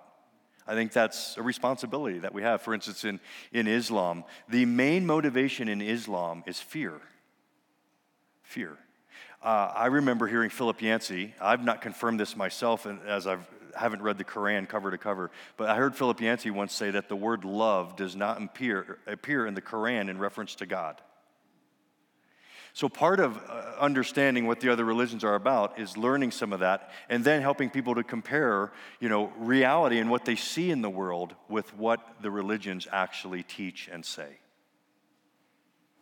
I 0.66 0.72
think 0.72 0.92
that's 0.92 1.36
a 1.36 1.42
responsibility 1.42 2.20
that 2.20 2.32
we 2.32 2.40
have. 2.40 2.62
For 2.62 2.72
instance, 2.72 3.04
in, 3.04 3.20
in 3.52 3.66
Islam, 3.66 4.24
the 4.48 4.64
main 4.64 5.04
motivation 5.04 5.68
in 5.68 5.82
Islam 5.82 6.42
is 6.46 6.58
fear. 6.58 7.02
Fear. 8.42 8.78
Uh, 9.44 9.70
I 9.76 9.86
remember 9.86 10.26
hearing 10.26 10.48
Philip 10.48 10.80
Yancey. 10.80 11.34
I've 11.38 11.62
not 11.62 11.82
confirmed 11.82 12.18
this 12.18 12.34
myself 12.34 12.86
as 13.06 13.26
I 13.26 13.36
haven't 13.76 14.00
read 14.00 14.16
the 14.16 14.24
Quran 14.24 14.66
cover 14.66 14.90
to 14.90 14.96
cover, 14.96 15.30
but 15.58 15.68
I 15.68 15.76
heard 15.76 15.94
Philip 15.94 16.18
Yancey 16.18 16.50
once 16.50 16.72
say 16.72 16.90
that 16.92 17.10
the 17.10 17.16
word 17.16 17.44
love 17.44 17.94
does 17.94 18.16
not 18.16 18.42
appear, 18.42 19.00
appear 19.06 19.46
in 19.46 19.52
the 19.52 19.60
Quran 19.60 20.08
in 20.08 20.16
reference 20.18 20.54
to 20.56 20.66
God. 20.66 20.98
So, 22.72 22.88
part 22.88 23.20
of 23.20 23.36
uh, 23.36 23.74
understanding 23.78 24.46
what 24.46 24.60
the 24.60 24.72
other 24.72 24.84
religions 24.84 25.22
are 25.24 25.34
about 25.34 25.78
is 25.78 25.98
learning 25.98 26.30
some 26.30 26.54
of 26.54 26.60
that 26.60 26.90
and 27.10 27.22
then 27.22 27.42
helping 27.42 27.68
people 27.68 27.96
to 27.96 28.02
compare, 28.02 28.72
you 28.98 29.10
know, 29.10 29.30
reality 29.36 29.98
and 29.98 30.10
what 30.10 30.24
they 30.24 30.36
see 30.36 30.70
in 30.70 30.80
the 30.80 30.90
world 30.90 31.34
with 31.50 31.76
what 31.76 32.00
the 32.22 32.30
religions 32.30 32.88
actually 32.90 33.42
teach 33.42 33.90
and 33.92 34.06
say. 34.06 34.38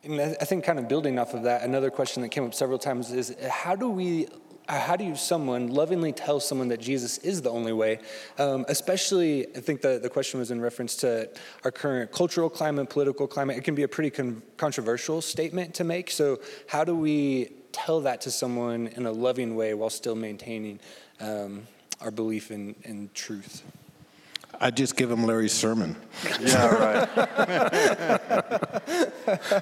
And 0.03 0.19
I 0.19 0.33
think, 0.33 0.65
kind 0.65 0.79
of 0.79 0.89
building 0.89 1.17
off 1.17 1.33
of 1.33 1.43
that, 1.43 1.63
another 1.63 1.89
question 1.89 2.23
that 2.23 2.29
came 2.29 2.43
up 2.43 2.53
several 2.53 2.77
times 2.77 3.11
is 3.11 3.35
how 3.49 3.75
do 3.75 3.89
we 3.89 4.27
how 4.69 4.95
do 4.95 5.03
you 5.03 5.15
someone 5.15 5.67
lovingly 5.67 6.11
tell 6.11 6.39
someone 6.39 6.69
that 6.69 6.79
Jesus 6.79 7.17
is 7.19 7.41
the 7.41 7.49
only 7.49 7.73
way? 7.73 7.99
Um, 8.37 8.65
especially, 8.69 9.47
I 9.55 9.59
think 9.59 9.81
the, 9.81 9.99
the 10.01 10.09
question 10.09 10.39
was 10.39 10.51
in 10.51 10.61
reference 10.61 10.95
to 10.97 11.29
our 11.63 11.71
current 11.71 12.11
cultural 12.11 12.49
climate, 12.49 12.89
political 12.89 13.27
climate. 13.27 13.57
It 13.57 13.63
can 13.63 13.75
be 13.75 13.83
a 13.83 13.87
pretty 13.87 14.09
con- 14.09 14.41
controversial 14.57 15.21
statement 15.21 15.73
to 15.75 15.83
make. 15.83 16.09
So, 16.09 16.39
how 16.67 16.83
do 16.83 16.95
we 16.95 17.51
tell 17.71 18.01
that 18.01 18.21
to 18.21 18.31
someone 18.31 18.87
in 18.87 19.05
a 19.05 19.11
loving 19.11 19.55
way 19.55 19.73
while 19.73 19.89
still 19.89 20.15
maintaining 20.15 20.79
um, 21.19 21.67
our 21.99 22.11
belief 22.11 22.51
in, 22.51 22.75
in 22.83 23.09
truth? 23.13 23.63
I 24.63 24.71
just 24.71 24.95
give 24.95 25.11
him 25.11 25.25
Larry's 25.25 25.51
sermon. 25.51 25.97
Yeah, 26.39 26.67
right. 26.73 27.09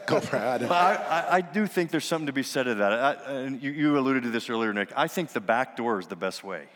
Go 0.05 0.19
for 0.19 0.35
Adam. 0.35 0.71
I, 0.71 1.25
I, 1.27 1.41
do 1.41 1.65
think 1.65 1.89
there's 1.89 2.05
something 2.05 2.27
to 2.27 2.33
be 2.33 2.43
said 2.43 2.67
of 2.67 2.77
that. 2.77 2.93
I, 2.93 3.13
and 3.31 3.63
you, 3.63 3.71
you 3.71 3.97
alluded 3.97 4.21
to 4.23 4.29
this 4.29 4.47
earlier, 4.47 4.71
Nick. 4.73 4.91
I 4.95 5.07
think 5.07 5.29
the 5.29 5.39
back 5.41 5.75
door 5.75 5.99
is 5.99 6.05
the 6.05 6.15
best 6.15 6.43
way. 6.43 6.67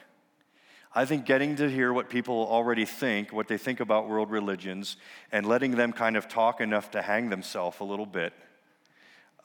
I 0.92 1.06
think 1.06 1.28
getting 1.28 1.58
to 1.58 1.70
hear 1.70 1.94
what 1.94 2.10
people 2.10 2.48
already 2.50 2.86
think, 2.86 3.32
what 3.32 3.48
they 3.48 3.60
think 3.60 3.80
about 3.80 4.10
world 4.10 4.32
religions, 4.32 4.98
and 5.32 5.46
letting 5.46 5.76
them 5.76 5.94
kind 5.94 6.18
of 6.18 6.28
talk 6.28 6.62
enough 6.62 6.90
to 6.92 7.04
hang 7.04 7.30
themselves 7.30 7.80
a 7.80 7.84
little 7.84 8.08
bit, 8.08 8.34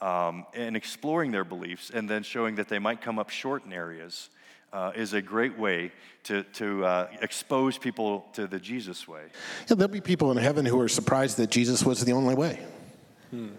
um, 0.01 0.47
and 0.55 0.75
exploring 0.75 1.29
their 1.29 1.45
beliefs, 1.45 1.91
and 1.93 2.09
then 2.09 2.23
showing 2.23 2.55
that 2.55 2.67
they 2.67 2.79
might 2.79 2.99
come 2.99 3.19
up 3.19 3.29
short 3.29 3.63
in 3.63 3.73
areas 3.73 4.31
uh, 4.73 4.91
is 4.95 5.13
a 5.13 5.21
great 5.21 5.57
way 5.57 5.91
to, 6.23 6.43
to 6.43 6.85
uh, 6.85 7.07
expose 7.21 7.77
people 7.77 8.25
to 8.33 8.47
the 8.47 8.59
Jesus 8.59 9.07
way. 9.07 9.23
Yeah, 9.67 9.75
there'll 9.75 9.91
be 9.91 10.01
people 10.01 10.31
in 10.31 10.37
heaven 10.37 10.65
who 10.65 10.79
are 10.79 10.87
surprised 10.87 11.37
that 11.37 11.49
Jesus 11.49 11.83
was 11.83 12.03
the 12.05 12.13
only 12.13 12.35
way. 12.35 12.59
Hmm. 13.31 13.49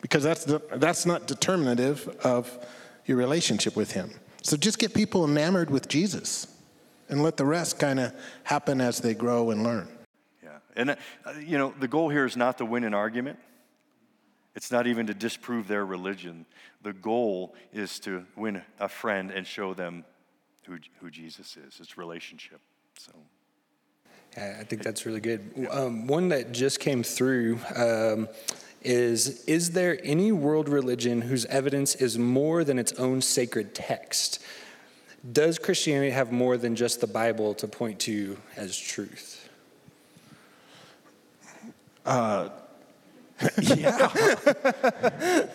Because 0.00 0.22
that's, 0.22 0.44
the, 0.44 0.60
that's 0.76 1.06
not 1.06 1.26
determinative 1.26 2.08
of 2.22 2.66
your 3.06 3.16
relationship 3.16 3.76
with 3.76 3.92
Him. 3.92 4.10
So 4.42 4.56
just 4.56 4.78
get 4.78 4.94
people 4.94 5.24
enamored 5.24 5.70
with 5.70 5.88
Jesus 5.88 6.46
and 7.08 7.22
let 7.22 7.36
the 7.36 7.44
rest 7.44 7.78
kind 7.78 8.00
of 8.00 8.12
happen 8.44 8.80
as 8.80 9.00
they 9.00 9.14
grow 9.14 9.50
and 9.50 9.62
learn. 9.62 9.88
Yeah. 10.42 10.58
And, 10.76 10.90
uh, 10.90 10.96
you 11.44 11.58
know, 11.58 11.74
the 11.78 11.88
goal 11.88 12.08
here 12.08 12.24
is 12.24 12.36
not 12.36 12.58
to 12.58 12.64
win 12.64 12.84
an 12.84 12.94
argument. 12.94 13.38
It's 14.54 14.70
not 14.70 14.86
even 14.86 15.06
to 15.08 15.14
disprove 15.14 15.68
their 15.68 15.84
religion. 15.84 16.46
The 16.82 16.92
goal 16.92 17.54
is 17.72 18.00
to 18.00 18.24
win 18.36 18.62
a 18.80 18.88
friend 18.88 19.30
and 19.30 19.46
show 19.46 19.74
them 19.74 20.04
who, 20.66 20.78
who 21.00 21.10
Jesus 21.10 21.56
is, 21.56 21.78
it's 21.80 21.96
relationship. 21.96 22.60
So. 22.98 23.12
I 24.36 24.64
think 24.64 24.82
that's 24.82 25.06
really 25.06 25.20
good. 25.20 25.68
Um, 25.70 26.06
one 26.06 26.28
that 26.28 26.52
just 26.52 26.78
came 26.78 27.02
through 27.02 27.58
um, 27.74 28.28
is 28.82 29.44
Is 29.46 29.70
there 29.70 29.98
any 30.04 30.30
world 30.30 30.68
religion 30.68 31.22
whose 31.22 31.46
evidence 31.46 31.94
is 31.94 32.18
more 32.18 32.62
than 32.62 32.78
its 32.78 32.92
own 32.92 33.22
sacred 33.22 33.74
text? 33.74 34.42
Does 35.32 35.58
Christianity 35.58 36.10
have 36.10 36.30
more 36.30 36.56
than 36.56 36.76
just 36.76 37.00
the 37.00 37.06
Bible 37.06 37.54
to 37.54 37.66
point 37.66 37.98
to 38.00 38.36
as 38.56 38.76
truth? 38.78 39.48
Uh, 42.04 42.50
yeah. 43.62 44.12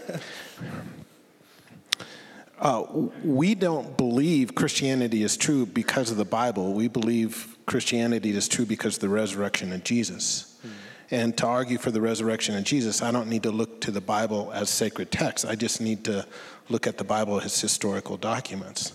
uh, 2.61 2.83
we 3.23 3.55
don't 3.55 3.97
believe 3.97 4.53
Christianity 4.53 5.23
is 5.23 5.35
true 5.35 5.65
because 5.65 6.11
of 6.11 6.17
the 6.17 6.25
Bible. 6.25 6.73
We 6.73 6.87
believe 6.87 7.57
Christianity 7.65 8.31
is 8.31 8.47
true 8.47 8.65
because 8.65 8.95
of 8.95 9.01
the 9.01 9.09
resurrection 9.09 9.73
of 9.73 9.83
Jesus. 9.83 10.59
Mm. 10.63 10.69
And 11.09 11.37
to 11.39 11.47
argue 11.47 11.79
for 11.79 11.89
the 11.89 12.01
resurrection 12.01 12.55
of 12.55 12.63
Jesus, 12.63 13.01
I 13.01 13.11
don't 13.11 13.29
need 13.29 13.43
to 13.43 13.51
look 13.51 13.81
to 13.81 13.91
the 13.91 13.99
Bible 13.99 14.51
as 14.53 14.69
sacred 14.69 15.11
text. 15.11 15.43
I 15.43 15.55
just 15.55 15.81
need 15.81 16.05
to 16.05 16.27
look 16.69 16.85
at 16.85 16.99
the 16.99 17.03
Bible 17.03 17.41
as 17.41 17.59
historical 17.59 18.15
documents. 18.15 18.93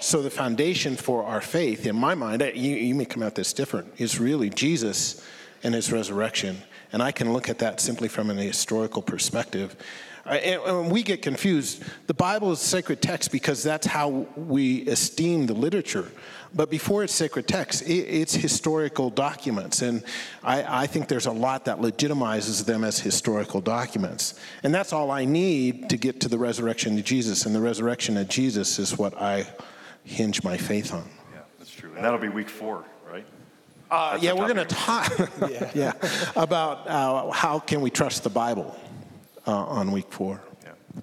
So 0.00 0.20
the 0.20 0.30
foundation 0.30 0.96
for 0.96 1.22
our 1.22 1.40
faith, 1.40 1.86
in 1.86 1.94
my 1.94 2.16
mind, 2.16 2.42
you, 2.54 2.74
you 2.74 2.94
may 2.96 3.04
come 3.04 3.22
out 3.22 3.36
this 3.36 3.52
different, 3.52 3.92
is 3.98 4.18
really 4.18 4.50
Jesus 4.50 5.24
and 5.62 5.72
his 5.72 5.92
resurrection. 5.92 6.58
And 6.92 7.02
I 7.02 7.12
can 7.12 7.32
look 7.32 7.48
at 7.48 7.58
that 7.60 7.80
simply 7.80 8.08
from 8.08 8.30
an 8.30 8.38
historical 8.38 9.02
perspective. 9.02 9.76
And 10.28 10.90
we 10.90 11.02
get 11.02 11.22
confused. 11.22 11.82
The 12.06 12.14
Bible 12.14 12.52
is 12.52 12.60
sacred 12.60 13.00
text 13.00 13.32
because 13.32 13.62
that's 13.62 13.86
how 13.86 14.26
we 14.36 14.86
esteem 14.86 15.46
the 15.46 15.54
literature. 15.54 16.10
But 16.54 16.70
before 16.70 17.04
it's 17.04 17.14
sacred 17.14 17.46
text, 17.46 17.82
it's 17.86 18.34
historical 18.34 19.10
documents. 19.10 19.82
And 19.82 20.02
I, 20.42 20.82
I 20.82 20.86
think 20.86 21.08
there's 21.08 21.26
a 21.26 21.32
lot 21.32 21.66
that 21.66 21.78
legitimizes 21.78 22.64
them 22.64 22.84
as 22.84 22.98
historical 22.98 23.60
documents. 23.60 24.38
And 24.62 24.74
that's 24.74 24.92
all 24.92 25.10
I 25.10 25.24
need 25.24 25.90
to 25.90 25.96
get 25.96 26.20
to 26.20 26.28
the 26.28 26.38
resurrection 26.38 26.98
of 26.98 27.04
Jesus. 27.04 27.44
And 27.44 27.54
the 27.54 27.60
resurrection 27.60 28.16
of 28.16 28.28
Jesus 28.28 28.78
is 28.78 28.96
what 28.96 29.20
I 29.20 29.46
hinge 30.04 30.42
my 30.42 30.56
faith 30.56 30.92
on. 30.94 31.08
Yeah, 31.32 31.40
that's 31.58 31.70
true. 31.70 31.92
And 31.94 32.04
that'll 32.04 32.18
be 32.18 32.28
week 32.28 32.48
four, 32.48 32.84
right? 33.10 33.26
Uh, 33.90 34.18
yeah, 34.20 34.32
we're 34.32 34.52
going 34.52 34.56
to 34.56 34.74
talk 34.74 35.30
yeah. 35.50 35.70
yeah, 35.74 35.92
about 36.34 36.88
uh, 36.88 37.30
how 37.30 37.58
can 37.58 37.82
we 37.82 37.90
trust 37.90 38.22
the 38.22 38.30
Bible 38.30 38.78
uh, 39.48 39.64
on 39.64 39.90
week 39.90 40.12
four. 40.12 40.42
Yeah. 40.62 41.00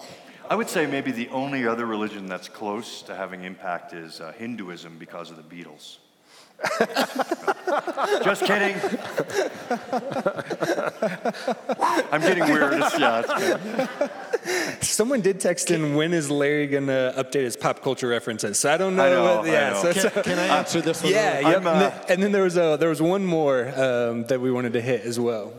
I 0.50 0.56
would 0.56 0.70
say 0.70 0.86
maybe 0.86 1.12
the 1.12 1.28
only 1.30 1.68
other 1.68 1.86
religion 1.86 2.28
that's 2.28 2.48
close 2.48 3.02
to 3.04 3.16
having 3.16 3.44
impact 3.44 3.94
is 3.94 4.22
uh, 4.22 4.32
Hinduism 4.38 4.98
because 5.00 5.32
of 5.32 5.38
the 5.38 5.44
Beatles. 5.44 5.98
Just 8.24 8.46
kidding. 8.46 8.78
I'm 12.12 12.22
getting 12.22 12.46
weird. 12.46 12.84
Yeah, 12.98 13.88
Someone 14.80 15.22
did 15.22 15.40
text 15.40 15.72
in, 15.72 15.96
when 15.96 16.14
is 16.14 16.30
Larry 16.30 16.68
going 16.68 16.86
to 16.88 17.14
update 17.18 17.44
his 17.44 17.58
pop 17.58 17.82
culture 17.82 18.08
references? 18.08 18.60
So 18.60 18.72
I 18.72 18.78
don't 18.78 18.96
know. 18.96 19.06
I 19.06 19.10
know, 19.10 19.38
what, 19.38 19.48
yeah, 19.48 19.70
I 19.70 19.84
know. 19.84 19.92
So, 19.92 20.10
can, 20.10 20.24
can, 20.24 20.40
I 20.40 20.58
answer 20.60 20.82
this 20.82 21.02
one? 21.02 21.12
Yeah, 21.12 21.40
yep. 21.40 21.66
uh, 21.66 21.92
and 22.08 22.22
then 22.22 22.32
there 22.32 22.44
was, 22.44 22.56
a, 22.56 22.78
there 22.80 22.90
was 22.90 23.02
one 23.02 23.26
more 23.26 23.68
um, 23.70 24.26
that 24.26 24.40
we 24.40 24.52
wanted 24.52 24.74
to 24.74 24.82
hit 24.82 25.02
as 25.02 25.20
well. 25.20 25.52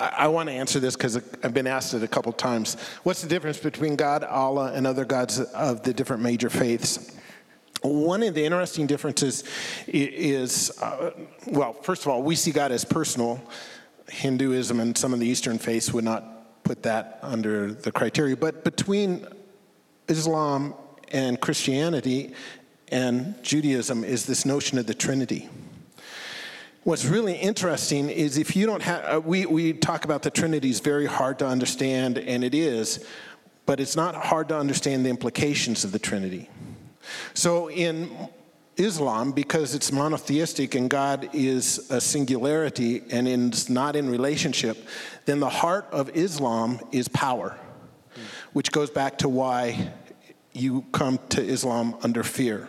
I, 0.00 0.24
I 0.24 0.28
want 0.28 0.48
to 0.48 0.54
answer 0.54 0.80
this 0.80 0.96
because 0.96 1.16
I've 1.16 1.54
been 1.54 1.66
asked 1.66 1.94
it 1.94 2.02
a 2.02 2.08
couple 2.08 2.32
times. 2.32 2.76
What's 3.02 3.22
the 3.22 3.28
difference 3.28 3.58
between 3.58 3.96
God, 3.96 4.24
Allah, 4.24 4.72
and 4.72 4.86
other 4.86 5.04
gods 5.04 5.38
of 5.38 5.82
the 5.82 5.92
different 5.92 6.22
major 6.22 6.50
faiths? 6.50 7.14
One 7.82 8.22
of 8.22 8.34
the 8.34 8.44
interesting 8.44 8.86
differences 8.86 9.44
is, 9.86 10.70
uh, 10.82 11.12
well, 11.46 11.72
first 11.72 12.02
of 12.02 12.08
all, 12.08 12.22
we 12.22 12.34
see 12.34 12.50
God 12.50 12.72
as 12.72 12.84
personal. 12.84 13.40
Hinduism 14.08 14.80
and 14.80 14.98
some 14.98 15.14
of 15.14 15.20
the 15.20 15.26
Eastern 15.26 15.58
faiths 15.58 15.92
would 15.92 16.04
not 16.04 16.62
put 16.64 16.82
that 16.82 17.20
under 17.22 17.72
the 17.72 17.92
criteria. 17.92 18.36
But 18.36 18.64
between 18.64 19.26
Islam 20.08 20.74
and 21.12 21.40
Christianity 21.40 22.34
and 22.88 23.34
Judaism 23.42 24.04
is 24.04 24.26
this 24.26 24.44
notion 24.44 24.78
of 24.78 24.86
the 24.86 24.94
Trinity. 24.94 25.48
What's 26.82 27.04
really 27.04 27.34
interesting 27.34 28.08
is 28.08 28.38
if 28.38 28.56
you 28.56 28.64
don't 28.64 28.80
have, 28.80 29.16
uh, 29.16 29.20
we, 29.20 29.44
we 29.44 29.74
talk 29.74 30.06
about 30.06 30.22
the 30.22 30.30
Trinity 30.30 30.70
is 30.70 30.80
very 30.80 31.04
hard 31.04 31.38
to 31.40 31.46
understand, 31.46 32.16
and 32.16 32.42
it 32.42 32.54
is, 32.54 33.06
but 33.66 33.80
it's 33.80 33.96
not 33.96 34.14
hard 34.14 34.48
to 34.48 34.58
understand 34.58 35.04
the 35.04 35.10
implications 35.10 35.84
of 35.84 35.92
the 35.92 35.98
Trinity. 35.98 36.48
So 37.34 37.68
in 37.68 38.10
Islam, 38.78 39.32
because 39.32 39.74
it's 39.74 39.92
monotheistic 39.92 40.74
and 40.74 40.88
God 40.88 41.28
is 41.34 41.90
a 41.90 42.00
singularity 42.00 43.02
and 43.10 43.28
is 43.28 43.68
not 43.68 43.94
in 43.94 44.08
relationship, 44.08 44.88
then 45.26 45.38
the 45.38 45.50
heart 45.50 45.86
of 45.92 46.08
Islam 46.16 46.80
is 46.92 47.08
power, 47.08 47.58
which 48.54 48.72
goes 48.72 48.88
back 48.88 49.18
to 49.18 49.28
why 49.28 49.92
you 50.54 50.86
come 50.92 51.18
to 51.28 51.42
Islam 51.42 51.94
under 52.02 52.22
fear. 52.22 52.68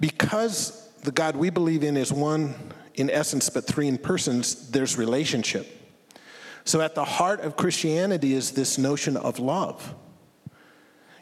Because 0.00 0.88
the 1.02 1.12
God 1.12 1.36
we 1.36 1.50
believe 1.50 1.84
in 1.84 1.98
is 1.98 2.10
one 2.10 2.54
in 2.94 3.10
essence, 3.10 3.48
but 3.50 3.66
three 3.66 3.88
in 3.88 3.98
persons, 3.98 4.70
there's 4.70 4.96
relationship. 4.96 5.66
So 6.64 6.80
at 6.80 6.94
the 6.94 7.04
heart 7.04 7.40
of 7.40 7.56
Christianity 7.56 8.34
is 8.34 8.52
this 8.52 8.78
notion 8.78 9.16
of 9.16 9.38
love. 9.38 9.94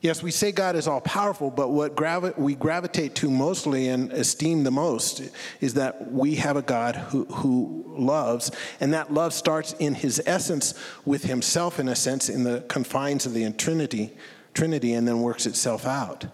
Yes, 0.02 0.22
we 0.22 0.30
say 0.30 0.50
God 0.50 0.76
is 0.76 0.88
all 0.88 1.02
powerful, 1.02 1.50
but 1.50 1.68
what 1.68 1.94
gravi- 1.94 2.32
we 2.38 2.54
gravitate 2.54 3.14
to 3.16 3.30
mostly 3.30 3.88
and 3.88 4.10
esteem 4.12 4.64
the 4.64 4.70
most 4.70 5.30
is 5.60 5.74
that 5.74 6.10
we 6.10 6.36
have 6.36 6.56
a 6.56 6.62
God 6.62 6.96
who, 6.96 7.26
who 7.26 7.84
loves, 7.98 8.50
and 8.80 8.94
that 8.94 9.12
love 9.12 9.34
starts 9.34 9.74
in 9.74 9.94
his 9.94 10.22
essence 10.24 10.72
with 11.04 11.24
himself, 11.24 11.78
in 11.78 11.86
a 11.88 11.96
sense, 11.96 12.30
in 12.30 12.44
the 12.44 12.62
confines 12.62 13.26
of 13.26 13.34
the 13.34 13.50
Trinity, 13.52 14.16
Trinity, 14.54 14.94
and 14.94 15.06
then 15.06 15.20
works 15.20 15.44
itself 15.44 15.86
out. 15.86 16.24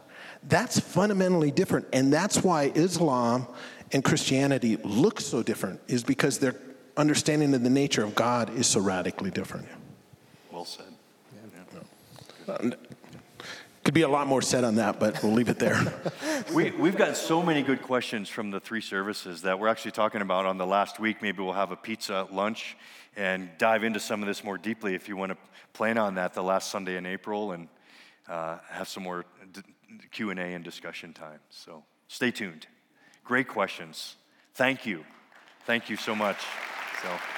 That's 0.45 0.79
fundamentally 0.79 1.51
different, 1.51 1.89
and 1.93 2.13
that's 2.13 2.45
why 2.45 2.71
Islam 2.77 3.49
and 3.93 4.05
Christianity 4.05 4.77
look 4.77 5.21
so 5.21 5.43
different, 5.43 5.81
is 5.89 6.03
because 6.03 6.39
their 6.39 6.57
understanding 6.97 7.55
of 7.55 7.63
the 7.63 7.71
nature 7.71 8.05
of 8.05 8.15
God 8.15 8.51
is 8.57 8.67
so 8.67 8.81
radically 8.81 9.31
different. 9.31 9.67
Well 10.51 10.65
said. 10.65 10.87
Yeah. 12.49 12.59
Yeah. 12.63 12.71
Could 13.87 13.95
be 13.95 14.03
a 14.03 14.09
lot 14.09 14.27
more 14.27 14.43
said 14.43 14.65
on 14.65 14.75
that, 14.77 14.99
but 14.99 15.23
we'll 15.23 15.33
leave 15.33 15.49
it 15.49 15.61
there. 15.61 15.81
we, 16.53 16.73
we've 16.73 16.97
got 16.97 17.17
so 17.17 17.41
many 17.41 17.63
good 17.63 17.83
questions 17.83 18.29
from 18.29 18.51
the 18.51 18.59
three 18.59 18.81
services 18.81 19.43
that 19.43 19.61
we're 19.61 19.69
actually 19.69 19.93
talking 19.93 20.23
about 20.23 20.45
on 20.45 20.59
the 20.59 20.67
last 20.67 20.99
week. 20.99 21.23
Maybe 21.23 21.41
we'll 21.41 21.53
have 21.53 21.71
a 21.71 21.77
pizza 21.77 22.27
lunch 22.33 22.77
and 23.17 23.49
dive 23.59 23.85
into 23.85 24.01
some 24.01 24.23
of 24.23 24.27
this 24.27 24.43
more 24.43 24.59
deeply 24.59 24.97
if 24.97 25.09
you 25.09 25.17
want 25.17 25.31
to 25.31 25.39
plan 25.73 25.99
on 25.99 26.17
that 26.17 26.35
the 26.35 26.43
last 26.43 26.73
Sunday 26.73 26.97
in 26.97 27.07
April 27.07 27.53
and 27.53 27.69
uh, 28.29 28.59
have 28.69 28.89
some 28.89 29.05
more 29.05 29.25
d- 29.53 29.63
Q&A 30.11 30.35
and 30.35 30.65
discussion 30.65 31.13
time. 31.13 31.39
So 31.51 31.85
stay 32.09 32.33
tuned. 32.33 32.67
Great 33.27 33.49
questions. 33.49 34.17
Thank 34.55 34.87
you. 34.87 35.05
Thank 35.67 35.91
you 35.91 35.97
so 35.97 36.15
much. 36.15 36.39
So. 37.03 37.36